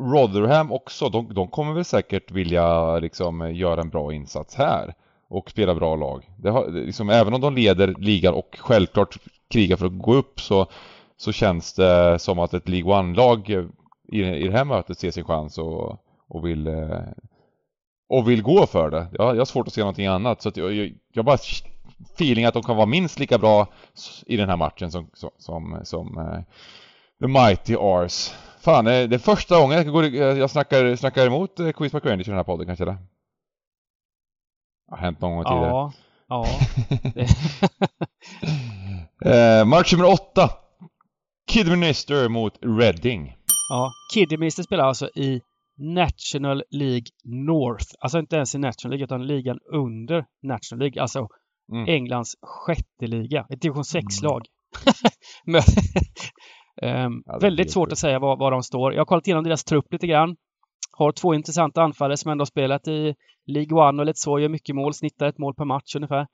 Rotherham 0.00 0.72
också, 0.72 1.08
de, 1.08 1.34
de 1.34 1.48
kommer 1.48 1.72
väl 1.72 1.84
säkert 1.84 2.30
vilja 2.30 2.98
liksom 2.98 3.54
göra 3.54 3.80
en 3.80 3.88
bra 3.88 4.12
insats 4.12 4.54
här 4.54 4.94
och 5.28 5.50
spela 5.50 5.74
bra 5.74 5.96
lag. 5.96 6.30
Det 6.36 6.50
har, 6.50 6.68
liksom, 6.68 7.10
även 7.10 7.34
om 7.34 7.40
de 7.40 7.54
leder 7.54 7.94
ligan 7.98 8.34
och 8.34 8.56
självklart 8.58 9.18
krigar 9.50 9.76
för 9.76 9.86
att 9.86 9.98
gå 9.98 10.14
upp 10.14 10.40
så, 10.40 10.66
så 11.16 11.32
känns 11.32 11.72
det 11.74 12.18
som 12.18 12.38
att 12.38 12.54
ett 12.54 12.68
League 12.68 12.98
One-lag 12.98 13.50
i, 14.08 14.22
i 14.22 14.48
det 14.48 14.56
här 14.56 14.64
mötet 14.64 14.98
ser 14.98 15.10
sin 15.10 15.24
chans 15.24 15.58
och, 15.58 16.04
och 16.28 16.46
vill 16.46 16.66
eh, 16.66 17.00
och 18.08 18.30
vill 18.30 18.42
gå 18.42 18.66
för 18.66 18.90
det. 18.90 19.06
Jag, 19.12 19.34
jag 19.34 19.40
har 19.40 19.44
svårt 19.44 19.66
att 19.66 19.72
se 19.72 19.80
någonting 19.80 20.06
annat 20.06 20.42
så 20.42 20.48
att 20.48 20.56
jag, 20.56 20.72
jag, 20.72 20.92
jag 21.12 21.24
bara 21.24 21.38
feeling 22.14 22.44
att 22.44 22.54
de 22.54 22.62
kan 22.62 22.76
vara 22.76 22.86
minst 22.86 23.18
lika 23.18 23.38
bra 23.38 23.66
i 24.26 24.36
den 24.36 24.48
här 24.48 24.56
matchen 24.56 24.90
som, 24.90 25.10
som, 25.14 25.30
som, 25.38 25.80
som 25.84 26.14
The 27.20 27.26
Mighty 27.26 27.76
Ars. 27.76 28.34
Fan, 28.60 28.86
eh, 28.86 29.08
det 29.08 29.16
är 29.16 29.18
första 29.18 29.60
gången 29.60 29.76
jag, 29.76 29.86
går, 29.92 30.04
jag 30.04 30.38
jag 30.38 30.50
snackar, 30.50 30.96
snackar 30.96 31.26
emot 31.26 31.60
eh, 31.60 31.70
Quiz 31.72 31.94
Rangers 31.94 32.26
i 32.28 32.30
den 32.30 32.36
här 32.36 32.44
podden 32.44 32.66
kanske 32.66 32.84
det? 32.84 32.96
Har 34.90 34.96
hänt 34.98 35.20
någon 35.20 35.34
gång 35.34 35.44
tidigare. 35.44 35.66
Ja, 35.68 35.92
ja. 36.28 36.46
Eh, 39.24 39.64
match 39.64 39.92
nummer 39.92 40.08
åtta. 40.12 40.50
Kidminister 41.50 42.28
mot 42.28 42.58
Reading. 42.62 43.36
ja. 43.70 43.90
Kidderminster 44.14 44.62
spelar 44.62 44.84
alltså 44.84 45.08
i 45.14 45.40
National 45.78 46.62
League 46.70 47.06
North. 47.24 47.86
Alltså 48.00 48.18
inte 48.18 48.36
ens 48.36 48.54
i 48.54 48.58
National 48.58 48.90
League 48.90 49.04
utan 49.04 49.26
ligan 49.26 49.58
under 49.72 50.24
National 50.42 50.78
League. 50.78 51.02
Alltså 51.02 51.28
Mm. 51.72 51.88
Englands 51.88 52.34
sjätte 52.42 53.06
liga. 53.06 53.46
Ett 53.50 53.60
division 53.60 53.82
6-lag. 53.82 54.46
Ehm, 55.46 55.54
Är 56.82 57.40
väldigt 57.40 57.72
svårt 57.72 57.92
att 57.92 57.98
säga 57.98 58.18
var, 58.18 58.36
var 58.36 58.50
de 58.50 58.62
står. 58.62 58.92
Jag 58.92 59.00
har 59.00 59.04
kollat 59.06 59.26
igenom 59.26 59.44
deras 59.44 59.64
trupp 59.64 59.92
lite 59.92 60.06
grann. 60.06 60.36
Har 60.92 61.12
två 61.12 61.34
intressanta 61.34 61.82
anfallare 61.82 62.16
som 62.16 62.30
ändå 62.30 62.42
har 62.42 62.46
spelat 62.46 62.88
i 62.88 63.14
League 63.46 63.88
One 63.88 64.02
och 64.02 64.06
lite 64.06 64.18
så, 64.18 64.38
gör 64.38 64.48
mycket 64.48 64.74
mål, 64.74 64.94
snittar 64.94 65.26
ett 65.26 65.38
mål 65.38 65.54
per 65.54 65.64
match 65.64 65.96
ungefär. 65.96 66.26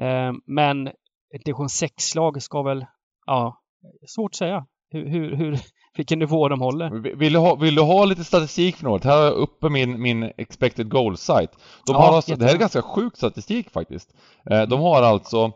Ehm, 0.00 0.34
men 0.46 0.86
ett 1.34 1.44
division 1.44 1.66
6-lag 1.66 2.42
ska 2.42 2.62
väl, 2.62 2.86
ja, 3.26 3.60
svårt 4.06 4.30
att 4.30 4.36
säga 4.36 4.66
hur, 4.90 5.08
hur, 5.08 5.36
hur, 5.36 5.58
vilken 5.96 6.18
nivå 6.18 6.48
de 6.48 6.60
håller. 6.60 7.14
Vill- 7.16 7.32
du, 7.32 7.38
ha, 7.38 7.54
vill 7.54 7.74
du 7.74 7.82
ha 7.82 8.04
lite 8.04 8.24
statistik 8.24 8.76
för 8.76 8.84
något? 8.84 9.04
Här 9.04 9.16
har 9.16 9.24
jag 9.24 9.34
uppe 9.34 9.68
min, 9.68 10.02
min 10.02 10.22
expected 10.36 10.88
goal 10.90 11.16
site. 11.16 11.52
De 11.86 11.92
Ja, 11.92 11.98
har 11.98 12.16
alltså, 12.16 12.36
det 12.36 12.44
här 12.44 12.54
är 12.54 12.58
ganska 12.58 12.82
sjuk 12.82 13.16
statistik 13.16 13.70
faktiskt. 13.70 14.14
Eh, 14.50 14.62
de 14.62 14.80
har 14.80 15.02
alltså, 15.02 15.52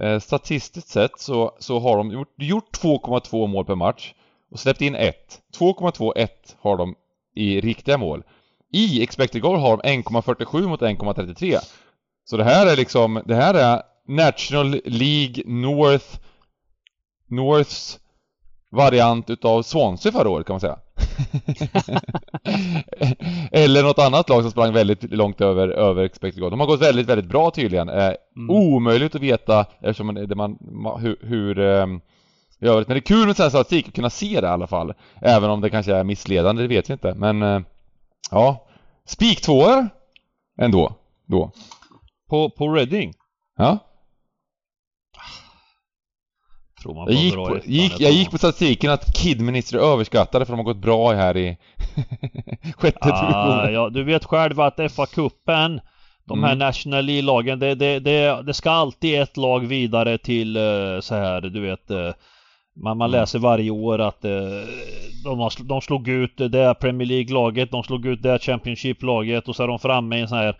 eh, 0.00 0.18
statistiskt 0.18 0.88
sett 0.88 1.20
så, 1.20 1.56
så 1.58 1.78
har 1.78 1.96
de 1.96 2.10
gjort, 2.10 2.34
gjort 2.36 2.82
2,2 2.82 3.46
mål 3.46 3.64
per 3.64 3.74
match 3.74 4.14
och 4.50 4.60
släppt 4.60 4.80
in 4.80 4.94
1. 4.94 5.14
2,21 5.58 6.28
har 6.60 6.76
de 6.76 6.94
i 7.34 7.60
riktiga 7.60 7.98
mål. 7.98 8.22
I 8.72 9.02
expected 9.02 9.42
goal 9.42 9.58
har 9.58 9.76
de 9.76 10.02
1,47 10.02 10.68
mot 10.68 10.80
1,33. 10.80 11.58
Så 12.24 12.36
det 12.36 12.44
här 12.44 12.66
är 12.66 12.76
liksom, 12.76 13.22
det 13.24 13.34
här 13.34 13.54
är 13.54 13.82
National 14.06 14.80
League 14.84 15.42
North 15.46 16.18
Norths 17.26 17.98
variant 18.70 19.30
utav 19.30 19.62
Swansea 19.62 20.12
förra 20.12 20.28
året 20.28 20.46
kan 20.46 20.54
man 20.54 20.60
säga. 20.60 20.78
Eller 23.52 23.82
något 23.82 23.98
annat 23.98 24.28
lag 24.28 24.42
som 24.42 24.50
sprang 24.50 24.72
väldigt 24.72 25.12
långt 25.12 25.40
över, 25.40 25.68
över 25.68 26.04
expected 26.04 26.40
goal. 26.40 26.50
De 26.50 26.60
har 26.60 26.66
gått 26.66 26.82
väldigt, 26.82 27.06
väldigt 27.06 27.28
bra 27.30 27.50
tydligen. 27.50 27.88
Eh, 27.88 28.12
Mm. 28.36 28.50
Omöjligt 28.50 29.14
att 29.14 29.20
veta 29.20 29.66
eftersom 29.80 30.06
man, 30.06 30.14
det 30.14 30.34
man, 30.34 30.56
ma- 30.58 30.98
hur, 31.00 31.16
hur 31.20 31.58
i 32.60 32.66
övrigt. 32.66 32.88
Men 32.88 32.94
det 32.94 32.98
är 32.98 33.00
kul 33.00 33.26
med 33.26 33.36
sån 33.36 33.42
här 33.42 33.50
statistik, 33.50 33.88
att 33.88 33.94
kunna 33.94 34.10
se 34.10 34.40
det 34.40 34.46
i 34.46 34.50
alla 34.50 34.66
fall. 34.66 34.94
Även 35.22 35.50
om 35.50 35.60
det 35.60 35.70
kanske 35.70 35.94
är 35.94 36.04
missledande, 36.04 36.62
det 36.62 36.68
vet 36.68 36.88
vi 36.90 36.92
inte. 36.92 37.14
Men 37.14 37.42
eh, 37.42 37.60
ja, 38.30 38.66
spik 39.06 39.40
tvåor 39.40 39.88
ändå. 40.60 40.92
Då. 41.26 41.50
På, 42.30 42.50
på 42.50 42.68
Reading? 42.68 43.12
Ja. 43.56 43.78
Tror 46.82 46.94
man 46.94 47.06
Jag 47.08 47.14
var 47.14 47.22
gick, 47.22 47.34
bra 47.34 47.46
på, 47.48 47.58
gick, 47.64 47.92
jag 47.92 48.00
jag 48.00 48.12
gick 48.12 48.30
på 48.30 48.38
statistiken 48.38 48.90
att 48.90 49.14
kidminister 49.16 49.78
är 49.78 49.82
överskattade 49.92 50.44
för 50.46 50.52
de 50.52 50.58
har 50.58 50.64
gått 50.64 50.76
bra 50.82 51.12
här 51.12 51.36
i 51.36 51.56
sjätte 52.76 52.98
Ah, 53.00 53.20
divisionen. 53.20 53.72
ja, 53.74 53.88
du 53.88 54.04
vet 54.04 54.24
själv 54.24 54.60
att 54.60 54.76
FA-cupen, 54.78 55.80
de 56.28 56.44
här 56.44 56.52
Mm. 56.52 56.58
National 56.58 57.04
League-lagen, 57.04 57.58
det, 57.58 57.74
det, 57.74 57.98
det, 58.00 58.42
det 58.42 58.54
ska 58.54 58.70
alltid 58.70 59.20
ett 59.20 59.36
lag 59.36 59.66
vidare 59.66 60.18
till 60.18 60.56
eh, 60.56 61.00
så 61.00 61.14
här, 61.14 61.40
du 61.40 61.60
vet 61.60 61.90
eh, 61.90 62.12
man, 62.82 62.98
man 62.98 63.10
Mm. 63.10 63.20
läser 63.20 63.38
varje 63.38 63.70
år 63.70 63.98
att 63.98 64.24
eh, 64.24 64.30
de, 65.24 65.38
har, 65.38 65.68
de 65.68 65.80
slog 65.80 66.08
ut 66.08 66.36
det 66.36 66.58
här 66.64 66.74
Premier 66.74 67.08
League-laget, 67.08 67.70
de 67.70 67.82
slog 67.82 68.06
ut 68.06 68.22
det 68.22 68.38
Championship-laget 68.42 69.48
och 69.48 69.56
så 69.56 69.62
är 69.62 69.68
de 69.68 69.78
framme 69.78 70.16
i 70.16 70.20
en 70.20 70.28
sån 70.28 70.38
här 70.38 70.56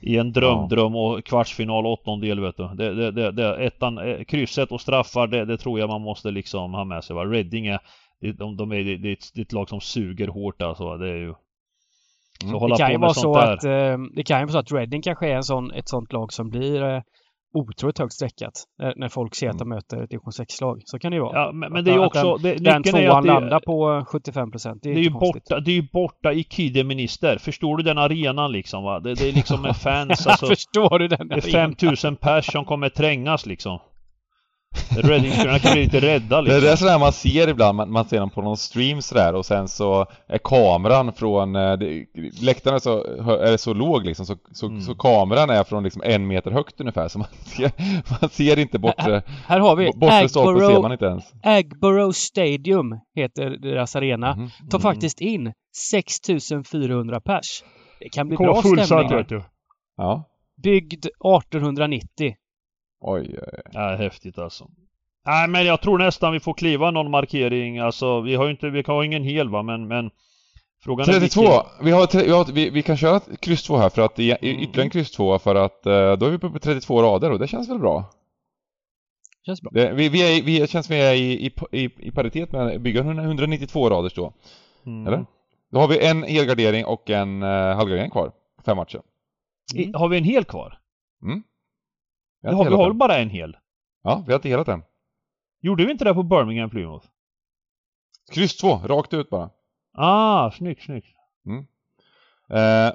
i 0.00 0.16
en 0.18 0.32
drömdröm 0.32 0.96
och 0.96 1.24
kvartsfinal 1.24 1.86
åttondel 1.86 2.40
vet 2.40 2.56
du. 2.56 2.68
Det, 2.74 2.94
det, 2.94 3.10
det, 3.10 3.32
det, 3.32 3.56
ettan, 3.56 3.98
eh, 3.98 4.24
krysset 4.24 4.72
och 4.72 4.80
straffar 4.80 5.26
det, 5.26 5.44
det 5.44 5.56
tror 5.58 5.78
jag 5.80 5.88
man 5.88 6.00
måste 6.00 6.30
liksom 6.30 6.74
ha 6.74 6.84
med 6.84 7.04
sig 7.04 7.16
va. 7.16 7.24
Reading 7.24 7.66
är, 7.66 7.78
de, 8.38 8.56
de 8.56 8.72
är, 8.72 8.84
det, 8.84 8.96
det 8.96 9.08
är 9.38 9.42
ett 9.42 9.52
lag 9.52 9.68
som 9.68 9.80
suger 9.80 10.28
hårt 10.28 10.62
alltså. 10.62 10.96
Det 10.96 11.08
är 11.08 11.16
ju... 11.16 11.34
Så 12.40 12.46
Mm. 12.46 12.58
hålla 12.60 12.74
Det 12.76 12.78
kan 12.78 12.86
på 12.86 12.92
ju 12.92 12.98
med 12.98 13.06
vara 13.06 13.14
sånt 13.14 13.34
så 13.36 13.40
där. 13.40 13.52
att 13.52 13.64
eh, 13.64 13.98
det 14.14 14.22
kan 14.22 14.40
ju 14.40 14.46
vara 14.46 14.52
så 14.52 14.58
att 14.58 14.72
Reading 14.72 15.02
kanske 15.02 15.28
är 15.28 15.34
en 15.36 15.44
sån, 15.44 15.70
ett 15.72 15.88
sånt 15.88 16.12
lag 16.12 16.32
som 16.32 16.50
blir 16.50 16.82
eh, 16.82 17.02
otroligt 17.56 17.98
högt 17.98 18.12
streckat 18.12 18.52
när, 18.78 18.94
när 18.96 19.08
folk 19.08 19.34
ser 19.34 19.50
att 19.50 19.58
de 19.58 19.68
möter 19.68 20.02
ett 20.02 20.10
division 20.10 20.30
6-lag. 20.30 20.82
Så 20.84 20.98
kan 20.98 21.10
det 21.10 21.14
ju 21.16 21.22
vara. 21.22 21.38
Ja, 21.38 21.52
men, 21.52 21.72
men 21.72 21.84
det 21.84 21.90
är 21.90 21.92
ju 21.92 21.98
den- 21.98 22.06
också... 22.06 22.34
att 22.34 22.42
Det, 22.42 22.54
Den, 22.54 22.64
den 22.64 22.82
tvåan 22.82 23.22
det, 23.24 23.32
landar 23.32 23.60
på 23.60 23.92
eh, 23.92 24.04
75 24.04 24.50
procent. 24.50 24.82
Det 24.82 24.90
är, 24.90 24.94
det 24.94 25.00
är 25.00 25.04
ju 25.04 25.10
konstigt. 25.10 25.44
borta, 25.44 25.60
det 25.60 25.70
är 25.70 25.74
ju 25.74 25.88
borta 25.92 26.32
i 26.32 26.44
Kiddeminister. 26.44 27.38
Förstår 27.38 27.76
du 27.76 27.82
den 27.82 27.98
arenan 27.98 28.52
liksom 28.52 28.84
va? 28.84 29.00
Det, 29.00 29.14
det 29.14 29.28
är 29.28 29.32
liksom 29.32 29.62
med 29.62 29.76
fans 29.86 30.26
alltså. 30.26 30.46
Förstår 30.46 30.98
du 30.98 31.08
den? 31.08 31.28
Det 31.28 31.34
är 31.36 31.40
5000 31.40 32.16
pers 32.16 32.46
som 32.52 32.64
kommer 32.64 32.88
trängas 32.88 33.46
liksom. 33.46 33.78
Reading 35.02 35.32
kan 35.32 35.72
bli 35.72 35.82
lite 35.84 36.00
rädda 36.00 36.42
Det 36.42 36.50
är 36.50 36.54
liksom. 36.54 36.70
det 36.70 36.76
sådär 36.76 36.98
man 36.98 37.12
ser 37.12 37.48
ibland, 37.48 37.76
man, 37.76 37.90
man 37.92 38.04
ser 38.08 38.20
dem 38.20 38.30
på 38.30 38.42
någon 38.42 38.56
stream 38.56 39.02
sådär 39.02 39.34
och 39.34 39.46
sen 39.46 39.68
så 39.68 40.06
är 40.28 40.38
kameran 40.38 41.12
från, 41.12 41.56
eh, 41.56 41.72
det, 41.72 42.06
läktaren 42.42 42.74
är 42.74 42.78
så, 42.80 43.04
är 43.42 43.56
så 43.56 43.74
låg 43.74 44.06
liksom 44.06 44.26
så, 44.26 44.36
så, 44.52 44.66
Mm. 44.66 44.80
så 44.80 44.94
kameran 44.94 45.50
är 45.50 45.64
från 45.64 45.82
liksom 45.84 46.02
en 46.04 46.26
meter 46.26 46.50
högt 46.50 46.80
ungefär 46.80 47.08
så 47.08 47.18
man 47.18 47.28
ser, 47.44 47.70
man 48.20 48.30
ser 48.30 48.58
inte 48.58 48.78
bortre, 48.78 49.22
Här 49.46 49.60
har 49.60 49.76
vi 49.76 49.90
bortre 49.96 50.28
stolpen 50.28 50.66
ser 50.68 50.82
man 50.82 50.92
inte 50.92 51.04
ens. 51.06 51.24
Agborough 51.42 52.12
Stadium 52.12 52.86
heter 53.14 53.50
deras 53.50 53.96
arena. 53.96 54.36
Mhm. 54.36 54.50
Tar 54.70 54.78
Mm. 54.78 54.82
faktiskt 54.82 55.20
in 55.20 55.52
6400 55.90 57.20
pers. 57.20 57.64
Det 58.00 58.08
kan 58.08 58.28
bli 58.28 58.36
Kommer 58.36 58.52
bra 58.52 58.62
fullsatt 58.62 58.86
stämning. 58.86 59.16
vet 59.16 59.28
du. 59.28 59.42
Ja. 59.96 60.24
Byggd 60.62 61.06
1890. 61.06 62.34
Oj, 63.08 63.28
oj, 63.32 63.48
oj. 63.52 63.62
Ja, 63.72 63.94
häftigt 63.96 64.38
alltså. 64.38 64.66
Nej 65.26 65.48
men 65.48 65.66
jag 65.66 65.80
tror 65.80 65.98
nästan 65.98 66.32
vi 66.32 66.40
får 66.40 66.54
kliva 66.54 66.90
någon 66.90 67.10
markering, 67.10 67.78
alltså 67.78 68.20
vi 68.20 68.34
har 68.34 68.44
ju 68.44 68.50
inte, 68.50 68.70
vi 68.70 68.82
har 68.86 69.04
ingen 69.04 69.22
hel 69.24 69.48
va 69.48 69.62
men, 69.62 69.88
men 69.88 70.10
Frågan 70.82 71.06
32! 71.06 71.40
är 71.42 71.46
vilken... 71.46 71.84
Vi, 71.84 71.90
har, 71.90 72.06
tre- 72.06 72.22
vi, 72.24 72.30
har, 72.30 72.52
vi, 72.52 72.70
vi 72.70 72.82
kan 72.82 72.96
köra 72.96 73.20
kryss 73.40 73.62
2 73.62 73.76
här 73.76 73.88
för 73.88 74.02
att, 74.02 74.18
Mm. 74.18 74.36
ytterligare 74.42 74.82
en 74.82 74.90
kryss 74.90 75.10
2 75.10 75.38
för 75.38 75.54
att 75.54 75.86
eh, 75.86 76.12
då 76.16 76.26
är 76.26 76.30
vi 76.30 76.38
på 76.38 76.58
32 76.58 77.02
rader 77.02 77.30
och 77.32 77.38
det 77.38 77.46
känns 77.48 77.68
väl 77.70 77.78
bra? 77.78 78.04
Känns 79.46 79.62
bra. 79.62 79.70
Det, 79.74 79.92
vi, 79.92 80.08
vi, 80.08 80.38
är, 80.38 80.42
vi 80.42 80.66
känns 80.66 80.90
vi 80.90 81.00
är 81.00 81.14
i, 81.14 81.52
i, 81.72 81.84
i, 81.98 82.10
paritet 82.10 82.52
med 82.52 82.80
byggaren 82.80 83.18
192 83.18 83.90
raders 83.90 84.14
då, 84.14 84.32
Mm. 84.86 85.06
eller? 85.06 85.26
Då 85.70 85.78
har 85.78 85.88
vi 85.88 86.06
en 86.06 86.22
helgardering 86.22 86.84
och 86.84 87.10
en 87.10 87.42
uh, 87.42 87.48
halvgardering 87.76 88.10
kvar, 88.10 88.32
fem 88.64 88.76
matcher. 88.76 89.00
I, 89.74 89.92
har 89.94 90.08
vi 90.08 90.18
en 90.18 90.24
hel 90.24 90.44
kvar? 90.44 90.78
Mm. 91.22 91.42
Vi 92.50 92.56
har 92.56 92.70
vi 92.70 92.76
har 92.76 92.92
bara 92.92 93.18
en 93.18 93.30
hel. 93.30 93.56
Ja, 94.02 94.22
vi 94.26 94.32
har 94.32 94.38
inte 94.38 94.48
helat 94.48 94.66
den. 94.66 94.82
Gjorde 95.62 95.84
vi 95.84 95.92
inte 95.92 96.04
det 96.04 96.14
på 96.14 96.22
Birmingham 96.22 96.70
Plymouth? 96.70 97.06
Kryss 98.32 98.56
2, 98.56 98.76
rakt 98.76 99.14
ut 99.14 99.30
bara. 99.30 99.50
Ah, 99.98 100.50
snyggt, 100.50 100.82
snyggt. 100.82 101.06
Eh, 102.50 102.92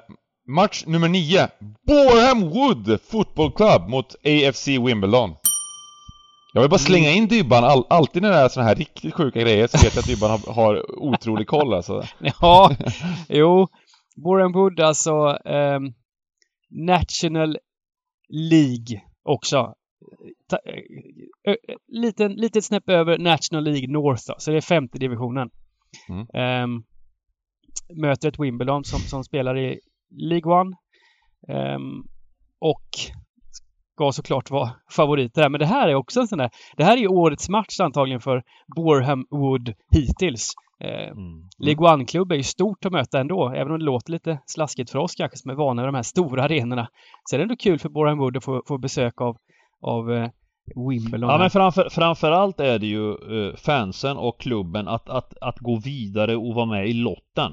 match 0.48 0.84
nummer 0.86 1.08
9. 1.08 1.48
Boreham 1.86 2.50
Wood 2.50 3.00
Football 3.02 3.52
Club 3.52 3.88
mot 3.88 4.14
AFC 4.24 4.68
Wimbledon. 4.68 5.34
Jag 6.54 6.60
vill 6.60 6.70
bara 6.70 6.78
slänga 6.78 7.10
in 7.10 7.28
Dybban, 7.28 7.64
all, 7.64 7.84
alltid 7.90 8.22
när 8.22 8.30
det 8.30 8.36
är 8.36 8.48
såna 8.48 8.66
här 8.66 8.74
riktigt 8.74 9.14
sjuka 9.14 9.40
grejer 9.40 9.66
så 9.66 9.78
vet 9.78 9.94
jag 9.94 10.00
att 10.00 10.06
Dybban 10.06 10.30
har, 10.30 10.52
har 10.52 11.00
otrolig 11.02 11.46
koll 11.46 11.74
alltså. 11.74 12.02
Ja, 12.40 12.70
jo. 13.28 13.68
Boreham 14.16 14.52
Wood 14.52 14.80
alltså 14.80 15.38
ehm, 15.44 15.92
National 16.70 17.58
League 18.28 19.02
också. 19.22 19.74
Ta, 20.48 20.56
ö, 20.56 21.50
ö, 21.52 21.56
liten, 21.88 22.32
litet 22.32 22.64
snäpp 22.64 22.88
över 22.88 23.18
National 23.18 23.64
League 23.64 23.92
North 23.92 24.22
då, 24.28 24.34
så 24.38 24.50
det 24.50 24.56
är 24.56 24.60
femte 24.60 24.98
divisionen. 24.98 25.50
Mm. 26.08 26.26
Ehm, 26.34 26.82
möter 27.94 28.28
ett 28.28 28.38
Wimbledon 28.38 28.84
som, 28.84 29.00
som 29.00 29.24
spelar 29.24 29.58
i 29.58 29.80
League 30.10 30.52
One. 30.52 30.76
Ehm, 31.48 32.02
och 32.58 32.88
ska 33.94 34.12
såklart 34.12 34.50
vara 34.50 34.70
favoriter 34.90 35.42
där. 35.42 35.48
Men 35.48 35.58
det 35.58 35.66
här 35.66 35.88
är 35.88 35.94
också 35.94 36.20
en 36.20 36.28
sån 36.28 36.38
där, 36.38 36.50
det 36.76 36.84
här 36.84 36.96
är 36.96 37.10
årets 37.10 37.48
match 37.48 37.80
antagligen 37.80 38.20
för 38.20 38.42
Boreham 38.76 39.26
Wood 39.30 39.74
hittills. 39.90 40.52
Ehm, 40.84 41.18
Mm. 41.18 41.48
League 41.58 41.92
One-klubb 41.92 42.32
är 42.32 42.36
ju 42.36 42.42
stort 42.42 42.84
att 42.84 42.92
möta 42.92 43.20
ändå, 43.20 43.48
även 43.48 43.72
om 43.72 43.78
det 43.78 43.84
låter 43.84 44.12
lite 44.12 44.38
slaskigt 44.46 44.90
för 44.90 44.98
oss 44.98 45.14
kanske 45.14 45.38
som 45.38 45.50
är 45.50 45.54
vana 45.54 45.82
vid 45.82 45.88
de 45.88 45.94
här 45.94 46.02
stora 46.02 46.44
arenorna. 46.44 46.88
Så 47.24 47.36
är 47.36 47.38
det 47.38 47.42
ändå 47.42 47.56
kul 47.56 47.78
för 47.78 47.88
Boreham 47.88 48.18
Wood 48.18 48.36
att 48.36 48.44
få, 48.44 48.62
få 48.68 48.78
besök 48.78 49.20
av, 49.20 49.36
av 49.80 50.12
eh, 50.12 50.28
Wimbledon. 50.88 51.30
Ja 51.30 51.38
men 51.38 51.50
framför, 51.50 51.88
framförallt 51.90 52.60
är 52.60 52.78
det 52.78 52.86
ju 52.86 53.10
eh, 53.10 53.56
fansen 53.56 54.16
och 54.16 54.40
klubben 54.40 54.88
att, 54.88 55.08
att, 55.08 55.34
att 55.40 55.58
gå 55.58 55.80
vidare 55.84 56.36
och 56.36 56.54
vara 56.54 56.66
med 56.66 56.88
i 56.88 56.92
lotten 56.92 57.52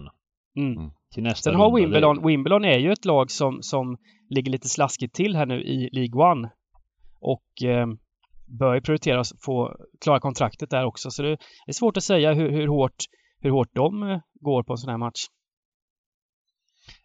mm. 0.57 0.91
till 1.13 1.23
nästa 1.23 1.51
Sen 1.51 1.59
har. 1.59 1.75
Wimbledon, 1.75 2.27
Wimbledon 2.27 2.65
är 2.65 2.77
ju 2.77 2.91
ett 2.91 3.05
lag 3.05 3.31
som, 3.31 3.61
som 3.61 3.97
ligger 4.29 4.51
lite 4.51 4.69
slaskigt 4.69 5.15
till 5.15 5.35
här 5.35 5.45
nu 5.45 5.61
i 5.61 5.89
League 5.91 6.31
One. 6.31 6.49
Och 7.21 7.63
eh, 7.63 7.87
bör 8.59 8.75
ju 8.75 8.81
prioriteras 8.81 9.33
få 9.41 9.75
klara 10.01 10.19
kontraktet 10.19 10.69
där 10.69 10.85
också. 10.85 11.11
Så 11.11 11.21
det 11.21 11.37
är 11.67 11.73
svårt 11.73 11.97
att 11.97 12.03
säga 12.03 12.33
hur, 12.33 12.51
hur, 12.51 12.67
hårt, 12.67 12.95
hur 13.41 13.49
hårt 13.49 13.69
de 13.73 14.03
eh, 14.11 14.19
går 14.41 14.63
på 14.63 14.73
en 14.73 14.77
sån 14.77 14.89
här 14.89 14.97
match. 14.97 15.19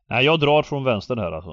Nej, 0.08 0.24
jag 0.24 0.40
drar 0.40 0.62
från 0.62 0.84
vänster 0.84 1.16
här 1.16 1.32
alltså. 1.32 1.50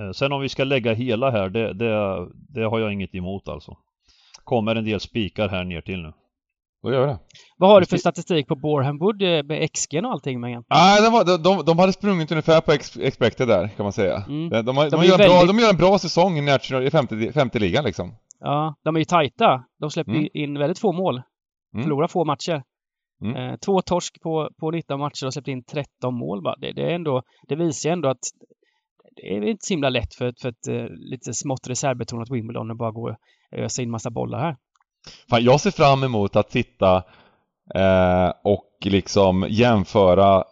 Eh, 0.00 0.10
Sen 0.12 0.32
om 0.32 0.40
vi 0.40 0.48
ska 0.48 0.64
lägga 0.64 0.92
hela 0.94 1.30
här, 1.30 1.48
det, 1.48 1.72
det, 1.72 2.26
det 2.48 2.62
har 2.64 2.78
jag 2.80 2.92
inget 2.92 3.14
emot 3.14 3.48
alltså. 3.48 3.76
Kommer 4.44 4.74
en 4.76 4.84
del 4.84 5.00
spikar 5.00 5.48
här 5.48 5.64
ner 5.64 5.80
till 5.80 6.02
nu. 6.02 6.12
Då 6.82 6.92
gör 6.92 7.00
vi 7.00 7.06
det. 7.12 7.18
Vad 7.58 7.70
har 7.70 7.80
du 7.80 7.86
för 7.86 7.96
statistik 7.96 8.48
på 8.48 8.56
Boreham 8.56 8.98
Wood 8.98 9.22
eh, 9.22 9.42
med 9.42 9.72
XG 9.72 9.94
och 10.04 10.10
allting 10.12 10.40
Megan? 10.40 10.64
Nej, 10.68 11.02
de, 11.02 11.12
var, 11.12 11.24
de, 11.24 11.42
de, 11.42 11.64
de 11.64 11.78
hade 11.78 11.92
sprungit 11.92 12.30
ungefär 12.32 12.60
på 12.60 12.72
ex, 12.72 12.96
expected 12.96 13.48
där 13.48 13.68
kan 13.68 13.84
man 13.84 13.92
säga. 13.92 14.24
Mm. 14.28 14.48
De, 14.50 14.62
de, 14.62 14.76
har- 14.76 14.90
De 14.90 14.96
de, 15.00 15.06
gör 15.06 15.12
en 15.12 15.18
bra, 15.18 15.36
väldigt- 15.38 15.56
de 15.56 15.62
gör 15.62 15.70
en 15.70 15.76
bra 15.76 15.98
säsong 15.98 16.38
i, 16.38 16.40
national, 16.40 16.82
i 16.86 16.90
femte, 16.90 17.32
femte 17.32 17.58
ligan 17.58 17.84
liksom. 17.84 18.14
Ja, 18.40 18.74
de 18.84 18.94
är 18.96 18.98
ju 19.00 19.04
tajta. 19.04 19.64
De 19.80 19.90
släpper 19.90 20.12
Mm. 20.12 20.28
in 20.34 20.58
väldigt 20.58 20.78
få 20.78 20.92
mål. 20.92 21.22
Mm. 21.74 21.82
Förlorar 21.84 22.08
få 22.08 22.24
matcher. 22.24 22.62
Mm. 23.20 23.36
Eh, 23.36 23.56
två 23.56 23.82
torsk 23.82 24.20
på, 24.20 24.50
på 24.60 24.70
19 24.70 25.00
matcher 25.00 25.26
och 25.26 25.32
släppt 25.32 25.48
in 25.48 25.64
13 25.64 26.14
mål 26.14 26.42
bara. 26.42 26.56
Det, 26.56 26.72
det, 26.72 26.82
är 26.82 26.94
ändå, 26.94 27.22
det 27.48 27.56
visar 27.56 27.90
ju 27.90 27.92
ändå 27.92 28.08
att 28.08 28.18
det 29.16 29.36
är 29.36 29.42
inte 29.42 29.66
så 29.66 29.74
himla 29.74 29.88
lätt 29.88 30.14
för, 30.14 30.34
för 30.40 30.48
ett 30.48 30.68
eh, 30.68 30.86
lite 30.88 31.34
smått 31.34 31.68
reservbetonat 31.68 32.30
Wimbledon 32.30 32.70
att 32.70 32.76
bara 32.76 32.90
gå 32.90 33.10
och 33.10 33.16
ösa 33.58 33.82
in 33.82 33.90
massa 33.90 34.10
bollar 34.10 34.38
här. 34.38 34.56
Fan, 35.30 35.44
jag 35.44 35.60
ser 35.60 35.70
fram 35.70 36.04
emot 36.04 36.36
att 36.36 36.50
sitta 36.50 36.96
eh, 37.74 38.32
och 38.44 38.69
liksom 38.84 39.46
jämföra, 39.48 40.44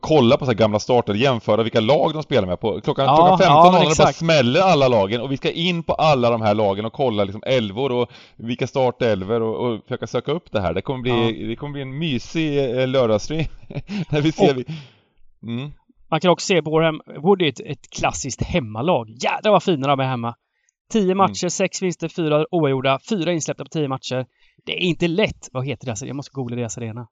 kolla 0.00 0.36
på 0.36 0.44
så 0.44 0.50
här 0.50 0.58
gamla 0.58 0.78
starter, 0.78 1.14
jämföra 1.14 1.62
vilka 1.62 1.80
lag 1.80 2.12
de 2.12 2.22
spelar 2.22 2.46
med 2.46 2.60
på. 2.60 2.80
Klockan, 2.80 3.04
Ja, 3.04 3.16
klockan 3.16 3.38
15 3.38 3.74
ja, 3.74 3.94
bara 3.98 4.12
smäller 4.12 4.60
alla 4.60 4.88
lagen 4.88 5.20
och 5.20 5.32
vi 5.32 5.36
ska 5.36 5.50
in 5.50 5.82
på 5.82 5.94
alla 5.94 6.30
de 6.30 6.42
här 6.42 6.54
lagen 6.54 6.84
och 6.84 6.92
kolla 6.92 7.24
liksom 7.24 7.42
elvor 7.46 7.92
och 7.92 8.10
vilka 8.36 8.66
startelvor 8.66 9.42
och, 9.42 9.66
och 9.66 9.82
försöka 9.82 10.06
söka 10.06 10.32
upp 10.32 10.52
det 10.52 10.60
här. 10.60 10.74
Det 10.74 10.82
kommer 10.82 11.02
bli, 11.02 11.46
det 11.46 11.56
kommer 11.56 11.72
bli 11.72 11.82
en 11.82 11.98
mysig 11.98 12.78
eh, 12.80 12.88
lördagsstream 12.88 13.44
när 14.10 14.20
vi 14.20 14.32
ser... 14.32 14.58
Och-. 14.58 14.64
Mm. 15.42 15.72
Man 16.08 16.20
kan 16.20 16.30
också 16.30 16.46
se 16.46 16.60
Boreham 16.60 17.00
Wood 17.22 17.42
är 17.42 17.48
ett, 17.48 17.60
ett 17.60 17.90
klassiskt 17.90 18.42
hemmalag. 18.42 19.10
Jädrar 19.10 19.52
vad 19.52 19.62
fina 19.62 19.86
de 19.88 20.00
är 20.00 20.04
hemma! 20.04 20.34
10 20.92 21.14
matcher, 21.14 21.48
sex 21.48 21.82
vinster, 21.82 22.08
fyra 22.08 22.46
oavgjorda, 22.50 22.98
fyra 23.08 23.32
insläppta 23.32 23.64
på 23.64 23.68
10 23.68 23.88
matcher. 23.88 24.26
Det 24.66 24.72
är 24.72 24.80
inte 24.80 25.08
lätt. 25.08 25.48
Vad 25.52 25.66
heter 25.66 25.86
deras 25.86 26.02
Jag 26.02 26.16
måste 26.16 26.32
googla 26.32 26.56
deras 26.56 26.78
arena. 26.78 27.06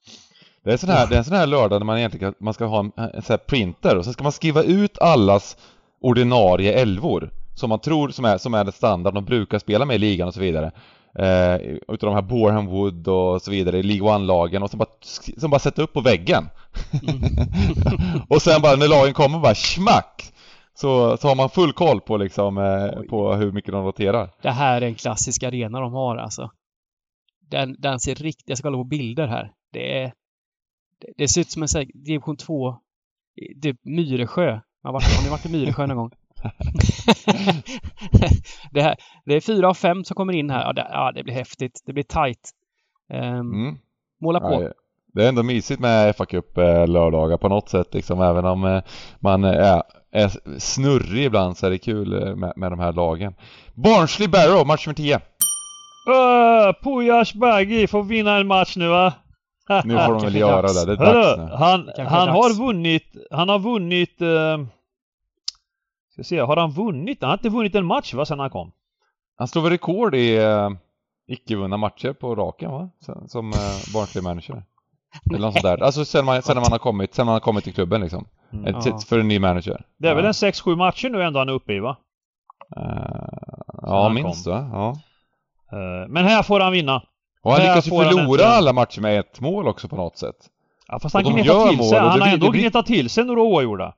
Det 0.65 0.73
är, 0.73 0.77
sån 0.77 0.91
här, 0.91 1.07
det 1.07 1.15
är 1.15 1.19
en 1.19 1.25
sån 1.25 1.37
här 1.37 1.47
lördag 1.47 1.81
när 1.81 1.87
man 1.87 1.99
egentligen 1.99 2.35
man 2.39 2.55
ska 2.55 2.65
ha 2.65 2.81
en, 2.81 2.93
en 2.97 3.23
sån 3.23 3.33
här 3.33 3.47
printer 3.47 3.97
och 3.97 4.05
så 4.05 4.13
ska 4.13 4.23
man 4.23 4.33
skriva 4.33 4.63
ut 4.63 4.99
allas 4.99 5.57
ordinarie 6.01 6.73
elvor 6.73 7.31
som 7.55 7.69
man 7.69 7.79
tror 7.79 8.09
som 8.09 8.25
är, 8.25 8.39
som 8.39 8.55
är 8.55 8.65
det 8.65 8.73
standard 8.73 9.15
de 9.15 9.25
brukar 9.25 9.59
spela 9.59 9.85
med 9.85 9.97
i 9.97 9.99
ligan 9.99 10.29
och 10.29 10.35
så 10.35 10.41
vidare. 10.41 10.73
Eh, 11.19 11.55
utav 11.89 12.11
de 12.11 12.15
här 12.15 12.23
Boreham 12.23 12.67
Wood 12.67 13.09
och 13.09 13.43
så 13.43 13.51
vidare 13.51 13.79
i 13.79 13.83
League 13.83 14.15
One-lagen 14.15 14.63
och 14.63 14.71
så 14.71 14.77
bara, 14.77 14.89
som 15.37 15.51
bara 15.51 15.59
sätta 15.59 15.83
upp 15.83 15.93
på 15.93 16.01
väggen. 16.01 16.49
och 18.29 18.43
sen 18.43 18.63
bara 18.63 18.77
när 18.77 18.89
lagen 18.89 19.15
kommer 19.15 19.39
bara 19.39 19.55
schmack! 19.55 20.33
Så, 20.75 21.17
så 21.17 21.29
har 21.29 21.35
man 21.35 21.51
full 21.51 21.73
koll 21.73 22.01
på 22.01 22.17
liksom 22.17 22.59
eh, 22.59 23.03
på 23.11 23.35
hur 23.35 23.53
mycket 23.53 23.73
de 23.73 23.85
roterar. 23.85 24.31
Det 24.43 24.51
här 24.51 24.83
är 24.83 24.87
en 24.87 24.95
klassisk 24.95 25.43
arena 25.43 25.81
de 25.81 25.93
har 25.93 26.17
alltså. 26.17 26.51
Den, 27.51 27.77
den 27.79 28.01
ser 28.01 28.15
riktigt... 28.15 28.49
Jag 28.49 28.59
ska 28.59 28.67
kolla 28.67 28.79
på 28.79 28.85
bilder 28.85 29.27
här. 29.27 29.53
Det 29.73 30.03
är... 30.03 30.13
Det, 31.03 31.13
det 31.17 31.29
ser 31.29 31.41
ut 31.41 31.51
som 31.51 31.63
en 31.63 31.69
här 31.75 31.87
division 31.95 32.37
2... 32.37 32.77
Typ 33.63 33.77
Myresjö. 33.85 34.61
Har, 34.83 34.93
varit, 34.93 35.17
har 35.17 35.25
ni 35.25 35.31
varit 35.31 35.47
i 35.47 35.53
Myresjö 35.53 35.87
någon 35.87 35.97
gång? 35.97 36.11
det, 38.73 38.83
här, 38.83 38.97
det 39.25 39.35
är 39.35 39.41
fyra 39.41 39.69
av 39.69 39.75
fem 39.75 40.05
som 40.05 40.15
kommer 40.15 40.33
in 40.33 40.51
här. 40.51 40.63
Ja, 40.63 40.73
det, 40.73 40.89
ja, 40.91 41.13
det 41.13 41.25
blir 41.25 41.35
häftigt. 41.35 41.83
Det 41.87 41.93
blir 41.93 42.03
tight. 42.05 42.51
Um, 43.13 43.53
Mm. 43.53 43.79
Måla 44.21 44.41
på. 44.41 44.63
Ja, 44.63 44.69
det 45.15 45.25
är 45.25 45.29
ändå 45.29 45.43
mysigt 45.43 45.81
med 45.81 46.17
fa 46.17 46.27
Cup 46.27 46.59
eh, 46.59 46.87
lördagar 46.89 47.37
på 47.37 47.49
något 47.49 47.69
sätt 47.69 47.95
liksom, 47.95 48.21
även 48.21 48.45
om 48.45 48.65
eh, 48.65 48.83
man 49.21 49.45
är, 49.45 49.83
är 50.13 50.59
snurrig 50.59 51.25
ibland 51.25 51.57
så 51.57 51.67
är 51.67 51.71
det 51.71 51.79
kul 51.79 52.23
eh, 52.23 52.37
med, 52.37 52.53
med 52.57 52.73
de 52.73 52.79
här 52.79 52.93
lagen. 52.93 53.35
Barnsley 53.75 54.29
Barrow, 54.29 54.67
match 54.67 54.87
nummer 54.87 54.97
10. 54.97 55.15
Öh, 56.09 56.73
Pujas 56.83 57.35
Baggi 57.35 57.87
får 57.87 58.03
vinna 58.03 58.37
en 58.37 58.47
match 58.47 58.77
nu 58.77 58.89
va? 58.89 59.13
Nu 59.85 59.95
får 59.99 60.13
de 60.15 60.23
väl 60.23 60.37
göra 60.37 60.63
dags. 60.63 60.85
det, 60.85 60.87
det 60.87 60.93
är 60.93 60.97
dags 61.13 61.39
Hörru, 61.39 61.45
nu. 61.45 61.53
han, 61.53 62.07
han 62.09 62.27
dags. 62.27 62.39
har 62.39 62.67
vunnit, 62.67 63.17
han 63.31 63.49
har 63.49 63.59
vunnit... 63.59 64.21
Eh, 64.23 64.59
ska 66.13 66.23
se, 66.25 66.39
har 66.39 66.57
han 66.57 66.71
vunnit? 66.71 67.19
Han 67.21 67.31
har 67.31 67.37
inte 67.37 67.49
vunnit 67.49 67.75
en 67.75 67.87
match 67.87 68.15
va, 68.15 68.25
sen 68.25 68.39
han 68.39 68.51
kom? 68.51 68.73
Han 69.37 69.49
slår 69.49 69.63
väl 69.63 69.71
rekord 69.73 70.15
i 70.15 70.37
eh, 70.37 70.71
icke-vunna 71.29 71.77
matcher 71.77 72.13
på 72.13 72.35
raken 72.35 72.71
va? 72.71 72.91
Som, 73.01 73.29
som 73.29 73.51
eh, 73.51 73.93
Barnsley 73.95 74.23
manager. 74.25 74.63
Eller 75.31 75.39
något 75.39 75.53
sånt 75.53 75.63
där. 75.65 75.83
Alltså 75.83 76.05
sen 76.05 76.25
man, 76.25 76.43
sen 76.43 76.57
man 76.57 76.73
har 76.73 76.79
kommit, 76.79 77.15
sen 77.15 77.27
man 77.27 77.33
har 77.33 77.41
kommit 77.41 77.65
till 77.65 77.75
klubben 77.75 78.01
liksom. 78.01 78.25
Mm. 78.53 78.65
Ett, 78.67 78.87
Ja. 78.87 78.99
För 78.99 79.19
en 79.19 79.29
ny 79.29 79.39
manager. 79.39 79.85
Det 79.99 80.09
är 80.09 80.15
väl 80.15 80.25
ja. 80.25 80.29
en 80.29 80.33
6-7 80.53 80.77
matcher 80.77 81.09
nu 81.09 81.23
ändå 81.23 81.39
han 81.39 81.49
är 81.49 81.53
uppe 81.53 81.73
i 81.73 81.79
va? 81.79 81.97
Eh, 82.77 82.83
ja, 83.83 84.09
minst 84.09 84.47
va? 84.47 84.69
Ja. 84.73 84.91
Eh, 85.79 86.09
men 86.09 86.25
här 86.25 86.43
får 86.43 86.61
han 86.61 86.73
vinna. 86.73 87.03
Och 87.43 87.53
han 87.53 87.61
lyckas 87.61 87.87
ju 87.87 87.91
förlora 87.91 88.45
alla 88.47 88.73
matcher 88.73 89.01
med 89.01 89.19
ett 89.19 89.41
mål 89.41 89.69
också 89.69 89.89
på 89.89 89.97
något 89.97 90.19
sätt. 90.19 90.37
Ja, 90.89 90.99
fast 90.99 91.15
han 91.15 91.25
gnetar 91.25 91.69
till 91.69 91.79
mål 91.79 91.87
sig. 91.89 91.99
och 91.99 92.05
det 92.05 92.11
Han 92.11 92.21
har 92.21 92.29
ändå 92.29 92.51
det 92.51 92.59
gnetat 92.59 92.87
till 92.87 93.11
sig 93.11 93.25
några 93.25 93.41
oavgjorda. 93.43 93.95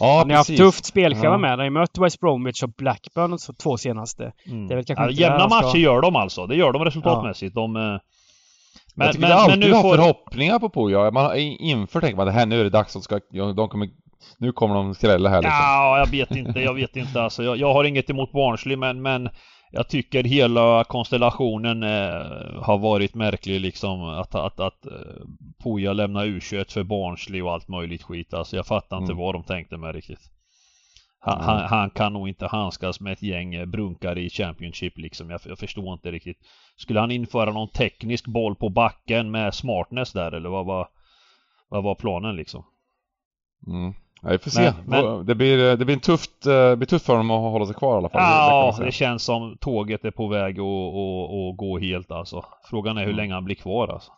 Ja, 0.00 0.18
Han 0.18 0.30
har 0.30 0.36
haft 0.36 0.56
tufft 0.56 0.84
spelschema 0.84 1.24
Ja. 1.34 1.38
med. 1.38 1.50
Han 1.50 1.58
har 1.58 1.64
ju 1.66 1.70
mött 1.70 1.98
West 1.98 2.20
Bromwich 2.20 2.62
och 2.62 2.68
Blackburn 2.68 3.30
de 3.30 3.38
två 3.62 3.76
senaste. 3.76 4.32
Mm. 4.46 4.66
Det 4.68 4.74
är 4.74 4.76
väl 4.76 4.84
kanske 4.84 5.04
ja, 5.04 5.10
inte 5.10 5.22
jämna 5.22 5.50
ska- 5.50 5.62
matcher 5.62 5.78
gör 5.78 6.00
de 6.00 6.16
alltså. 6.16 6.46
Det 6.46 6.56
gör 6.56 6.72
de 6.72 6.84
resultatmässigt. 6.84 7.54
De, 7.54 7.76
eh, 7.76 7.82
men, 7.82 9.06
jag 9.06 9.12
tycker 9.12 9.20
men, 9.20 9.30
men 9.30 9.38
alltid 9.38 9.58
nu 9.58 9.72
har 9.72 9.82
får... 9.82 9.96
förhoppningar 9.96 10.58
på 10.58 10.68
Puja. 10.70 11.10
Man 11.10 11.24
har 11.24 11.34
inför 11.34 12.00
tänker 12.00 12.16
man 12.16 12.26
det 12.26 12.32
här 12.32 12.46
nu 12.46 12.60
är 12.60 12.64
det 12.64 12.70
dags, 12.70 12.92
de 12.92 13.02
ska, 13.02 13.20
ja, 13.30 13.52
de 13.52 13.68
kommer, 13.68 13.88
nu 14.38 14.52
kommer 14.52 14.74
de 14.74 14.94
skrälla 14.94 15.28
här 15.28 15.42
liksom. 15.42 15.58
Ja, 15.60 15.98
jag 15.98 16.06
vet 16.06 16.30
inte. 16.30 16.60
Jag 16.60 16.74
vet 16.74 16.96
inte 16.96 17.22
alltså. 17.22 17.42
Jag, 17.42 17.56
jag 17.56 17.72
har 17.72 17.84
inget 17.84 18.10
emot 18.10 18.32
Barnsley 18.32 18.76
men, 18.76 19.02
men 19.02 19.28
jag 19.74 19.88
tycker 19.88 20.24
hela 20.24 20.84
konstellationen 20.84 21.82
eh, 21.82 22.62
har 22.62 22.78
varit 22.78 23.14
märklig 23.14 23.60
liksom 23.60 24.02
att, 24.02 24.34
att, 24.34 24.60
att 24.60 24.86
eh, 24.86 24.92
Poja 25.62 25.92
lämnar 25.92 26.26
U21 26.26 26.72
för 26.72 26.82
barnslig 26.82 27.44
och 27.44 27.52
allt 27.52 27.68
möjligt 27.68 28.02
skit 28.02 28.34
alltså 28.34 28.56
jag 28.56 28.66
fattar 28.66 28.96
inte 28.98 29.12
Mm. 29.12 29.24
vad 29.24 29.34
de 29.34 29.42
tänkte 29.42 29.76
med 29.76 29.94
riktigt. 29.94 30.30
Han, 31.20 31.34
Mm. 31.34 31.46
han, 31.46 31.60
han 31.68 31.90
kan 31.90 32.12
nog 32.12 32.28
inte 32.28 32.46
handskas 32.46 33.00
med 33.00 33.12
ett 33.12 33.22
gäng 33.22 33.54
eh, 33.54 33.66
brunkar 33.66 34.18
i 34.18 34.30
Championship 34.30 34.98
liksom. 34.98 35.30
Jag, 35.30 35.40
jag 35.44 35.58
förstår 35.58 35.92
inte 35.92 36.10
riktigt. 36.10 36.38
Skulle 36.76 37.00
han 37.00 37.10
införa 37.10 37.52
någon 37.52 37.68
teknisk 37.68 38.26
boll 38.26 38.54
på 38.56 38.68
backen 38.68 39.30
med 39.30 39.54
smartness 39.54 40.12
där 40.12 40.32
eller 40.32 40.48
vad 40.48 40.66
var, 40.66 40.88
vad 41.68 41.84
var 41.84 41.94
planen 41.94 42.36
liksom? 42.36 42.64
Mm. 43.66 43.94
Ja, 44.24 44.30
vi 44.30 44.38
får 44.38 44.50
se. 44.50 44.72
Men- 44.86 45.26
Det, 45.26 45.34
blir, 45.34 45.76
det 45.76 45.84
blir 45.84 45.94
en 45.94 46.00
tufft, 46.00 46.46
eh, 46.46 46.52
det 46.52 46.76
blir 46.76 46.86
tufft 46.86 47.06
för 47.06 47.16
dem 47.16 47.30
att 47.30 47.40
hålla 47.40 47.66
sig 47.66 47.74
kvar 47.74 47.94
i 47.94 47.98
alla 47.98 48.08
fall. 48.08 48.20
Det- 48.20 48.26
det 48.26 48.32
Ja, 48.66 48.72
säga. 48.76 48.86
det 48.86 48.92
känns 48.92 49.22
som 49.24 49.56
tåget 49.60 50.04
är 50.04 50.10
på 50.10 50.26
väg 50.28 50.60
att, 50.60 50.66
att, 50.66 51.30
att 51.50 51.56
gå 51.56 51.78
helt 51.78 52.10
alltså. 52.10 52.44
Frågan 52.70 52.96
är 52.96 53.00
hur 53.00 53.08
Mm. 53.08 53.16
länge 53.16 53.34
han 53.34 53.44
blir 53.44 53.56
kvar 53.56 53.88
alltså. 53.88 54.12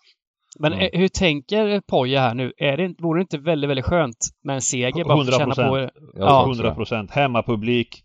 Men 0.59 0.73
Mm. 0.73 0.85
eh, 0.93 1.01
hur 1.01 1.09
tänker 1.09 1.81
Poja 1.81 2.21
här 2.21 2.35
nu? 2.35 2.53
Är 2.57 2.77
det, 2.77 2.85
inte- 2.85 3.03
vore 3.03 3.19
det 3.19 3.23
inte 3.23 3.39
väldigt, 3.39 3.71
väldigt 3.71 3.85
skönt 3.87 4.17
med 4.45 4.55
en 4.55 4.63
seger? 4.63 5.05
Bara 5.05 5.25
för 5.25 5.33
att 5.33 5.39
känna 5.39 5.55
100%. 5.55 5.69
på... 5.69 5.79
Jag 5.79 5.91
Ja. 6.17 6.41
tror 6.43 6.51
också 6.51 6.63
det. 6.63 6.69
100% 6.71 7.11
hemmapublik. 7.11 8.03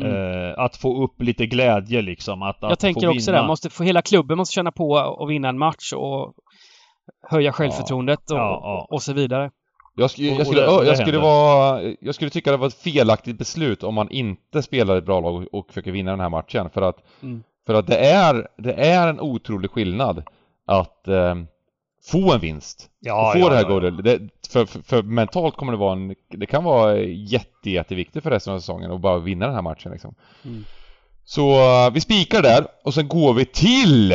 Mm. 0.00 0.12
Eh, 0.50 0.58
att 0.58 0.76
få 0.76 1.04
upp 1.04 1.22
lite 1.22 1.46
glädje 1.46 2.02
liksom. 2.02 2.42
Att, 2.42 2.64
att 2.64 2.70
Jag 2.70 2.78
tänker 2.78 3.00
få 3.00 3.08
också 3.12 3.30
vinna. 3.30 3.42
det. 3.42 3.46
Måste 3.48 3.70
få, 3.70 3.84
hela 3.84 4.02
klubben 4.02 4.36
måste 4.38 4.54
känna 4.54 4.72
på 4.72 4.98
att 4.98 5.28
vinna 5.30 5.48
en 5.48 5.58
match 5.58 5.92
och 5.96 6.34
höja 7.30 7.52
självförtroendet 7.52 8.30
och, 8.30 8.36
Ja, 8.38 8.60
ja. 8.62 8.86
och 8.90 9.02
så 9.02 9.12
vidare. 9.12 9.50
Jag, 9.98 10.10
skulle, 10.10 10.30
Och- 10.32 10.38
jag, 10.40 10.46
skulle, 10.46 10.86
jag, 10.86 10.98
skulle 10.98 11.18
vara, 11.18 11.82
jag 12.00 12.14
skulle 12.14 12.30
tycka 12.30 12.50
det 12.50 12.56
var 12.56 12.66
ett 12.66 12.74
felaktigt 12.74 13.38
beslut 13.38 13.82
om 13.82 13.94
man 13.94 14.10
inte 14.10 14.62
spelar 14.62 14.96
ett 14.96 15.04
bra 15.06 15.20
lag 15.20 15.34
och, 15.34 15.54
och 15.54 15.66
försöker 15.68 15.92
vinna 15.92 16.10
den 16.10 16.20
här 16.20 16.28
matchen. 16.28 16.70
För 16.70 16.82
att, 16.82 16.96
Mm. 17.22 17.42
för 17.66 17.74
att 17.74 17.86
det, 17.86 17.98
är, 17.98 18.48
det 18.58 18.72
är 18.72 19.08
en 19.08 19.20
otrolig 19.20 19.70
skillnad 19.70 20.22
att 20.66 21.08
eh, 21.08 21.34
få 22.10 22.32
en 22.32 22.40
vinst. 22.40 22.88
Ja, 23.00 23.26
och 23.26 23.32
få 23.32 23.38
ja, 23.38 23.48
det 23.48 23.56
här 23.56 23.62
ja, 23.62 23.68
ja. 23.68 23.74
godet. 23.74 24.04
Det, 24.04 24.20
för, 24.50 24.66
för, 24.66 24.80
för 24.82 25.02
mentalt 25.02 25.56
kommer 25.56 25.72
det 25.72 25.78
vara 25.78 25.92
en, 25.92 26.14
det 26.30 26.46
kan 26.46 26.64
vara 26.64 26.98
jätte, 27.00 27.70
jätteviktigt 27.70 28.22
för 28.22 28.30
resten 28.30 28.52
av 28.54 28.58
säsongen 28.58 28.90
att 28.92 29.00
bara 29.00 29.18
vinna 29.18 29.46
den 29.46 29.54
här 29.54 29.62
matchen 29.62 29.92
liksom. 29.92 30.14
Mm. 30.44 30.64
Så 31.24 31.50
eh, 31.50 31.90
vi 31.92 32.00
spikar 32.00 32.42
där 32.42 32.66
och 32.84 32.94
sen 32.94 33.08
går 33.08 33.34
vi 33.34 33.44
till 33.44 34.14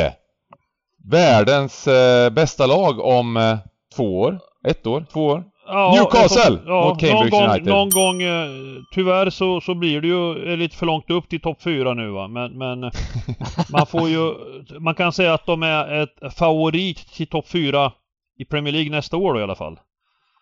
världens 1.10 1.86
eh, 1.88 2.30
bästa 2.30 2.66
lag 2.66 2.98
om 3.00 3.36
eh, 3.36 3.56
två 3.96 4.20
år. 4.20 4.40
Ett 4.66 4.86
år? 4.86 5.06
Två 5.12 5.26
år? 5.26 5.44
Ja, 5.66 5.92
Newcastle 5.96 6.58
ja, 6.66 6.88
mot 6.88 7.00
Cambridge 7.00 7.30
någon 7.30 7.30
gång, 7.30 7.50
United. 7.50 7.66
Någon 7.66 7.90
gång, 7.90 8.22
eh, 8.22 8.48
tyvärr 8.94 9.30
så, 9.30 9.60
så 9.60 9.74
blir 9.74 10.00
det 10.00 10.08
ju 10.08 10.56
lite 10.56 10.76
för 10.76 10.86
långt 10.86 11.10
upp 11.10 11.28
till 11.28 11.40
topp 11.40 11.62
4 11.62 11.94
nu 11.94 12.10
va. 12.10 12.28
Men, 12.28 12.58
men 12.58 12.80
man 13.72 13.86
får 13.86 14.08
ju, 14.08 14.34
man 14.80 14.94
kan 14.94 15.12
säga 15.12 15.34
att 15.34 15.46
de 15.46 15.62
är 15.62 16.02
ett 16.02 16.34
favorit 16.34 16.96
till 17.12 17.26
topp 17.26 17.48
4 17.48 17.92
i 18.38 18.44
Premier 18.44 18.72
League 18.72 18.90
nästa 18.90 19.16
år 19.16 19.34
då 19.34 19.40
i 19.40 19.42
alla 19.42 19.54
fall. 19.54 19.78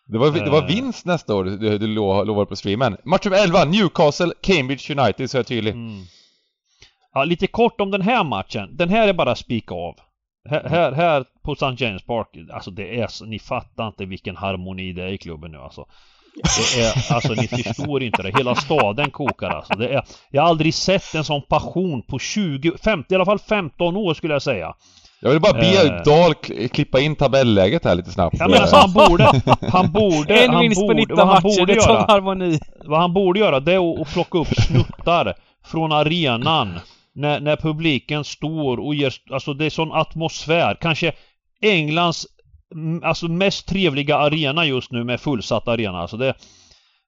Det 0.07 0.19
var, 0.19 0.31
det 0.31 0.51
var 0.51 0.59
Eh. 0.63 0.67
vinst 0.67 1.07
nästa 1.07 1.35
år 1.35 1.45
du, 1.45 1.79
du 1.79 1.87
lo- 1.87 2.25
lovade 2.25 2.47
på 2.47 2.57
streamen. 2.57 2.97
Match 3.05 3.25
nummer 3.25 3.45
11, 3.45 3.65
Newcastle, 3.65 4.33
Cambridge 4.41 4.95
United, 5.01 5.31
så 5.31 5.37
är 5.37 5.39
jag 5.39 5.47
tydlig. 5.47 5.73
Mm. 5.73 6.03
Ja, 7.15 7.25
lite 7.25 7.47
kort 7.47 7.81
om 7.81 7.91
den 7.91 8.03
här 8.03 8.25
matchen. 8.25 8.77
Den 8.77 8.89
här 8.89 9.09
är 9.09 9.13
bara 9.13 9.35
spika 9.35 9.75
av. 9.75 9.95
Här, 10.51 10.69
här, 10.69 10.93
här 10.93 11.25
på 11.45 11.53
St. 11.53 11.85
James 11.85 12.03
Park, 12.03 12.27
alltså 12.53 12.71
det 12.71 13.01
är 13.01 13.27
ni 13.27 13.39
fattar 13.39 13.87
inte 13.87 14.05
vilken 14.05 14.37
harmoni 14.37 14.93
det 14.93 15.03
är 15.03 15.09
i 15.13 15.19
klubben 15.19 15.51
nu 15.53 15.59
alltså. 15.59 15.85
Det 16.77 16.81
är, 16.83 17.15
alltså 17.15 17.33
ni 17.33 17.49
förstår 17.49 18.03
inte 18.03 18.23
det. 18.23 18.33
Hela 18.39 18.55
staden 18.55 19.11
kokar 19.11 19.51
alltså. 19.51 19.75
Det 19.75 19.89
är, 19.95 20.05
jag 20.31 20.43
har 20.43 20.49
aldrig 20.49 20.75
sett 20.75 21.15
en 21.15 21.25
sån 21.25 21.43
passion 21.43 22.03
på 22.03 22.19
20, 22.19 22.73
50, 22.85 23.13
i 23.13 23.15
alla 23.15 23.25
fall 23.25 23.39
15 23.39 23.97
år 23.97 24.15
skulle 24.15 24.33
jag 24.33 24.43
säga. 24.43 24.75
Jag 25.21 25.31
vill 25.31 25.41
bara 25.41 25.53
be 25.53 25.67
Eh. 25.87 26.03
Dahl 26.03 26.33
kl- 26.33 26.69
klippa 26.69 27.01
in 27.01 27.17
tabelläget 27.17 27.85
här 27.85 27.95
lite 27.95 28.11
snabbt. 28.11 28.37
Jag 28.39 28.51
menar 28.51 28.67
så 28.67 28.77
han 28.77 28.93
borde, 28.93 29.43
han 29.73 29.93
borde, 29.93 30.45
En 30.45 30.51
han 30.51 30.61
vinst 30.61 30.81
på 30.81 30.87
borde, 30.87 30.95
19 31.01 31.17
vad 31.17 31.27
han 31.27 31.35
matcher, 31.43 31.59
borde 31.61 31.73
göra. 31.75 32.05
harmoni. 32.09 32.59
Vad 32.85 33.01
han 33.01 33.13
borde 33.15 33.41
göra 33.41 33.61
det 33.61 33.73
är 33.73 33.93
att- 33.95 34.01
att 34.01 34.13
plocka 34.13 34.39
upp 34.39 34.49
snuttar 34.49 35.35
från 35.65 35.93
arenan 35.93 36.79
när, 37.15 37.41
när 37.41 37.57
publiken 37.57 38.25
står 38.25 38.81
och 38.81 38.95
ger, 38.95 39.15
alltså 39.31 39.55
det 39.55 39.65
är 39.65 39.71
sån 39.71 39.93
atmosfär. 39.93 40.79
Kanske 40.81 41.13
Englands 41.61 42.27
alltså 43.03 43.29
mest 43.29 43.69
trevliga 43.69 44.17
arena 44.17 44.67
just 44.67 44.93
nu 44.93 45.05
med 45.05 45.21
fullsatt 45.21 45.69
arena. 45.69 45.99
Alltså 45.99 46.17
det, 46.17 46.35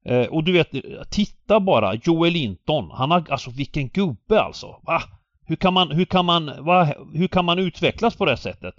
eh, 0.06 0.26
och 0.26 0.44
du 0.44 0.52
vet, 0.52 0.70
titta 1.10 1.60
bara 1.60 1.94
Joel 1.94 2.32
Linton. 2.32 2.90
Han 2.90 3.10
har, 3.10 3.24
alltså 3.30 3.50
vilken 3.50 3.88
gubbe 3.88 4.40
alltså. 4.40 4.66
Va? 4.66 5.02
Hur 5.46 5.56
kan 5.56 5.74
man, 5.74 5.90
hur 5.90 6.04
kan 6.04 6.24
man, 6.24 6.64
va? 6.64 6.88
hur 7.12 7.28
kan 7.28 7.44
man 7.44 7.58
utvecklas 7.58 8.16
på 8.16 8.24
det 8.24 8.36
sättet? 8.36 8.74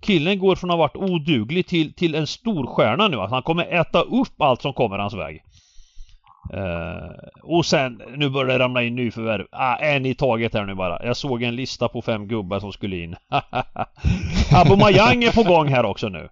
Killen 0.00 0.38
går 0.38 0.56
från 0.56 0.70
att 0.70 0.76
ha 0.76 0.78
varit 0.78 1.10
oduglig 1.10 1.66
till, 1.66 1.94
till 1.94 2.14
en 2.14 2.26
storstjärna 2.26 3.08
nu. 3.08 3.16
Alltså 3.16 3.34
han 3.34 3.42
kommer 3.42 3.64
äta 3.64 4.00
upp 4.00 4.40
allt 4.40 4.62
som 4.62 4.72
kommer 4.72 4.98
hans 4.98 5.14
väg. 5.14 5.42
Eh, 6.52 7.10
och 7.42 7.66
sen, 7.66 8.02
nu 8.16 8.30
börjar 8.30 8.58
det 8.58 8.64
ramla 8.64 8.82
in 8.82 8.94
nyförvärv. 8.94 9.46
Ah, 9.52 9.76
en 9.76 10.06
i 10.06 10.14
taget 10.14 10.54
här 10.54 10.64
nu 10.64 10.74
bara. 10.74 11.06
Jag 11.06 11.16
såg 11.16 11.42
en 11.42 11.56
lista 11.56 11.88
på 11.88 12.02
fem 12.02 12.28
gubbar 12.28 12.60
som 12.60 12.72
skulle 12.72 12.96
in. 12.96 13.16
Aubameyang 14.52 15.24
är 15.24 15.32
på 15.32 15.42
gång 15.42 15.68
här 15.68 15.84
också 15.84 16.08
nu. 16.08 16.28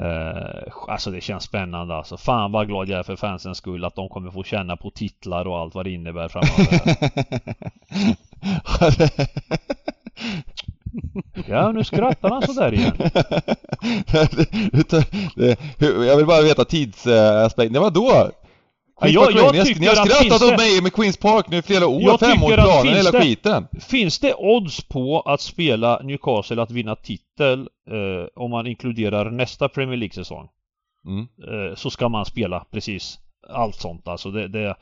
Eh, 0.00 0.72
alltså 0.88 1.10
det 1.10 1.20
känns 1.20 1.44
spännande 1.44 1.94
alltså. 1.94 2.16
Fan 2.16 2.52
vad 2.52 2.66
glad 2.66 2.88
jag 2.88 2.98
är 2.98 3.02
för 3.02 3.16
fansens 3.16 3.58
skull 3.58 3.84
att 3.84 3.94
de 3.94 4.08
kommer 4.08 4.30
få 4.30 4.42
känna 4.42 4.76
på 4.76 4.90
titlar 4.90 5.46
och 5.46 5.58
allt 5.58 5.74
vad 5.74 5.86
det 5.86 5.90
innebär 5.90 6.28
framöver. 6.28 6.98
ja, 11.48 11.72
nu 11.72 11.84
skrattar 11.84 12.30
han 12.30 12.42
sådär 12.42 12.74
igen. 12.74 12.96
jag 16.06 16.16
vill 16.16 16.26
bara 16.26 16.42
veta 16.42 16.64
tidsaspekten. 16.64 17.72
Det 17.72 17.80
var 17.80 17.90
då? 17.90 18.30
Ja, 19.00 19.08
jag- 19.08 19.32
jag 19.32 19.52
ni 19.52 19.58
har, 19.58 19.64
tycker 19.64 19.80
ni 19.80 19.86
har 19.86 19.92
att 19.92 20.10
skrattat 20.10 20.42
åt 20.42 20.56
mig 20.58 20.82
med 20.82 20.92
Queens 20.92 21.16
Park 21.16 21.48
nu 21.48 21.56
i 21.56 21.62
flera 21.62 21.86
år, 21.86 22.18
femårsplanen, 22.18 22.94
hela 22.94 23.10
det- 23.10 23.20
skiten. 23.20 23.66
Finns 23.80 24.18
det 24.18 24.34
odds 24.34 24.84
på 24.84 25.20
att 25.20 25.40
spela 25.40 26.00
Newcastle 26.04 26.62
att 26.62 26.70
vinna 26.70 26.96
titel 26.96 27.60
eh, 27.90 28.26
om 28.42 28.50
man 28.50 28.66
inkluderar 28.66 29.30
nästa 29.30 29.68
Premier 29.68 29.96
League-säsong? 29.96 30.48
Mm. 31.06 31.20
Eh, 31.20 31.74
så 31.74 31.90
ska 31.90 32.08
man 32.08 32.24
spela 32.24 32.64
precis 32.70 33.18
allt 33.48 33.74
sånt 33.74 34.08
alltså. 34.08 34.30
Det, 34.30 34.48
det, 34.48 34.64
eh, 34.66 34.74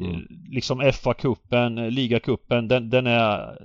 Mm. 0.00 0.20
Liksom 0.50 0.80
FA-cupen, 0.82 1.90
ligacupen, 1.90 2.68
den, 2.68 2.90
den 2.90 3.06
är... 3.06 3.58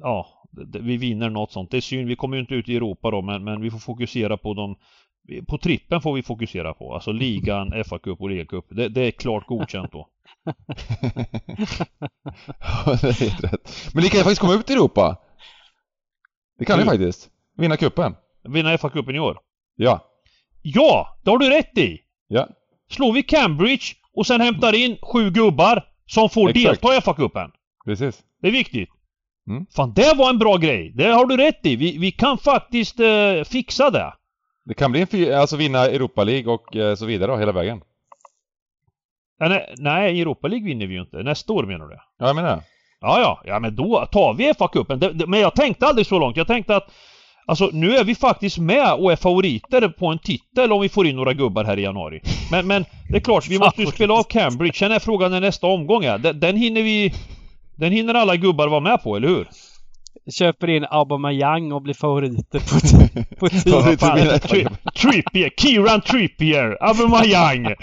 Ja, 0.00 0.26
det, 0.50 0.78
vi 0.78 0.96
vinner 0.96 1.30
något 1.30 1.52
sånt. 1.52 1.70
Det 1.70 1.76
är 1.76 1.80
synd, 1.80 2.08
vi 2.08 2.16
kommer 2.16 2.36
ju 2.36 2.40
inte 2.40 2.54
ut 2.54 2.68
i 2.68 2.76
Europa 2.76 3.10
då 3.10 3.22
men, 3.22 3.44
men 3.44 3.60
vi 3.60 3.70
får 3.70 3.78
fokusera 3.78 4.36
på 4.36 4.54
de... 4.54 4.76
På 5.48 5.58
trippen 5.58 6.00
får 6.00 6.14
vi 6.14 6.22
fokusera 6.22 6.74
på. 6.74 6.94
Alltså 6.94 7.12
ligan, 7.12 7.72
FA-cup 7.84 8.20
och 8.20 8.30
ligacup. 8.30 8.64
Det, 8.68 8.88
det 8.88 9.00
är 9.00 9.10
klart 9.10 9.46
godkänt 9.46 9.92
då. 9.92 10.08
Ja, 12.60 12.98
det 13.00 13.08
är 13.08 13.20
helt 13.20 13.44
rätt. 13.44 13.92
Men 13.94 14.02
ni 14.02 14.08
kan 14.10 14.18
ju 14.18 14.24
faktiskt 14.24 14.40
komma 14.40 14.54
ut 14.54 14.70
i 14.70 14.72
Europa. 14.72 15.16
Det 16.58 16.64
kan 16.64 16.78
ni 16.78 16.84
Hur? 16.84 16.90
faktiskt. 16.90 17.30
Vinna 17.56 17.76
kuppen. 17.76 18.14
Vinna 18.48 18.76
FA-cupen 18.76 19.16
i 19.16 19.20
år. 19.20 19.38
Ja. 19.76 20.00
Ja, 20.62 21.18
det 21.24 21.30
har 21.30 21.38
du 21.38 21.50
rätt 21.50 21.78
i! 21.78 21.98
Ja. 22.28 22.48
Slår 22.90 23.12
vi 23.12 23.22
Cambridge 23.22 23.84
och 24.12 24.26
sen 24.26 24.40
hämtar 24.40 24.74
in 24.74 24.96
sju 25.02 25.30
gubbar 25.30 25.84
som 26.06 26.30
får 26.30 26.50
Exakt. 26.50 26.64
delta 26.82 26.96
i 26.96 27.00
FA-cupen. 27.00 27.50
Precis. 27.84 28.22
Det 28.42 28.48
är 28.48 28.52
viktigt. 28.52 28.88
Mm. 29.48 29.66
Fan, 29.76 29.92
det 29.96 30.16
var 30.16 30.30
en 30.30 30.38
bra 30.38 30.56
grej. 30.56 30.92
Det 30.94 31.08
har 31.08 31.26
du 31.26 31.36
rätt 31.36 31.66
i. 31.66 31.76
Vi, 31.76 31.98
vi 31.98 32.10
kan 32.12 32.38
faktiskt 32.38 33.00
eh, 33.00 33.44
fixa 33.44 33.90
det. 33.90 34.12
Det 34.68 34.74
kan 34.74 34.92
bli 34.92 35.00
en 35.00 35.06
fy- 35.06 35.32
alltså 35.32 35.56
vinna 35.56 35.78
Europa 35.86 36.24
League 36.24 36.52
och 36.52 36.76
eh, 36.76 36.94
så 36.94 37.06
vidare 37.06 37.32
då, 37.32 37.38
hela 37.38 37.52
vägen. 37.52 37.80
Nej, 39.40 39.74
nej, 39.78 40.20
Europa 40.20 40.48
League 40.48 40.66
vinner 40.66 40.86
vi 40.86 40.94
ju 40.94 41.00
inte. 41.00 41.16
Nästa 41.22 41.52
år 41.52 41.64
menar 41.64 41.86
du? 41.86 41.96
Ja, 42.18 42.26
jag 42.26 42.36
menar 42.36 42.56
det. 42.56 42.62
Ja, 43.00 43.20
ja. 43.20 43.42
Ja, 43.44 43.58
men 43.60 43.76
då 43.76 44.06
tar 44.12 44.34
vi 44.34 44.52
FA-cupen. 44.52 45.26
Men 45.26 45.40
jag 45.40 45.54
tänkte 45.54 45.86
aldrig 45.86 46.06
så 46.06 46.18
långt. 46.18 46.36
Jag 46.36 46.46
tänkte 46.46 46.76
att 46.76 46.90
Alltså 47.48 47.70
nu 47.72 47.96
är 47.96 48.04
vi 48.04 48.14
faktiskt 48.14 48.58
med 48.58 48.92
och 48.94 49.12
är 49.12 49.16
favoriter 49.16 49.88
på 49.88 50.06
en 50.06 50.18
titel 50.18 50.72
om 50.72 50.80
vi 50.80 50.88
får 50.88 51.06
in 51.06 51.16
några 51.16 51.32
gubbar 51.32 51.64
här 51.64 51.78
i 51.78 51.82
januari. 51.82 52.20
Men, 52.50 52.66
men 52.66 52.84
det 53.10 53.16
är 53.16 53.20
klart, 53.20 53.48
vi 53.48 53.58
måste 53.64 53.80
ju 53.82 53.86
spela 53.86 54.14
av 54.14 54.22
Cambridge. 54.22 54.78
Sen 54.78 54.92
är 54.92 54.98
frågan 54.98 55.30
när 55.30 55.40
nästa 55.40 55.66
omgång 55.66 56.04
är. 56.04 56.18
Den, 56.18 56.40
den 56.40 56.56
hinner 56.56 56.82
vi... 56.82 57.12
Den 57.76 57.92
hinner 57.92 58.14
alla 58.14 58.36
gubbar 58.36 58.68
vara 58.68 58.80
med 58.80 59.02
på, 59.02 59.16
eller 59.16 59.28
hur? 59.28 59.48
Köper 60.38 60.68
in 60.70 60.84
Aubameyang 60.90 61.72
och 61.72 61.82
blir 61.82 61.94
favoriter 61.94 62.58
på, 62.58 63.36
på 63.36 63.48
tio. 63.48 64.38
Tri 64.38 64.66
Trippier, 64.96 65.50
Kieran 65.56 66.00
Trippier, 66.00 66.78
Aubameyang. 66.80 67.74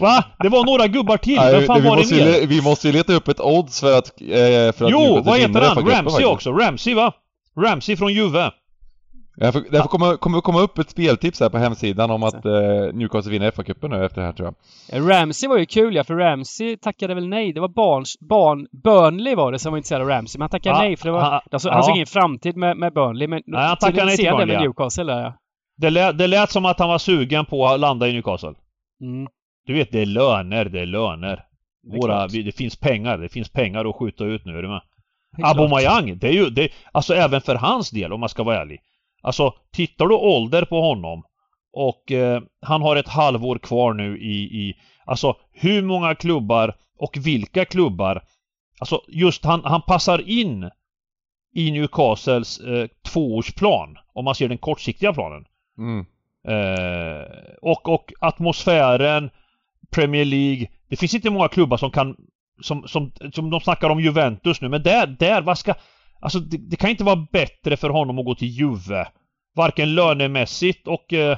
Va? 0.00 0.24
Det 0.38 0.48
var 0.48 0.64
några 0.64 0.86
gubbar 0.86 1.16
till. 1.16 1.36
Nej, 1.36 1.66
fan 1.66 1.82
vi, 1.82 1.88
var 1.88 1.96
måste 1.96 2.14
det 2.14 2.40
mer? 2.40 2.46
vi 2.46 2.62
måste 2.62 2.86
ju 2.86 2.92
leta 2.92 3.12
upp 3.12 3.28
ett 3.28 3.40
odds 3.40 3.80
för 3.80 3.98
att... 3.98 4.20
Eh, 4.20 4.72
för 4.72 4.84
att 4.84 4.90
Jo, 4.90 5.22
vad 5.24 5.38
heter 5.38 5.60
han? 5.60 5.88
Ramsey 5.88 6.24
också. 6.24 6.52
Ramsey 6.52 6.94
va? 6.94 7.12
Ramsey 7.56 7.96
från 7.96 8.12
Juve. 8.12 8.50
Därför, 9.36 9.60
därför 9.70 9.88
kommer, 9.88 10.16
kommer 10.16 10.40
komma 10.40 10.60
upp 10.60 10.78
ett 10.78 10.90
speltips 10.90 11.40
här 11.40 11.48
på 11.48 11.58
hemsidan 11.58 12.10
om 12.10 12.22
att 12.22 12.44
eh, 12.44 12.52
Newcastle 12.92 13.32
vinner 13.32 13.50
FA-cupen 13.50 13.88
nu 13.88 14.04
efter 14.04 14.20
det 14.20 14.26
här 14.26 14.32
tror 14.32 14.54
jag. 14.90 15.10
Ramsey 15.10 15.48
var 15.48 15.58
ju 15.58 15.66
kul 15.66 15.94
ja, 15.94 16.04
för 16.04 16.14
Ramsey 16.14 16.76
tackade 16.76 17.14
väl 17.14 17.28
nej. 17.28 17.52
Det 17.52 17.60
var 17.60 17.68
barns, 17.68 18.16
barn, 18.20 18.66
Burnley 18.84 19.34
var 19.34 19.52
det 19.52 19.58
som 19.58 19.72
var 19.72 19.76
intresserad 19.78 20.02
av 20.02 20.08
Ramsey, 20.08 20.38
men 20.38 20.42
han 20.42 20.50
tackade 20.50 20.76
Ja, 20.76 20.82
nej 20.82 20.96
för 20.96 21.06
det 21.06 21.12
var, 21.12 21.20
han- 21.20 21.40
alltså, 21.52 21.68
ja. 21.68 21.74
han 21.74 21.82
såg 21.82 21.96
ingen 21.96 22.06
framtid 22.06 22.56
med, 22.56 22.76
med 22.76 22.92
Burnley, 22.94 23.28
men 23.28 23.42
Nej, 23.46 23.66
han 23.66 23.76
tackade 23.76 24.04
nej 24.04 24.16
till 24.16 24.24
Burnley, 24.30 24.46
med 24.46 24.54
ja. 24.54 24.60
Newcastle 24.60 25.04
där 25.04 25.20
ja. 25.22 25.34
Det 25.76 25.90
lät, 25.90 26.18
det 26.18 26.26
lät 26.26 26.50
som 26.50 26.64
att 26.64 26.78
han 26.78 26.88
var 26.88 26.98
sugen 26.98 27.44
på 27.44 27.66
att 27.66 27.80
landa 27.80 28.08
i 28.08 28.12
Newcastle. 28.12 28.54
Mm. 29.02 29.26
Du 29.66 29.74
vet, 29.74 29.92
det 29.92 30.00
är 30.02 30.06
löner, 30.06 30.64
det 30.64 30.80
är 30.80 30.86
löner. 30.86 31.44
Det 31.82 31.96
är 31.96 32.00
Våra, 32.00 32.26
vi, 32.26 32.42
det 32.42 32.52
finns 32.52 32.76
pengar, 32.76 33.18
det 33.18 33.28
finns 33.28 33.48
pengar 33.48 33.84
att 33.90 33.96
skjuta 33.96 34.24
ut 34.24 34.44
nu, 34.44 34.58
är 34.58 34.62
du 34.62 34.68
med? 34.68 34.80
Det 35.36 35.42
är 35.42 35.44
klart. 35.44 35.56
Aubameyang, 35.56 36.18
det 36.18 36.28
är 36.28 36.32
ju, 36.32 36.50
det, 36.50 36.68
alltså 36.92 37.14
även 37.14 37.40
för 37.40 37.54
hans 37.54 37.90
del 37.90 38.12
om 38.12 38.20
man 38.20 38.28
ska 38.28 38.42
vara 38.42 38.60
ärlig. 38.60 38.80
Alltså, 39.22 39.54
tittar 39.72 40.06
du 40.06 40.14
ålder 40.14 40.64
på 40.64 40.80
honom 40.80 41.22
och 41.72 42.12
eh, 42.12 42.42
han 42.60 42.82
har 42.82 42.96
ett 42.96 43.08
halvår 43.08 43.58
kvar 43.58 43.92
nu 43.92 44.18
i, 44.18 44.42
i, 44.42 44.74
alltså 45.04 45.36
hur 45.52 45.82
många 45.82 46.14
klubbar 46.14 46.74
och 46.98 47.16
vilka 47.16 47.64
klubbar, 47.64 48.22
alltså 48.80 49.02
just 49.08 49.44
han, 49.44 49.64
han 49.64 49.82
passar 49.82 50.28
in 50.28 50.70
i 51.54 51.70
Newcastles 51.70 52.60
eh, 52.60 52.86
tvåårsplan, 53.12 53.96
om 54.12 54.24
man 54.24 54.34
ser 54.34 54.48
den 54.48 54.58
kortsiktiga 54.58 55.12
planen. 55.12 55.44
Mm. 55.78 56.06
Eh, 56.48 57.26
och, 57.62 57.88
och 57.88 58.12
atmosfären, 58.20 59.30
Premier 59.90 60.24
League. 60.24 60.66
Det 60.88 60.96
finns 60.96 61.14
inte 61.14 61.30
många 61.30 61.48
klubbar 61.48 61.76
som 61.76 61.90
kan, 61.90 62.16
som, 62.62 62.88
som, 62.88 63.12
som 63.32 63.50
de 63.50 63.60
snackar 63.60 63.90
om 63.90 64.00
Juventus 64.00 64.60
nu, 64.60 64.68
men 64.68 64.82
där, 64.82 65.06
där, 65.06 65.42
vad 65.42 65.58
ska, 65.58 65.74
alltså 66.22 66.38
det, 66.38 66.56
det 66.70 66.76
kan 66.76 66.90
inte 66.90 67.04
vara 67.04 67.26
bättre 67.32 67.76
för 67.76 67.90
honom 67.90 68.18
att 68.18 68.24
gå 68.24 68.34
till 68.34 68.48
Juve. 68.48 69.06
Varken 69.56 69.94
lönemässigt 69.94 70.88
och 70.88 71.12
eh, 71.12 71.30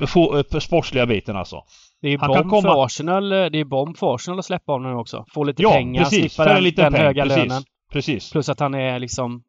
eh, 0.00 0.06
för 0.50 0.60
sportsliga 0.60 1.06
biten 1.06 1.36
alltså. 1.36 1.62
Det 2.00 2.08
är 2.08 2.18
Han 2.18 2.28
bomb 2.28 2.42
för 2.42 2.48
komma- 2.68 2.84
Arsenal, 2.84 3.32
eh, 3.32 3.46
det 3.46 3.58
är 3.58 3.64
bomb 3.64 3.96
för 3.96 4.14
Arsenal 4.14 4.38
att 4.38 4.44
släppa 4.44 4.72
honom 4.72 4.92
nu 4.92 4.96
också. 4.98 5.24
Få 5.34 5.44
lite 5.44 5.62
Ja, 5.62 5.72
pengar, 5.72 6.02
precis. 6.02 6.18
slippa 6.18 6.34
För 6.44 6.48
den, 6.48 6.56
en 6.56 6.62
liten 6.64 6.84
den 6.84 6.92
peng. 6.92 7.02
höga 7.02 7.22
precis. 7.22 7.38
lönen. 7.38 7.62
Precis. 7.92 8.32
Plus 8.32 8.48
att 8.48 8.60
han 8.60 8.74
är 8.74 8.98
liksom 8.98 9.42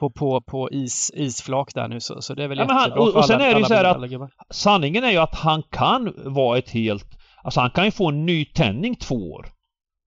på, 0.00 0.10
på, 0.10 0.40
på 0.40 0.70
is, 0.70 1.10
isflak 1.14 1.74
där 1.74 1.88
nu 1.88 2.00
så, 2.00 2.22
så 2.22 2.34
det 2.34 2.44
är 2.44 2.48
väl 2.48 2.58
Ja, 2.58 2.64
men 2.64 2.76
han- 2.76 2.82
jättebra 2.84 3.02
och- 3.02 3.12
för 3.12 3.18
och 3.18 3.24
sen 3.24 3.36
alla, 3.36 3.46
är 3.46 3.54
det 3.54 3.58
ju 3.60 3.64
så 3.66 3.74
här 3.74 3.84
att- 3.84 4.10
gubbar. 4.10 4.30
Sanningen 4.50 5.04
är 5.04 5.10
ju 5.10 5.18
att 5.18 5.34
han 5.34 5.62
kan 5.70 6.12
vara 6.24 6.58
ett 6.58 6.70
helt... 6.70 7.06
Alltså 7.44 7.60
han 7.60 7.70
kan 7.70 7.84
ju 7.84 7.90
få 7.90 8.08
en 8.08 8.26
ny 8.26 8.44
tändning 8.44 8.96
två 8.96 9.14
år 9.32 9.46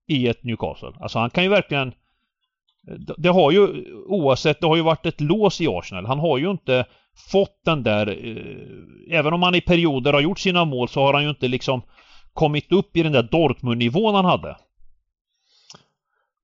i 0.08 0.28
ett 0.28 0.44
Newcastle. 0.44 0.92
Alltså 1.00 1.18
han 1.18 1.30
kan 1.30 1.44
ju 1.44 1.50
verkligen... 1.50 1.92
Det- 3.16 3.28
har 3.28 3.50
ju 3.50 3.84
oavsett, 4.06 4.60
det 4.60 4.66
har 4.66 4.76
ju 4.76 4.82
varit 4.82 5.06
ett 5.06 5.20
lås 5.20 5.60
i 5.60 5.66
Arsenal. 5.68 6.06
Han 6.06 6.18
har 6.18 6.38
ju 6.38 6.50
inte 6.50 6.84
fått 7.32 7.60
den 7.64 7.82
där... 7.82 8.06
Eh, 8.08 9.18
även 9.18 9.32
om 9.32 9.42
han 9.42 9.54
i 9.54 9.60
perioder 9.60 10.12
har 10.12 10.20
gjort 10.20 10.38
sina 10.38 10.64
mål 10.64 10.88
så 10.88 11.00
har 11.00 11.14
han 11.14 11.22
ju 11.22 11.28
inte 11.30 11.48
liksom 11.48 11.82
kommit 12.32 12.72
upp 12.72 12.96
i 12.96 13.02
den 13.02 13.12
där 13.12 13.22
Dortmund-nivån 13.22 14.14
han 14.14 14.24
hade. 14.24 14.56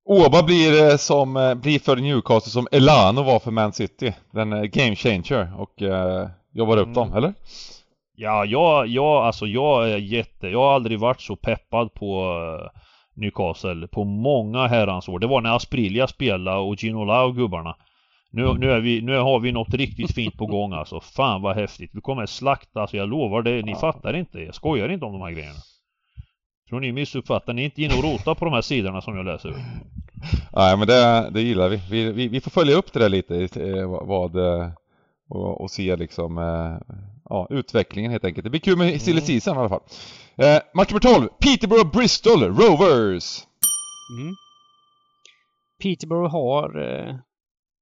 Oba 0.04 0.42
blir, 0.42 0.90
eh, 0.90 0.96
som, 0.96 1.36
eh, 1.36 1.54
blir 1.54 1.78
för 1.78 1.96
Newcastle 1.96 2.50
som 2.50 2.68
Elano 2.72 3.22
var 3.22 3.38
för 3.40 3.50
Man 3.50 3.72
City. 3.72 4.14
Den 4.30 4.52
eh, 4.52 4.62
game 4.62 4.96
changer 4.96 5.52
och 5.60 5.82
eh, 5.82 6.28
jobbar 6.54 6.76
upp 6.76 6.86
Mm. 6.86 6.94
dem, 6.94 7.14
eller? 7.14 7.34
Ja, 8.16 8.44
jag, 8.44 8.86
jag, 8.86 9.24
alltså 9.26 9.46
jag 9.46 9.90
är 9.90 9.96
jätte... 9.96 10.48
Jag 10.48 10.58
har 10.58 10.74
aldrig 10.74 10.98
varit 10.98 11.20
så 11.20 11.36
peppad 11.36 11.94
på 11.94 12.22
eh, 12.24 12.80
Newcastle 13.14 13.86
på 13.86 14.04
många 14.04 14.66
herrans 14.66 15.08
år. 15.08 15.18
Det 15.18 15.26
var 15.26 15.40
när 15.40 15.56
Asprilia 15.56 16.06
spelade 16.06 16.56
och 16.58 16.76
Ginola 16.82 17.24
och 17.24 17.36
gubbarna. 17.36 17.76
Nu, 18.30 18.54
nu, 18.58 18.70
är 18.70 18.80
vi, 18.80 19.00
nu 19.00 19.16
har 19.18 19.40
vi 19.40 19.52
något 19.52 19.74
riktigt 19.74 20.14
fint 20.14 20.36
på 20.38 20.46
gång 20.46 20.72
alltså. 20.72 21.00
Fan 21.00 21.42
vad 21.42 21.56
häftigt. 21.56 21.90
Vi 21.94 22.00
kommer 22.00 22.26
slakta, 22.26 22.80
alltså 22.80 22.96
jag 22.96 23.08
lovar 23.08 23.42
det. 23.42 23.62
Ni 23.62 23.72
Ja. 23.72 23.78
fattar 23.78 24.16
inte. 24.16 24.38
Jag 24.38 24.54
skojar 24.54 24.88
inte 24.88 25.04
om 25.04 25.12
de 25.12 25.22
här 25.22 25.30
grejerna. 25.30 25.58
Tror 26.68 26.80
ni 26.80 26.92
missuppfattar? 26.92 27.52
Ni 27.52 27.62
är 27.62 27.64
inte 27.64 27.82
inne 27.82 27.94
och 27.94 28.04
rota 28.04 28.34
på 28.34 28.44
de 28.44 28.54
här 28.54 28.60
sidorna 28.62 29.00
som 29.00 29.16
jag 29.16 29.26
läser. 29.26 29.54
Nej 30.56 30.76
men 30.76 30.86
det, 30.86 31.30
det 31.30 31.42
gillar 31.42 31.68
vi. 31.68 31.80
Vi, 31.90 32.12
vi. 32.12 32.28
vi 32.28 32.40
får 32.40 32.50
följa 32.50 32.76
upp 32.76 32.92
det 32.92 32.98
där 32.98 33.08
lite, 33.08 33.36
eh, 33.68 33.86
vad, 34.06 34.36
eh, 34.36 34.68
och, 35.28 35.60
och 35.60 35.70
se 35.70 35.96
liksom 35.96 36.38
eh, 36.38 36.94
ja, 37.28 37.46
utvecklingen 37.50 38.10
helt 38.10 38.24
enkelt. 38.24 38.44
Det 38.44 38.50
blir 38.50 38.60
kul 38.60 38.78
med 38.78 39.00
silly 39.02 39.18
Mm. 39.18 39.26
season 39.26 39.56
i 39.56 39.60
alla 39.60 39.68
fall. 39.68 39.80
Eh, 40.42 40.60
match 40.74 40.90
nummer 40.90 41.00
12, 41.00 41.28
Peterborough 41.40 41.90
Bristol 41.92 42.40
Rovers. 42.42 43.46
Mm. 44.18 44.34
Peterborough 45.82 46.32
har 46.32 46.68
eh, 46.82 47.16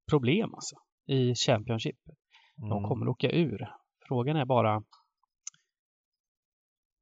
problem 0.09 0.53
alltså 0.53 0.75
i 1.07 1.35
Championship. 1.35 1.95
De 2.55 2.71
Mm. 2.71 2.83
kommer 2.83 3.07
åka 3.07 3.29
ur. 3.31 3.67
Frågan 4.07 4.35
är 4.35 4.45
bara 4.45 4.81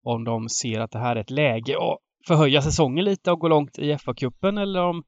om 0.03 0.23
de 0.23 0.49
ser 0.49 0.79
att 0.79 0.91
det 0.91 0.99
här 0.99 1.15
är 1.15 1.19
ett 1.19 1.29
läge 1.29 1.75
att 1.77 1.97
förhöja 2.27 2.61
säsongen 2.61 3.05
lite 3.05 3.31
och 3.31 3.39
gå 3.39 3.47
långt 3.47 3.79
i 3.79 3.93
FA-cupen 3.93 4.61
eller 4.61 4.81
om 4.83 5.03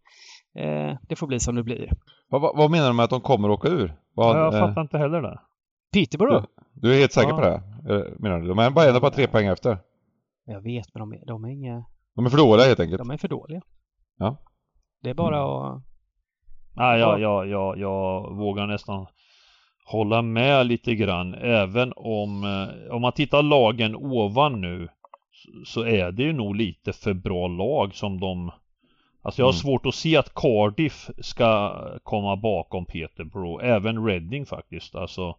eh, 0.57 0.97
det 1.09 1.15
får 1.15 1.27
bli 1.27 1.39
som 1.39 1.55
det 1.55 1.63
blir. 1.63 1.91
Vad, 2.29 2.41
vad, 2.41 2.57
vad 2.57 2.71
menar 2.71 2.87
du 2.87 2.93
med 2.93 3.03
att 3.03 3.09
de 3.09 3.21
kommer 3.21 3.49
åka 3.49 3.67
ur? 3.67 3.95
Vad, 4.13 4.35
Ja, 4.37 4.39
jag 4.39 4.53
eh, 4.53 4.59
fattar 4.67 4.81
inte 4.81 4.97
heller 4.97 5.21
det. 5.21 5.39
Peterborough? 5.93 6.45
du 6.73 6.93
är 6.93 6.99
helt 6.99 7.11
säker 7.13 7.29
Ja. 7.29 7.35
på 7.35 7.41
det? 7.41 7.53
Eh, 7.95 8.13
Menar 8.19 8.39
du? 8.39 8.47
De 8.47 8.59
är 8.59 8.69
bara 8.69 8.85
ändå 8.87 8.99
bara 8.99 9.11
tre 9.11 9.27
poäng 9.27 9.47
efter. 9.47 9.77
Jag 10.45 10.61
vet, 10.61 10.85
men 10.93 10.99
de 10.99 11.13
är, 11.13 11.25
de 11.25 11.43
är, 11.45 11.49
inga, 11.49 11.85
De 12.15 12.25
är 12.25 12.29
för 12.29 12.37
dåliga 12.37 12.65
helt 12.65 12.79
enkelt. 12.79 12.97
de 12.97 13.09
är 13.11 13.17
för 13.17 13.27
dåliga. 13.27 13.61
Ja. 14.17 14.37
Det 15.03 15.09
är 15.09 15.13
bara 15.13 15.43
att... 15.73 15.81
Nej, 16.75 16.99
jag, 16.99 17.19
jag, 17.19 17.47
jag, 17.47 17.77
jag 17.79 18.35
vågar 18.35 18.67
nästan 18.67 19.05
hålla 19.85 20.21
med 20.21 20.67
lite 20.67 20.95
grann. 20.95 21.33
Även 21.33 21.93
om, 21.95 22.43
eh, 22.43 22.93
om 22.95 23.01
man 23.01 23.11
tittar 23.11 23.43
lagen 23.43 23.95
ovan 23.95 24.61
nu 24.61 24.87
så- 25.31 25.65
så 25.65 25.85
är 25.87 26.11
det 26.11 26.23
ju 26.23 26.33
nog 26.33 26.55
lite 26.55 26.93
för 26.93 27.13
bra 27.13 27.47
lag 27.47 27.95
som 27.95 28.19
de... 28.19 28.51
Alltså 29.23 29.41
jag 29.41 29.45
har 29.47 29.51
Mm. 29.53 29.59
svårt 29.59 29.85
att 29.85 29.95
se 29.95 30.17
att 30.17 30.33
Cardiff 30.33 31.09
ska 31.21 31.73
komma 32.03 32.35
bakom 32.35 32.85
Peterborough. 32.85 33.65
Även 33.65 34.05
Reading 34.05 34.45
faktiskt. 34.45 34.95
Alltså 34.95 35.35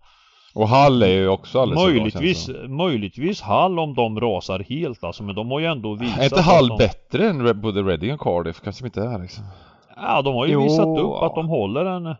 Och 0.55 0.68
Hall 0.68 1.03
är 1.03 1.07
ju 1.07 1.28
också 1.28 1.61
alldeles 1.61 1.82
för 1.84 1.90
bra, 1.92 1.94
möjligtvis, 2.00 2.50
möjligtvis 2.68 3.40
Hall 3.40 3.78
om 3.78 3.94
de 3.94 4.20
rasar 4.20 4.59
helt 4.68 5.05
alltså. 5.05 5.22
Men 5.22 5.34
de 5.34 5.50
har 5.50 5.61
ju 5.61 5.66
ändå 5.66 5.94
visat 5.94 6.18
Är 6.18 6.24
inte 6.24 6.36
att 6.36 6.44
Hall 6.44 6.68
de... 6.68 6.78
bättre 6.78 7.28
än 7.28 7.61
både 7.61 7.82
Reading 7.82 8.14
och 8.14 8.20
Cardiff? 8.20 8.61
Kanske 8.61 8.82
de 8.82 8.86
inte 8.86 9.03
är 9.03 9.18
liksom. 9.18 9.44
Ja, 9.96 10.22
de 10.22 10.34
har 10.34 10.46
ju 10.46 10.53
Jo, 10.53 10.62
visat 10.62 10.86
upp 10.86 10.96
ja. 10.98 11.26
att 11.26 11.34
de 11.34 11.48
håller 11.48 11.84
en... 11.84 12.07
Mm. 12.07 12.16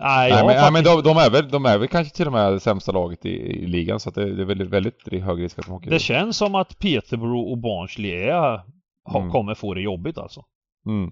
Nej, 0.00 0.30
Nej, 0.30 0.32
har 0.32 0.46
men, 0.46 0.56
nej, 0.56 0.72
men 0.72 0.84
faktiskt- 0.84 1.04
de, 1.04 1.14
de, 1.14 1.18
är 1.20 1.30
väl, 1.30 1.48
de 1.48 1.64
är 1.66 1.78
väl 1.78 1.88
kanske 1.88 2.16
till 2.16 2.26
och 2.26 2.32
med 2.32 2.52
det 2.52 2.60
sämsta 2.60 2.92
laget 2.92 3.26
i, 3.26 3.28
i 3.28 3.66
ligan 3.66 4.00
så 4.00 4.08
att 4.08 4.14
det, 4.14 4.34
det 4.36 4.42
är 4.42 4.46
väldigt, 4.46 4.68
väldigt 4.68 5.22
hög 5.24 5.42
risk 5.42 5.58
att 5.58 5.66
de 5.66 5.72
åker 5.74 5.90
Det 5.90 5.96
ur. 5.96 6.00
känns 6.00 6.36
som 6.36 6.54
att 6.54 6.78
Peterborough 6.78 7.50
och 7.52 7.58
Barnsley 7.58 8.10
är, 8.12 8.60
ha, 9.04 9.18
Mm. 9.20 9.30
kommer 9.30 9.54
få 9.54 9.74
det 9.74 9.80
jobbigt 9.80 10.18
alltså. 10.18 10.44
Mm. 10.86 11.10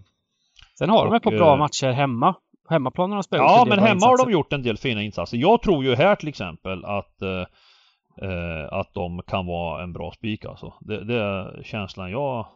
Sen 0.79 0.91
har 0.91 1.05
de 1.05 1.15
ett 1.15 1.27
Och, 1.27 1.33
par 1.33 1.39
bra 1.39 1.53
eh, 1.53 1.59
matcher 1.59 1.93
hemma. 1.93 2.35
På 2.69 2.75
Hemmaplan 2.75 3.11
har 3.11 3.17
de 3.17 3.23
spelat 3.23 3.51
Ja, 3.51 3.65
men 3.69 3.79
hemma 3.79 3.89
har 3.89 3.95
insatser. 4.13 4.27
de 4.27 4.33
gjort 4.33 4.53
en 4.53 4.63
del 4.63 4.77
fina 4.77 5.03
insatser. 5.03 5.37
Jag 5.37 5.63
tror 5.63 5.85
ju 5.85 5.95
här 5.95 6.17
till 6.17 6.29
exempel 6.29 6.85
att 6.85 7.23
eh, 7.23 7.45
eh, 8.29 8.73
att 8.73 8.95
de 8.95 9.23
kan 9.27 9.47
vara 9.47 9.83
en 9.83 9.93
bra 9.93 10.13
spik 10.13 10.45
alltså. 10.45 10.75
Det, 10.81 11.05
det 11.05 11.15
är 11.15 11.63
känslan 11.65 12.11
jag... 12.11 12.47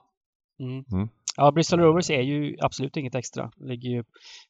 Mm. 0.61 0.85
Mm. 0.93 1.09
Ja, 1.37 1.51
Bristol 1.51 1.81
Rovers 1.81 2.11
är 2.11 2.21
ju 2.21 2.57
absolut 2.61 2.97
inget 2.97 3.15
extra. 3.15 3.51
Ligger 3.57 3.91
ju 3.91 4.05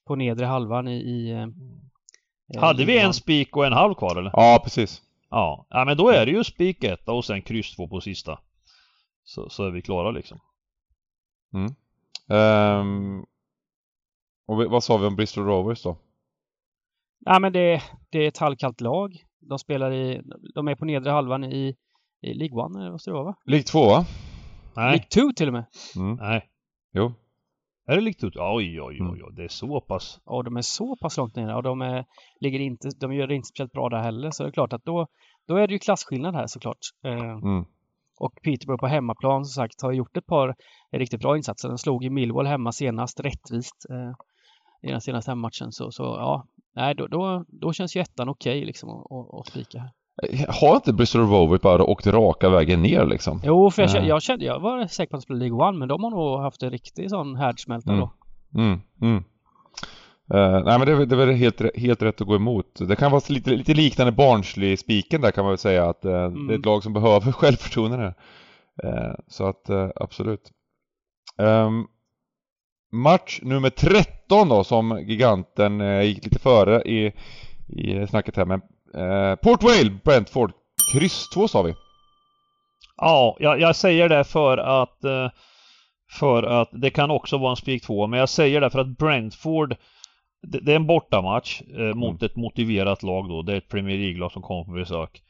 på 0.07 0.15
nedre 0.17 0.47
halvan 0.47 0.89
i... 0.89 0.97
i 0.97 1.31
eh, 1.31 2.61
Hade 2.61 2.85
vi 2.85 2.93
ligan. 2.93 3.07
en 3.07 3.15
spik 3.15 3.57
och 3.57 3.67
en 3.67 3.73
halv 3.73 3.95
kvar 3.95 4.17
eller? 4.17 4.31
Ja, 4.35 4.61
precis. 4.65 5.03
Ja. 5.31 5.67
ja, 5.71 5.85
men 5.85 5.97
då 5.97 6.09
är 6.09 6.27
det 6.27 6.33
ju 6.33 6.45
spik 6.45 6.85
etta 6.85 7.13
och 7.13 7.25
sen 7.25 7.43
kryss 7.43 7.77
två 7.77 7.89
på 7.89 8.01
sista. 8.01 8.39
Så, 9.25 9.49
så 9.51 9.65
är 9.65 9.71
vi 9.71 9.83
klara 9.83 10.11
liksom. 10.11 10.41
Mm. 11.55 11.75
Ehm, 12.29 13.25
och 14.47 14.57
vad 14.71 14.85
sa 14.85 14.97
vi 14.97 15.07
om 15.07 15.17
Bristol 15.17 15.45
Rovers 15.45 15.83
då? 15.83 15.97
Ja, 17.25 17.39
men 17.39 17.53
det, 17.53 17.83
det 18.11 18.19
är 18.19 18.29
ett 18.29 18.39
halvkallt 18.39 18.81
lag. 18.81 19.25
De 19.41 19.59
spelar 19.59 19.93
i... 19.93 20.23
De 20.55 20.69
är 20.69 20.75
på 20.75 20.85
nedre 20.85 21.11
halvan 21.11 21.45
i, 21.45 21.77
i 22.23 22.35
League 22.35 22.63
One, 22.65 22.81
eller 22.81 22.91
vad 22.91 23.01
ska 23.01 23.11
det 23.11 23.15
vara 23.15 23.25
va? 23.25 23.35
League 23.47 23.65
2 23.65 23.87
va? 23.87 24.05
Nej, 24.77 24.85
League 24.91 25.29
2 25.29 25.33
till 25.37 25.47
och 25.49 25.53
med. 25.53 25.65
Mm. 25.97 26.17
nej. 26.17 26.49
Jo. 26.93 27.13
Är 27.87 27.95
det 27.95 28.01
likt 28.01 28.25
ut? 28.25 28.37
Oj, 28.37 28.81
oj, 28.83 28.99
Mm. 29.01 29.13
oj, 29.13 29.23
oj, 29.25 29.33
det 29.37 29.45
är 29.45 29.49
så 29.49 29.81
pass. 29.81 30.21
Och 30.25 30.45
de 30.45 30.57
är 30.57 30.61
så 30.63 30.97
pass 30.97 31.17
långt 31.17 31.37
nere 31.37 31.55
och 31.57 31.63
de 31.63 31.81
är, 31.83 32.05
ligger 32.41 32.59
inte, 32.61 32.89
de 33.01 33.15
gör 33.15 33.27
det 33.27 33.35
inte 33.35 33.47
speciellt 33.47 33.73
bra 33.73 33.89
där 33.89 34.01
heller. 34.03 34.31
Så 34.31 34.43
det 34.43 34.49
är 34.49 34.53
klart 34.53 34.73
att 34.73 34.85
då, 34.85 35.07
då 35.49 35.57
är 35.57 35.67
det 35.67 35.73
ju 35.73 35.79
klasskillnad 35.79 36.35
här 36.35 36.47
såklart. 36.47 36.79
Eh, 37.05 37.13
Mm. 37.33 37.65
och 38.19 38.33
Peterborough 38.45 38.81
på 38.81 38.87
hemmaplan 38.87 39.45
som 39.45 39.63
sagt 39.63 39.83
har 39.83 39.93
gjort 39.93 40.17
ett 40.17 40.27
par 40.27 40.55
riktigt 40.93 41.21
bra 41.21 41.37
insatser. 41.37 41.69
De 41.69 41.79
slog 41.79 42.05
ju 42.05 42.11
Millwall 42.11 42.47
hemma 42.47 42.73
senast 42.73 43.21
rättvist 43.21 43.87
eh, 43.91 44.13
i 44.83 44.91
den 44.91 45.01
senaste 45.01 45.31
hemmamatchen. 45.31 45.73
Så, 45.73 45.91
så 45.91 46.03
ja, 46.03 46.47
nej 46.77 46.95
då, 46.95 47.07
då, 47.07 47.45
då 47.49 47.73
känns 47.73 47.97
ju 47.97 48.01
ettan 48.01 48.29
okej 48.29 48.65
liksom 48.65 48.91
att- 48.91 49.47
spika 49.47 49.79
här. 49.79 49.91
Har 50.49 50.75
inte 50.77 50.93
Bristol 50.93 51.21
Rovers 51.21 51.61
bara 51.61 51.85
åkt 51.85 52.07
raka 52.07 52.49
vägen 52.49 52.83
ner 52.83 53.07
liksom? 53.07 53.41
Jo, 53.45 53.71
för 53.71 53.83
jag, 53.83 53.91
kände, 53.91 54.09
jag, 54.09 54.23
kände, 54.23 54.45
jag 54.45 54.61
var 54.61 54.87
säker 54.87 55.11
på 55.11 55.17
att 55.17 55.21
de 55.21 55.25
spelade 55.25 55.45
League 55.45 55.69
One, 55.69 55.79
men 55.79 55.89
de 55.89 56.05
har 56.05 56.11
nog 56.11 56.41
haft 56.41 56.63
en 56.63 56.71
riktig 56.71 57.11
sån 57.11 57.37
härdsmälta 57.37 57.93
Mm. 57.93 58.01
då. 58.01 58.13
Mm. 58.61 58.81
Mm. 59.01 59.25
Uh, 60.35 60.65
nej 60.65 60.79
men 60.79 60.81
det, 60.81 61.07
det 61.07 61.15
är 61.15 61.27
väl 61.27 61.35
helt, 61.35 61.77
helt 61.77 62.03
rätt 62.03 62.21
att 62.21 62.27
gå 62.27 62.37
emot. 62.37 62.89
Det 62.89 62.97
kan 62.97 63.13
vara 63.13 63.23
lite, 63.29 63.51
lite 63.51 63.75
liknande 63.75 64.13
Barnsley-spiken 64.13 65.21
där 65.21 65.31
kan 65.31 65.45
man 65.45 65.51
väl 65.51 65.59
säga 65.59 65.89
att 65.89 66.05
uh, 66.05 66.13
mm. 66.13 66.47
det 66.47 66.55
är 66.55 66.59
ett 66.59 66.67
lag 66.67 66.83
som 66.83 66.93
behöver 66.93 67.33
självförtroende 67.33 67.97
här. 67.97 68.15
Uh, 68.85 69.15
så 69.29 69.47
att 69.47 69.71
absolut. 69.95 70.51
Um, 71.39 71.87
match 72.93 73.39
nummer 73.43 73.71
13 73.71 74.49
då 74.49 74.65
som 74.65 75.05
giganten 75.07 76.05
gick 76.07 76.25
lite 76.25 76.39
före 76.39 76.83
i, 76.83 77.13
i 77.69 78.07
snacket 78.07 78.37
här 78.37 78.45
med 78.45 78.61
Port 79.41 79.63
Vale, 79.63 79.91
Brentford. 80.05 80.53
Kryss 80.93 81.29
2 81.35 81.49
sa 81.49 81.63
vi. 81.63 81.75
Ja, 82.97 83.37
jag, 83.41 83.61
jag 83.61 83.77
säger 83.77 84.09
det 84.09 84.25
för 84.25 84.59
att 84.59 84.99
för 86.11 86.43
att 86.43 86.69
det 86.73 86.91
kan 86.91 87.11
också 87.11 87.39
vara 87.39 87.51
en 87.51 87.57
spik 87.57 87.83
2 87.83 88.07
men 88.07 88.19
jag 88.19 88.29
säger 88.29 88.61
det 88.61 88.71
för 88.71 88.79
att 88.79 88.99
Brentford 88.99 89.77
det, 90.43 90.61
det 90.61 90.73
är 90.73 90.77
en 90.77 90.87
bortamatch 90.87 91.63
eh, 91.63 91.95
mot 91.95 92.23
mm. 92.23 92.27
ett 92.27 92.37
motiverat 92.37 93.03
lag 93.03 93.29
då. 93.29 93.43
Det 93.43 93.53
är 93.53 93.57
ett 93.57 93.69
Premier 93.69 93.99
League-lag 93.99 94.33
som 94.33 94.43
kommer 94.43 94.65
på 94.65 94.73
besök. 94.73 95.23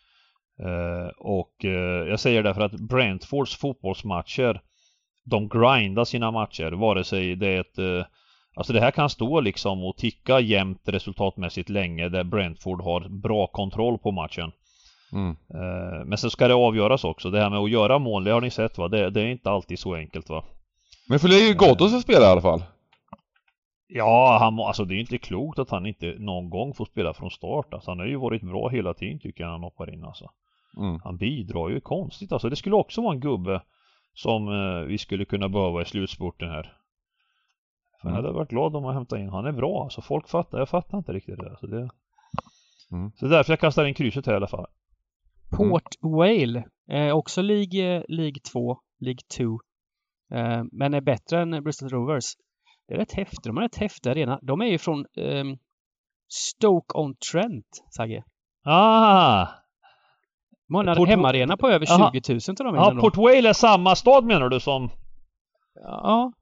Eh, 0.61 1.09
och 1.19 1.65
eh, 1.65 2.09
jag 2.09 2.21
säger 2.21 2.43
därför 2.43 2.61
att 2.61 2.73
Brentfords 2.73 3.57
fotbollsmatcher 3.57 4.61
de 5.25 5.49
grindar 5.49 6.05
sina 6.05 6.31
matcher 6.31 6.73
vare 6.73 7.05
sig 7.05 7.37
det 7.37 7.49
är 7.49 7.61
ett 7.61 7.79
eh, 7.79 8.05
Alltså 8.55 8.73
det 8.73 8.81
här 8.81 8.91
kan 8.91 9.11
stå 9.11 9.41
liksom 9.41 9.85
och 9.85 9.97
ticka 9.97 10.41
jämnt 10.41 10.81
resultatmässigt 10.85 11.69
länge 11.69 12.09
där 12.09 12.25
Brentford 12.25 12.83
har 12.83 13.09
bra 13.09 13.47
kontroll 13.47 13.99
på 13.99 14.11
matchen. 14.11 14.53
Mm. 15.13 15.31
Eh, 15.31 16.05
men 16.05 16.19
sen 16.19 16.31
ska 16.31 16.49
det 16.49 16.55
avgöras 16.55 17.05
också. 17.05 17.31
Det 17.31 17.41
här 17.41 17.51
med 17.51 17.59
att 17.59 17.71
göra 17.71 17.99
mål, 17.99 18.25
det 18.25 18.31
har 18.31 18.41
ni 18.41 18.51
sett 18.51 18.79
va? 18.79 18.89
Det, 18.89 19.11
det 19.11 19.21
är 19.21 19.27
inte 19.27 19.51
alltid 19.51 19.79
så 19.79 19.95
enkelt 19.95 20.29
va? 20.29 20.45
Men 21.09 21.19
för 21.19 21.29
det 21.29 21.35
är 21.35 21.49
ju 21.49 21.55
Ghoddos 21.55 21.95
att 21.95 22.03
spela 22.03 22.27
i 22.27 22.29
alla 22.29 22.41
fall. 22.41 22.63
Ja, 23.89 24.39
han, 24.41 24.61
alltså 24.61 24.85
det 24.85 24.95
är 24.95 25.01
inte 25.01 25.19
klokt 25.19 25.59
att 25.59 25.71
han 25.71 25.87
inte 25.87 26.17
någon 26.19 26.51
gång 26.51 26.75
får 26.75 26.85
spela 26.85 27.15
från 27.15 27.31
start. 27.31 27.75
Alltså, 27.75 27.91
han 27.91 27.99
har 27.99 28.07
ju 28.07 28.17
varit 28.17 28.43
bra 28.43 28.69
hela 28.69 28.95
tiden 28.95 29.19
tycker 29.19 29.45
jag 29.45 29.49
när 29.49 29.53
han 29.53 29.63
hoppar 29.63 29.95
in 29.95 30.05
alltså. 30.05 30.31
Mm. 30.77 31.01
Han 31.05 31.17
bidrar 31.17 31.69
ju 31.69 31.81
konstigt 31.81 32.33
alltså. 32.33 32.49
Det 32.49 32.57
skulle 32.57 32.77
också 32.77 33.03
vara 33.03 33.15
en 33.15 33.21
gubbe 33.21 33.63
som 34.15 34.49
eh, 34.49 34.87
vi 34.87 34.99
skulle 34.99 35.25
kunna 35.25 35.49
behöva 35.49 35.83
i 35.83 35.85
slutspurten 35.85 36.49
här. 36.49 36.77
För 38.01 38.09
mm. 38.09 38.17
jag 38.17 38.23
hade 38.23 38.35
varit 38.35 38.51
glad 38.51 38.77
om 38.77 38.83
man 38.83 38.95
hämtar 38.95 39.17
in. 39.17 39.29
Han 39.29 39.47
är 39.47 39.53
bra 39.53 39.83
alltså. 39.83 40.03
Folk 40.03 40.29
fattar, 40.29 40.59
jag 40.59 40.69
fattar 40.69 40.99
inte 40.99 41.13
riktigt 41.13 41.39
det. 41.39 41.51
Alltså, 41.51 41.67
det... 41.67 41.91
Mm. 42.93 43.11
Så 43.17 43.27
är 43.27 43.31
därför 43.31 43.53
jag 43.53 43.61
kastar 43.61 43.85
in 43.85 43.95
krysset 43.95 44.27
här 44.27 44.33
i 44.33 44.37
alla 44.37 44.47
fall. 44.47 44.67
Port 45.57 45.95
Whale, 46.01 46.65
eh, 46.91 47.17
också 47.17 47.43
League, 47.43 48.05
League 48.09 48.41
2, 48.53 48.79
League 48.99 49.21
2. 49.37 49.45
Eh, 50.35 50.65
men 50.73 50.95
är 50.95 51.01
bättre 51.01 51.43
än 51.43 51.65
Bristol 51.65 51.89
Rovers. 51.89 52.25
Det 52.89 52.95
är 52.95 52.99
rätt 52.99 53.13
häftigt. 53.13 53.45
De 53.45 53.57
har 53.57 53.65
rätt 53.65 53.77
häftig 53.77 54.11
arena. 54.11 54.39
De 54.43 54.61
är 54.61 54.67
ju 54.67 54.79
från 54.79 55.07
um, 55.17 55.59
Stoke-on-Trent, 56.29 57.85
Sagge. 57.91 58.25
Ah! 58.65 59.62
De 60.73 60.75
har 60.75 60.85
en 60.85 60.97
Port 60.97 61.09
hemmaarena 61.09 61.57
på 61.57 61.69
över 61.69 61.87
20 61.87 62.33
000 62.33 62.41
till 62.41 62.55
de 62.55 62.75
Ja, 62.75 62.97
Port 63.01 63.17
Vale 63.17 63.49
är 63.49 63.53
samma 63.53 63.97
stad 63.97 64.25
menar 64.25 64.49
du 64.49 64.61
som... 64.61 64.91
Ja. 65.75 66.33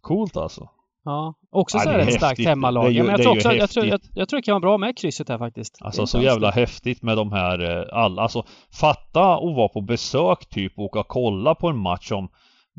Coolt 0.00 0.36
alltså. 0.36 0.68
Ja, 1.04 1.34
också 1.50 1.78
ja, 1.78 1.82
så 1.82 1.90
ett 1.90 2.14
starkt 2.14 2.44
hemmalag. 2.44 2.94
Men 2.94 3.06
jag 3.06 3.22
tror 3.22 3.32
också, 3.32 3.52
jag 3.52 3.70
tror, 3.70 3.86
jag, 3.86 4.00
jag, 4.14 4.28
tror 4.28 4.38
det 4.38 4.42
kan 4.42 4.52
vara 4.52 4.60
bra 4.60 4.78
med 4.78 4.98
krysset 4.98 5.28
här 5.28 5.38
faktiskt. 5.38 5.78
Alltså 5.80 6.06
så 6.06 6.20
jävla 6.20 6.50
häftigt 6.50 7.02
med 7.02 7.16
de 7.16 7.32
här 7.32 7.78
eh, 7.78 7.98
alla, 7.98 8.22
alltså 8.22 8.44
fatta 8.80 9.34
att 9.34 9.56
vara 9.56 9.68
på 9.68 9.80
besök 9.80 10.46
typ 10.48 10.78
och 10.78 10.84
åka 10.84 11.00
och 11.00 11.08
kolla 11.08 11.54
på 11.54 11.68
en 11.68 11.78
match 11.78 12.08
som 12.08 12.28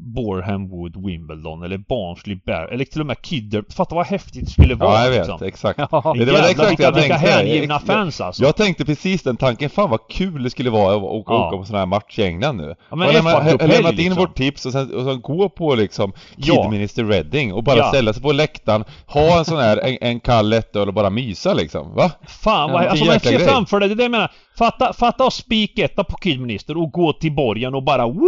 Boreham 0.01 0.69
Wood, 0.69 1.05
Wimbledon 1.05 1.63
eller 1.63 1.77
Barnsley 1.77 2.35
Bear 2.45 2.67
eller 2.67 2.85
till 2.85 3.01
och 3.01 3.07
med 3.07 3.21
Kidder. 3.21 3.63
Fatta 3.69 3.95
vad 3.95 4.05
häftigt 4.05 4.45
det 4.45 4.51
skulle 4.51 4.75
vara 4.75 4.93
Ja, 4.93 5.03
jag 5.03 5.11
vet. 5.11 5.27
Liksom. 5.27 5.47
Exakt. 5.47 5.79
Ja, 5.91 6.13
det, 6.17 6.31
var 6.31 6.49
exakt 6.49 6.71
vilka, 6.71 6.83
jag 6.83 6.93
tänkte. 6.93 7.13
hängivna 7.13 7.79
fans 7.79 8.21
alltså. 8.21 8.43
Jag 8.43 8.55
tänkte 8.55 8.85
precis 8.85 9.23
den 9.23 9.37
tanken. 9.37 9.69
Fan 9.69 9.89
vad 9.89 10.07
kul 10.09 10.43
det 10.43 10.49
skulle 10.49 10.69
vara 10.69 10.95
att 10.95 11.03
åka, 11.03 11.33
ja. 11.33 11.47
åka 11.47 11.57
på 11.57 11.63
sån 11.63 11.75
här 11.75 11.85
match 11.85 12.19
i 12.19 12.23
England 12.23 12.57
nu. 12.57 12.75
Ja, 12.89 12.95
men 12.95 13.13
lämnat, 13.13 13.61
lämnat 13.61 13.91
in 13.91 13.97
liksom. 13.97 14.15
vårt 14.15 14.35
tips 14.35 14.65
och 14.65 14.71
sen, 14.71 14.95
och 14.95 15.03
sen 15.03 15.21
gå 15.21 15.49
på 15.49 15.75
liksom 15.75 16.13
Kidminister 16.37 17.03
ja. 17.03 17.09
Reading 17.09 17.53
och 17.53 17.63
bara 17.63 17.77
ja. 17.77 17.89
ställa 17.89 18.13
sig 18.13 18.23
på 18.23 18.31
läktaren, 18.31 18.83
ha 19.05 19.39
en 19.39 19.45
sån 19.45 19.57
här, 19.57 19.77
en, 19.77 19.97
en 20.01 20.19
kall 20.19 20.49
lättöl 20.49 20.87
och 20.87 20.93
bara 20.93 21.09
mysa 21.09 21.53
liksom. 21.53 21.95
Va? 21.95 22.11
Fan 22.27 22.71
vad, 22.71 22.83
ja, 22.83 22.89
alltså 22.89 23.05
man 23.05 23.19
ser 23.19 23.39
framför 23.39 23.79
dig, 23.79 23.89
det 23.89 23.93
är 23.93 23.95
det 23.95 24.03
jag 24.03 24.11
menar. 24.11 24.31
Fatta, 24.57 24.93
fatta 24.93 25.23
att 25.23 25.33
spiketta 25.33 26.03
på 26.03 26.17
Kidminister 26.17 26.77
och 26.77 26.91
gå 26.91 27.13
till 27.13 27.31
borgen 27.31 27.75
och 27.75 27.83
bara 27.83 28.07
Woo! 28.07 28.21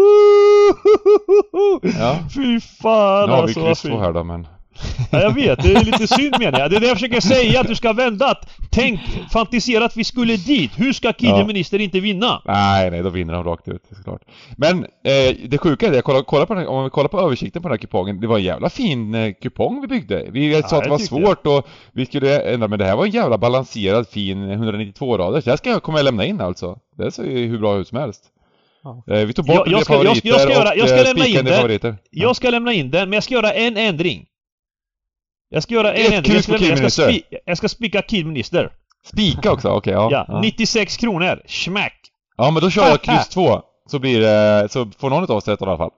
Ja. 1.99 2.19
Fy 2.35 2.59
fan 2.59 3.29
Nu 3.29 3.35
har 3.35 3.47
vi 3.47 3.59
alltså, 3.59 3.87
kryss 3.87 3.99
här 3.99 4.13
då 4.13 4.23
men 4.23 4.47
Ja, 5.11 5.21
jag 5.21 5.33
vet, 5.33 5.63
det 5.63 5.73
är 5.73 5.85
lite 5.85 6.07
synd 6.07 6.35
menar 6.39 6.59
jag. 6.59 6.71
Det 6.71 6.75
är 6.75 6.79
det 6.79 6.87
jag 6.87 6.97
försöker 6.97 7.21
säga, 7.21 7.61
att 7.61 7.67
du 7.67 7.75
ska 7.75 7.93
vända. 7.93 8.35
Tänk, 8.71 8.99
fantisera 9.31 9.85
att 9.85 9.97
vi 9.97 10.03
skulle 10.03 10.35
dit. 10.35 10.71
Hur 10.75 10.93
ska 10.93 11.13
Kidminister 11.13 11.77
ja. 11.77 11.83
inte 11.83 11.99
vinna? 11.99 12.41
Nej, 12.45 12.91
nej, 12.91 13.03
då 13.03 13.09
vinner 13.09 13.33
de 13.33 13.43
rakt 13.43 13.67
ut 13.67 13.83
såklart. 13.97 14.21
Men 14.57 14.83
eh, 14.83 15.35
det 15.47 15.57
sjuka 15.57 15.85
är 15.85 15.89
det, 15.89 15.97
jag 15.97 16.03
kollar, 16.03 16.21
kollar 16.21 16.45
på 16.45 16.53
den, 16.53 16.67
om 16.67 16.83
vi 16.83 16.89
kollar 16.89 17.07
på 17.07 17.19
översikten 17.19 17.61
på 17.61 17.67
den 17.67 17.73
här 17.73 17.81
kupongen. 17.81 18.19
Det 18.19 18.27
var 18.27 18.37
en 18.37 18.43
jävla 18.43 18.69
fin 18.69 19.15
eh, 19.15 19.33
kupong 19.33 19.81
vi 19.81 19.87
byggde. 19.87 20.27
Vi 20.31 20.53
ja, 20.53 20.67
sa 20.67 20.77
att 20.77 20.83
det 20.83 20.89
var 20.89 20.97
svårt 20.97 21.39
jag. 21.43 21.57
och 21.57 21.67
vi 21.91 22.05
skulle 22.05 22.53
ändra, 22.53 22.67
men 22.67 22.79
det 22.79 22.85
här 22.85 22.95
var 22.95 23.05
en 23.05 23.11
jävla 23.11 23.37
balanserad 23.37 24.07
fin 24.07 24.51
192-raders. 24.51 25.43
Det 25.43 25.51
här 25.51 25.57
ska 25.57 25.69
jag, 25.69 25.83
kommer 25.83 25.99
jag 25.99 26.05
lämna 26.05 26.25
in 26.25 26.41
alltså. 26.41 26.79
Det 26.97 27.11
ser 27.11 27.23
ju 27.23 27.47
hur 27.47 27.59
bra 27.59 27.77
ut 27.77 27.87
som 27.87 27.97
helst. 27.97 28.32
Eh, 28.85 29.25
vi 29.25 29.33
tog 29.33 29.45
bort 29.45 29.55
jag, 29.55 29.67
jag 29.67 29.83
ska, 29.83 29.93
favoriter 29.93 30.27
jag, 30.27 30.35
jag 30.35 30.41
ska 30.41 30.51
göra, 30.51 30.75
jag 30.75 30.89
ska 30.89 30.99
och 30.99 31.05
lämna 31.05 31.27
in 31.27 31.45
den. 31.45 31.55
Favoriter. 31.55 31.97
Jag 32.09 32.35
ska 32.35 32.49
lämna 32.49 32.73
in 32.73 32.91
den, 32.91 33.09
men 33.09 33.13
jag 33.13 33.23
ska 33.23 33.33
göra 33.33 33.53
en 33.53 33.77
ändring. 33.77 34.25
Jag 35.49 35.63
ska 35.63 35.73
göra 35.73 35.93
en 35.93 36.13
ändring. 36.13 36.33
Jag 36.33 36.43
ska, 36.43 36.57
jag, 36.57 36.77
ska 36.77 36.89
spi, 36.89 37.23
jag 37.45 37.57
ska 37.57 37.69
spika 37.69 38.01
Kidminister. 38.01 38.71
Spika 39.05 39.51
också? 39.51 39.69
Okej, 39.69 39.97
okay, 39.97 40.11
ja, 40.11 40.25
ja. 40.27 40.41
96 40.41 40.97
kronor. 40.97 41.41
Smack! 41.45 41.99
Ja, 42.37 42.51
men 42.51 42.61
då 42.61 42.69
kör 42.69 42.89
jag 42.89 43.01
kryss 43.01 43.29
2. 43.29 43.61
Så 43.85 43.99
blir 43.99 44.21
det, 44.21 44.67
så 44.71 44.91
får 44.99 45.09
någon 45.09 45.23
av 45.23 45.31
oss 45.31 45.47
rätt 45.47 45.61
i 45.61 45.63
alla 45.63 45.77
fall. 45.77 45.91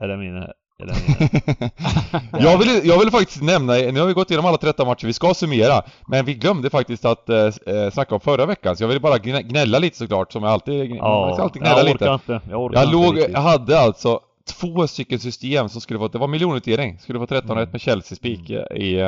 Är 0.00 0.08
det 0.08 0.16
min? 0.16 0.44
jag, 2.40 2.58
ville, 2.58 2.80
jag 2.84 2.98
ville 2.98 3.10
faktiskt 3.10 3.42
nämna, 3.42 3.72
nu 3.72 4.00
har 4.00 4.06
vi 4.06 4.12
gått 4.12 4.30
igenom 4.30 4.46
alla 4.46 4.56
13 4.56 4.86
matcher, 4.86 5.06
vi 5.06 5.12
ska 5.12 5.34
summera, 5.34 5.82
men 6.06 6.24
vi 6.24 6.34
glömde 6.34 6.70
faktiskt 6.70 7.04
att 7.04 7.28
eh, 7.28 7.36
eh 7.66 7.90
snacka 7.92 8.14
om 8.14 8.20
förra 8.20 8.46
veckan, 8.46 8.76
så 8.76 8.82
jag 8.82 8.88
ville 8.88 9.00
bara 9.00 9.18
gnälla 9.18 9.78
lite 9.78 9.96
såklart, 9.96 10.32
som 10.32 10.42
jag 10.42 10.52
alltid, 10.52 10.90
ja, 10.90 11.28
jag 11.28 11.40
alltid 11.40 11.62
gnälla 11.62 11.78
jag 11.78 11.86
lite. 11.86 12.08
Inte. 12.08 12.40
Jag 12.50 12.62
orkar 12.62 12.80
jag 12.80 12.92
låg, 12.92 13.18
jag 13.18 13.40
hade 13.40 13.80
alltså 13.80 14.20
två 14.60 14.86
stycken 14.86 15.18
system 15.18 15.68
som 15.68 15.80
skulle 15.80 15.98
få, 15.98 16.08
det 16.08 16.18
var 16.18 16.28
miljonutdelning, 16.28 16.98
skulle 16.98 17.18
få 17.18 17.26
13 17.26 17.56
rätt 17.56 17.72
med 17.72 17.80
Chelsea-spik 17.80 18.50
mm. 18.50 18.82
i, 18.82 19.00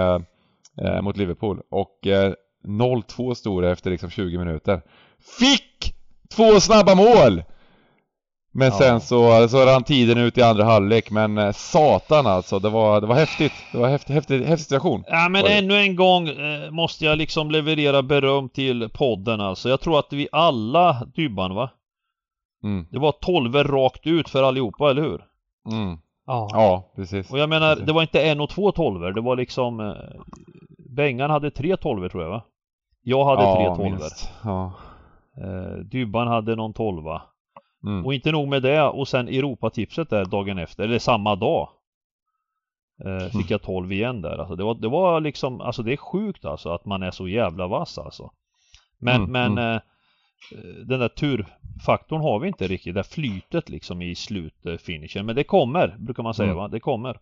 eh, 0.83 1.03
mot 1.03 1.16
Liverpool 1.16 1.61
och 1.70 2.07
eh, 2.07 2.33
0-2 2.64 3.35
stod 3.35 3.62
det 3.62 3.70
efter 3.70 3.91
liksom 3.91 4.11
20 4.11 4.39
minuter. 4.39 4.83
Fick 5.39 5.95
två 6.37 6.61
snabba 6.61 6.95
mål! 6.95 7.43
Men 8.57 8.69
ja. 8.69 8.73
sen 8.73 9.01
så, 9.01 9.49
så 9.49 9.67
rann 9.67 9.85
tiden 9.85 10.19
ut 10.19 10.39
i 10.39 10.43
andra 10.43 10.65
halvlek, 10.65 11.11
men 11.11 11.39
eh, 11.39 11.53
satan 11.53 12.27
alltså, 12.27 12.59
det 12.59 12.71
var, 12.71 13.01
det 13.01 13.07
var 13.07 13.15
häftigt. 13.15 13.53
Det 13.73 13.79
var 13.79 13.89
häftig, 13.89 14.15
häftig, 14.15 14.45
häftig 14.45 14.65
situation. 14.65 15.05
Ja 15.07 15.29
men 15.29 15.45
ännu 15.47 15.75
en 15.75 15.97
gång 15.97 16.29
eh, 16.29 16.71
måste 16.71 17.05
jag 17.05 17.19
liksom 17.19 17.51
leverera 17.51 18.03
beröm 18.03 18.49
till 18.49 18.89
podden 18.89 19.41
alltså. 19.41 19.69
Jag 19.69 19.81
tror 19.81 19.99
att 19.99 20.13
vi 20.13 20.29
alla, 20.33 21.05
Dybban 21.15 21.55
va? 21.55 21.71
Mm. 22.65 22.87
Det 22.91 22.99
var 22.99 23.13
12 23.13 23.55
rakt 23.55 24.07
ut 24.07 24.29
för 24.29 24.43
allihopa, 24.43 24.91
eller 24.91 25.03
hur? 25.03 25.25
Mm. 25.71 25.99
Ja. 26.27 26.49
ja, 26.53 26.93
precis. 26.97 27.31
Och 27.31 27.39
jag 27.39 27.49
menar, 27.49 27.73
precis. 27.73 27.87
det 27.87 27.93
var 27.93 28.03
inte 28.03 28.23
en 28.23 28.41
och 28.41 28.51
två 28.51 28.73
tolver, 28.73 29.13
det 29.13 29.21
var 29.21 29.37
liksom 29.37 29.81
eh, 29.81 30.23
Bengan 30.97 31.31
hade 31.31 31.51
tre 31.51 31.77
tolver 31.77 32.09
tror 32.09 32.23
jag 32.23 32.31
va? 32.31 32.43
Jag 33.03 33.25
hade 33.25 33.43
ja, 33.43 33.57
tre 33.57 33.85
tolver. 33.85 34.09
Ja. 34.45 34.73
Eh, 35.43 35.79
Dybban 35.79 36.29
hade 36.29 36.57
någon 36.57 36.73
tolva. 36.73 37.23
Mm. 37.87 38.07
Och 38.07 38.14
inte 38.14 38.32
nog 38.32 38.49
med 38.49 38.62
det, 38.62 38.82
och 38.82 39.09
sen 39.09 39.28
Europatipset 39.28 40.11
där 40.11 40.24
dagen 40.24 40.59
efter, 40.59 40.85
eller 40.85 40.99
samma 40.99 41.37
dag. 41.37 41.68
Eh, 43.05 43.39
fick 43.39 43.51
jag 43.51 43.62
12 43.62 43.93
igen 43.93 44.22
där. 44.22 44.39
Alltså 44.39 44.57
det 44.57 44.64
var, 44.64 44.74
det 44.74 44.89
var 44.89 45.20
liksom, 45.20 45.61
alltså 45.61 45.82
det 45.82 45.93
är 45.93 45.97
sjukt 45.97 46.45
alltså 46.45 46.68
att 46.68 46.85
man 46.85 47.03
är 47.03 47.11
så 47.11 47.28
jävla 47.28 47.66
vass 47.66 47.99
alltså. 47.99 48.30
Men, 48.99 49.16
mm, 49.16 49.32
men 49.32 49.59
mm. 49.59 49.80
Eh, 50.53 50.59
den 50.87 51.01
där 51.01 51.09
turfaktorn 51.09 52.20
har 52.20 52.39
vi 52.39 52.49
inte 52.49 52.66
riktigt, 52.66 52.95
det 52.95 52.99
där 52.99 53.09
flytet 53.09 53.68
liksom 53.68 54.03
i 54.03 54.14
slutfinishen. 54.14 55.26
Men 55.26 55.37
det 55.37 55.45
kommer, 55.45 55.97
brukar 55.99 56.22
man 56.22 56.35
säga 56.35 56.51
mm. 56.51 56.57
va? 56.57 56.68
Det 56.68 56.80
kommer. 56.80 57.18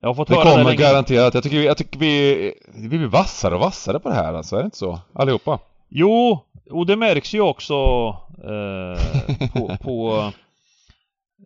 Jag 0.00 0.08
har 0.08 0.14
fått 0.14 0.28
det 0.28 0.34
höra 0.34 0.50
kommer 0.50 0.70
det 0.70 0.76
garanterat. 0.76 1.34
Jag 1.34 1.42
tycker, 1.42 1.58
vi, 1.58 1.66
jag 1.66 1.76
tycker 1.76 1.98
vi, 1.98 2.54
vi 2.74 2.88
blir 2.88 3.06
vassare 3.06 3.54
och 3.54 3.60
vassare 3.60 4.00
på 4.00 4.08
det 4.08 4.14
här 4.14 4.34
alltså, 4.34 4.56
är 4.56 4.60
det 4.60 4.64
inte 4.64 4.76
så? 4.76 5.00
Allihopa. 5.12 5.58
Jo, 5.88 6.44
och 6.70 6.86
det 6.86 6.96
märks 6.96 7.34
ju 7.34 7.40
också 7.40 7.74
eh, 8.38 9.48
på, 9.52 9.76
på 9.80 10.16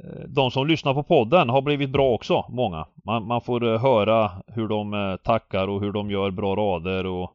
eh, 0.04 0.24
de 0.28 0.50
som 0.50 0.66
lyssnar 0.66 0.94
på 0.94 1.02
podden 1.02 1.48
har 1.48 1.62
blivit 1.62 1.90
bra 1.90 2.10
också, 2.10 2.44
många. 2.48 2.86
Man, 3.04 3.26
man 3.26 3.40
får 3.40 3.74
eh, 3.74 3.80
höra 3.80 4.30
hur 4.46 4.68
de 4.68 4.94
eh, 4.94 5.16
tackar 5.16 5.68
och 5.68 5.80
hur 5.80 5.92
de 5.92 6.10
gör 6.10 6.30
bra 6.30 6.56
rader 6.56 7.06
och 7.06 7.32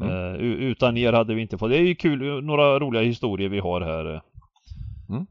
mm. 0.00 0.10
eh, 0.10 0.34
utan 0.40 0.96
er 0.96 1.12
hade 1.12 1.34
vi 1.34 1.42
inte 1.42 1.58
fått. 1.58 1.70
Det 1.70 1.76
är 1.76 1.82
ju 1.82 1.94
kul, 1.94 2.44
några 2.44 2.78
roliga 2.78 3.02
historier 3.02 3.48
vi 3.48 3.58
har 3.58 3.80
här. 3.80 4.14
Eh. 4.14 4.20
Mm. 5.10 5.26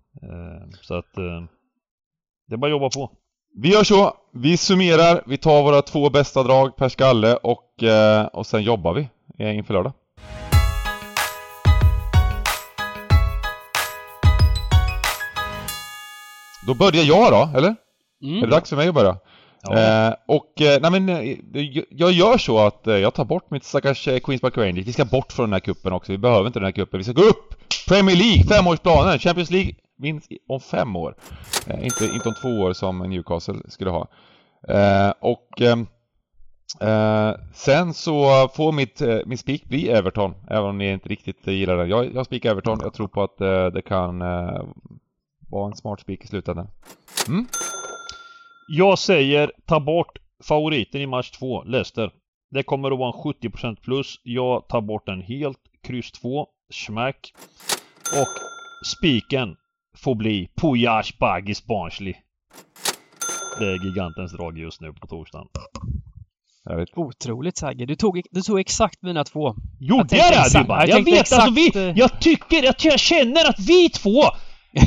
så 0.82 0.96
att 0.96 1.14
det 2.48 2.54
är 2.56 2.58
bara 2.58 2.68
att 2.68 2.72
jobba 2.72 2.90
på. 2.90 3.12
Vi 3.60 3.74
gör 3.74 3.84
så. 3.84 4.14
vi 4.32 4.58
summerar, 4.58 5.22
vi 5.26 5.38
tar 5.38 5.64
våra 5.64 5.82
två 5.82 6.10
bästa 6.10 6.44
drag 6.44 6.76
per 6.76 6.90
skalle 6.90 7.36
och, 7.36 7.84
eh, 7.84 8.26
och 8.26 8.46
sen 8.46 8.64
jobbar 8.64 8.94
vi 8.94 9.10
eh, 9.40 9.58
inför 9.58 9.74
lördag. 9.74 9.94
Då 16.68 16.74
börjar 16.74 17.04
jag 17.04 17.32
då, 17.32 17.58
eller? 17.58 17.76
Mm. 18.24 18.38
Är 18.38 18.42
det 18.42 18.48
dags 18.48 18.70
för 18.70 18.78
mig 18.78 18.88
att 18.88 18.96
börja? 18.96 19.18
Ja. 19.62 19.78
Eh, 20.08 20.14
och, 20.28 20.62
eh, 20.62 20.80
nej 20.82 20.92
men, 20.92 21.10
eh, 21.10 21.84
jag 21.90 22.12
gör 22.12 22.38
så 22.38 22.60
att 22.60 22.88
eh, 22.88 22.96
jag 22.96 23.14
tar 23.14 23.26
bort 23.26 23.52
mitt 23.52 23.64
stackars 23.64 24.08
eh, 24.08 24.20
Queens 24.20 24.42
Park 24.42 24.58
Rangers. 24.58 24.86
Vi 24.88 24.94
ska 24.94 25.06
bort 25.06 25.32
från 25.32 25.46
den 25.46 25.54
här 25.54 25.60
kuppen 25.60 25.94
också. 25.94 26.12
Vi 26.12 26.18
behöver 26.18 26.48
inte 26.48 26.60
den 26.60 26.66
här 26.66 26.72
kuppen. 26.72 26.98
Vi 26.98 27.04
ska 27.04 27.14
gå 27.14 27.22
upp! 27.22 27.54
Premier 27.88 28.16
League, 28.16 28.44
femårsplanen. 28.44 29.20
Champions 29.20 29.52
League 29.52 29.72
minst 30.00 30.32
i- 30.32 30.40
om 30.48 30.60
fem 30.60 30.96
år. 30.96 31.16
Eh, 31.68 31.84
inte, 31.86 32.06
inte 32.06 32.30
om 32.30 32.36
två 32.42 32.50
år 32.50 32.74
som 32.74 33.00
Newcastle 33.00 33.56
skulle 33.68 33.90
ha. 33.90 34.08
Eh, 34.70 35.14
och 35.20 35.62
ehm, 35.62 35.88
eh, 36.82 37.32
sen 37.54 37.94
så 37.94 38.48
får 38.56 38.72
mitt, 38.72 39.02
min 39.26 39.38
spik 39.38 39.66
bli 39.66 39.90
Everton, 39.90 40.34
även 40.50 40.70
om 40.70 40.78
ni 40.78 40.92
inte 40.92 41.10
riktigt 41.10 41.48
gillar 41.48 41.78
den. 41.78 41.90
Jag, 41.90 42.16
jag 42.16 42.26
spikar 42.26 42.52
Everton. 42.52 42.80
Jag 42.84 42.94
tror 42.94 43.08
på 43.08 43.24
att 43.24 43.38
det 43.74 43.82
kan 43.82 44.22
vara 45.50 45.68
en 45.72 45.76
smart 45.76 46.00
spik 46.00 46.24
i 46.24 46.28
slutändan. 46.28 46.68
Jag 48.68 49.00
säger 49.00 49.52
ta 49.66 49.80
bort 49.80 50.18
favoriten 50.44 51.02
i 51.02 51.06
match 51.08 51.32
2, 51.32 51.64
Leicester. 51.64 52.12
Det 52.52 52.64
kommer 52.64 52.92
att 52.92 53.00
vara 53.00 53.14
en 53.18 53.34
70% 53.52 53.76
plus. 53.82 54.20
Jag 54.24 54.68
tar 54.68 54.82
bort 54.82 55.06
den 55.06 55.22
helt. 55.22 55.60
Kryss 55.84 56.12
2, 56.12 56.48
smack. 56.74 57.34
Och 58.22 58.28
spiken 58.88 59.56
får 59.98 60.16
bli 60.16 60.50
Pujash 60.62 61.18
Baggis 61.20 61.66
Barnsley. 61.66 62.14
Det 63.60 63.66
är 63.66 63.86
gigantens 63.86 64.32
drag 64.32 64.58
just 64.58 64.82
nu 64.82 64.94
på 64.94 65.08
torsdagen. 65.08 65.48
Jag 66.64 66.78
vet. 66.78 66.90
Otroligt 66.98 67.58
Sagge. 67.58 67.86
Du 67.86 67.96
tog, 67.96 68.22
du 68.32 68.42
tog 68.42 68.60
exakt 68.60 69.02
mina 69.02 69.24
två. 69.24 69.56
Gjorde 69.80 70.10
tänkte 70.10 70.18
jag 70.18 70.34
det 70.34 70.40
exakt- 70.40 70.70
jag 70.70 70.90
Jag, 70.90 71.06
vet 71.06 71.20
alltså 71.20 71.36
exakt, 71.36 71.58
vi, 71.76 71.90
eh, 71.90 71.98
jag 71.98 72.22
tycker, 72.22 72.64
jag, 72.64 72.76
jag 72.80 73.00
känner 73.00 73.50
att 73.50 73.60
vi 73.60 73.90
två 73.90 74.24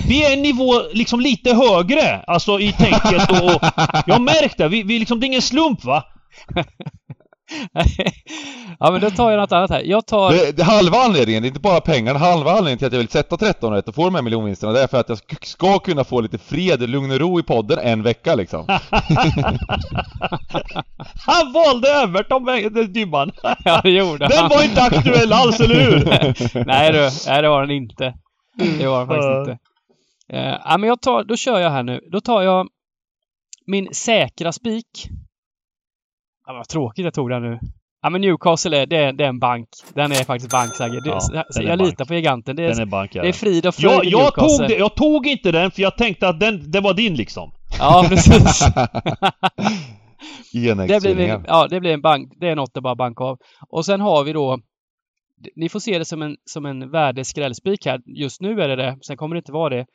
vi 0.09 0.25
är 0.25 0.33
en 0.33 0.43
nivå 0.43 0.75
liksom 0.93 1.21
lite 1.21 1.55
högre, 1.55 2.21
alltså 2.27 2.61
i 2.61 2.73
tänket 2.73 3.31
och, 3.31 3.45
och 3.55 3.63
jag 4.07 4.15
har 4.15 4.21
märkt 4.21 4.59
det. 4.59 4.69
Vi, 4.69 4.83
vi 4.83 4.99
liksom, 4.99 5.21
det 5.21 5.25
är 5.25 5.29
ingen 5.29 5.43
slump 5.43 5.85
va? 5.85 6.05
ja 8.79 8.91
men 8.91 9.01
då 9.01 9.11
tar 9.11 9.31
jag 9.31 9.41
något 9.41 9.53
annat 9.53 9.71
här. 9.71 9.83
Jag 9.85 10.07
tar... 10.07 10.31
Det, 10.33 10.57
det 10.57 10.65
halva 10.65 10.99
anledningen, 10.99 11.43
det 11.43 11.47
är 11.47 11.49
inte 11.49 11.61
bara 11.61 11.81
pengarna, 11.81 12.19
halva 12.19 12.51
anledningen 12.51 12.79
till 12.79 12.87
att 12.87 12.93
jag 12.93 12.99
vill 12.99 13.09
sätta 13.09 13.37
13 13.37 13.73
rätt 13.73 13.89
och 13.89 13.95
få 13.95 14.05
de 14.05 14.15
här 14.15 14.23
miljonvinsterna, 14.23 14.73
det 14.73 14.83
är 14.83 14.87
för 14.87 15.01
att 15.01 15.09
jag 15.09 15.19
sk- 15.19 15.45
ska 15.45 15.79
kunna 15.79 16.05
få 16.05 16.21
lite 16.21 16.39
fred, 16.39 16.91
lugn 16.91 17.11
och 17.11 17.19
ro 17.19 17.41
i 17.41 17.43
podden 17.43 17.79
en 17.79 18.03
vecka 18.03 18.35
liksom. 18.35 18.65
Han 21.27 21.53
valde 21.53 21.89
Everton, 22.03 22.47
Dybban. 22.93 23.31
Ja, 23.65 23.81
det 23.85 23.91
gjorde 23.91 24.29
Den 24.29 24.39
han. 24.39 24.49
var 24.49 24.63
inte 24.65 24.83
aktuell 24.83 25.33
alls, 25.33 25.61
eller 25.61 25.75
hur? 25.75 26.05
nej, 26.67 26.93
du, 26.93 27.11
nej, 27.27 27.43
det 27.43 27.49
var 27.49 27.61
den 27.61 27.71
inte. 27.71 28.15
Det 28.79 28.87
var 28.87 28.99
den 28.99 29.09
faktiskt 29.09 29.49
inte. 29.51 29.59
Uh, 30.33 30.39
ja, 30.65 30.77
men 30.79 30.89
jag 30.89 31.01
tar, 31.01 31.25
då 31.25 31.37
kör 31.37 31.61
jag 31.61 31.71
här 31.71 31.83
nu. 31.83 32.01
Då 32.13 32.21
tar 32.21 32.43
jag 32.43 32.69
min 33.67 33.95
säkra 33.95 34.53
spik. 34.53 35.09
Ja, 36.47 36.53
vad 36.53 36.69
tråkigt 36.69 37.05
jag 37.05 37.15
tog 37.15 37.31
den 37.31 37.43
nu. 37.43 37.59
Ja, 38.03 38.11
men 38.11 38.21
Newcastle 38.21 38.83
är, 38.83 38.87
det 38.87 38.97
är, 38.97 39.13
det 39.13 39.25
är 39.25 39.29
en 39.29 39.39
bank. 39.39 39.69
Den 39.95 40.13
är 40.13 40.25
faktiskt 40.25 40.53
bank, 40.53 40.75
Sagge. 40.75 41.01
Det- 41.01 41.09
Ja, 41.33 41.45
jag 41.55 41.79
bank. 41.79 41.91
litar 41.91 42.05
på 42.05 42.15
giganten. 42.15 42.57
Det 42.57 42.65
är, 42.65 42.69
Den 42.69 42.81
är 42.81 42.87
bankad. 42.87 43.25
det 43.25 43.29
är 43.29 43.33
frid 43.33 43.67
och 43.67 43.75
fröjd 43.75 43.93
jag, 43.95 44.05
jag, 44.05 44.21
Newcastle. 44.23 44.59
tog 44.59 44.69
det, 44.69 44.79
jag 44.79 44.95
tog 44.97 45.27
inte 45.27 45.53
den 45.53 45.71
för 45.71 45.83
jag 45.83 45.97
tänkte 45.97 46.29
att 46.29 46.41
den, 46.41 46.71
det 46.71 46.81
var 46.81 46.95
din 46.95 47.15
liksom. 47.15 47.53
Ja, 47.79 48.05
precis. 48.09 48.65
Det 50.53 50.59
blir, 50.61 50.71
Enäggstvillingar. 50.73 51.45
ja, 51.47 51.69
det 51.69 51.81
blir 51.81 51.93
en 51.93 52.01
bank. 52.01 52.33
Det 52.41 52.49
är 52.49 52.57
något 52.57 52.77
att 52.77 52.83
bara 52.83 52.95
banka 52.95 53.25
av. 53.25 53.39
Och 53.69 53.85
sen 53.85 54.01
har 54.01 54.25
vi 54.25 54.33
då 54.33 54.59
ni 55.57 55.69
får 55.69 55.81
se 55.81 55.99
det 55.99 56.05
som 56.05 56.23
en, 56.23 56.37
som 56.45 56.67
en 56.67 56.91
värdeskrällspik 56.91 57.87
här. 57.87 58.01
Just 58.07 58.41
nu 58.41 58.61
är 58.63 58.69
det 58.69 58.77
det. 58.77 58.99
Sen 59.03 59.17
kommer 59.17 59.35
det 59.35 59.39
inte 59.39 59.53
vara 59.53 59.69
det 59.69 59.79
eh, 59.81 59.87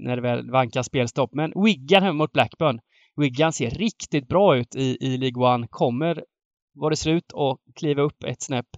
när 0.00 0.16
det 0.16 0.22
väl 0.22 0.50
vankas 0.50 0.86
spelstopp. 0.86 1.30
Men 1.34 1.52
Wigan 1.64 2.02
hemma 2.02 2.18
mot 2.18 2.32
Blackburn. 2.32 2.80
Wigan 3.16 3.52
ser 3.52 3.70
riktigt 3.70 4.28
bra 4.28 4.56
ut 4.56 4.76
i, 4.76 4.96
i 5.00 5.16
League 5.16 5.54
One. 5.54 5.66
Kommer, 5.70 6.24
vad 6.74 6.92
det 6.92 6.96
ser 6.96 7.10
ut, 7.10 7.32
att 7.34 7.74
kliva 7.74 8.02
upp 8.02 8.24
ett 8.24 8.42
snäpp 8.42 8.68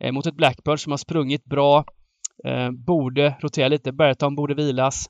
eh, 0.00 0.12
mot 0.12 0.26
ett 0.26 0.34
Blackburn 0.34 0.78
som 0.78 0.92
har 0.92 0.96
sprungit 0.96 1.44
bra. 1.44 1.84
Eh, 2.44 2.70
borde 2.70 3.36
rotera 3.40 3.68
lite. 3.68 3.92
Berton 3.92 4.36
borde 4.36 4.54
vilas. 4.54 5.06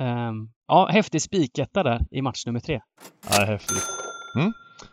Ehm, 0.00 0.50
ja, 0.66 0.88
häftig 0.92 1.22
spiketta 1.22 1.82
där 1.82 2.00
i 2.10 2.22
match 2.22 2.46
nummer 2.46 2.60
tre. 2.60 2.80
Ja, 3.30 3.44
häftigt. 3.44 3.84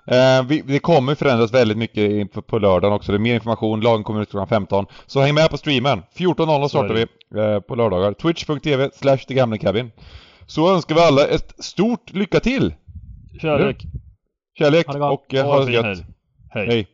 Eh, 0.07 0.43
vi, 0.47 0.61
det 0.61 0.79
kommer 0.79 1.15
förändras 1.15 1.53
väldigt 1.53 1.77
mycket 1.77 2.31
på, 2.31 2.41
på 2.41 2.59
lördagen 2.59 2.95
också. 2.95 3.11
Det 3.11 3.15
är 3.15 3.19
mer 3.19 3.35
information, 3.35 3.81
lagen 3.81 4.03
kommer 4.03 4.21
ut 4.21 4.29
klockan 4.29 4.47
15. 4.47 4.85
Så 5.05 5.21
häng 5.21 5.35
med 5.35 5.49
på 5.49 5.57
streamen. 5.57 6.03
14.00 6.15 6.67
startar 6.67 6.93
vi 6.93 7.01
eh, 7.41 7.59
på 7.59 7.75
lördagar. 7.75 8.13
Twitch.tv 8.13 8.89
slash 8.93 9.17
Cabin. 9.61 9.91
Så 10.47 10.73
önskar 10.75 10.95
vi 10.95 11.01
alla 11.01 11.27
ett 11.27 11.63
stort 11.63 12.13
lycka 12.13 12.39
till! 12.39 12.73
Kärlek. 13.41 13.85
Kärlek 14.57 14.87
Ha 14.87 15.11
och 15.11 15.33
eh, 15.33 15.45
Ha 15.45 15.59
det 15.59 15.65
fin 15.65 15.73
gött. 15.73 15.97
Hej. 16.49 16.67
Hej! 16.67 16.87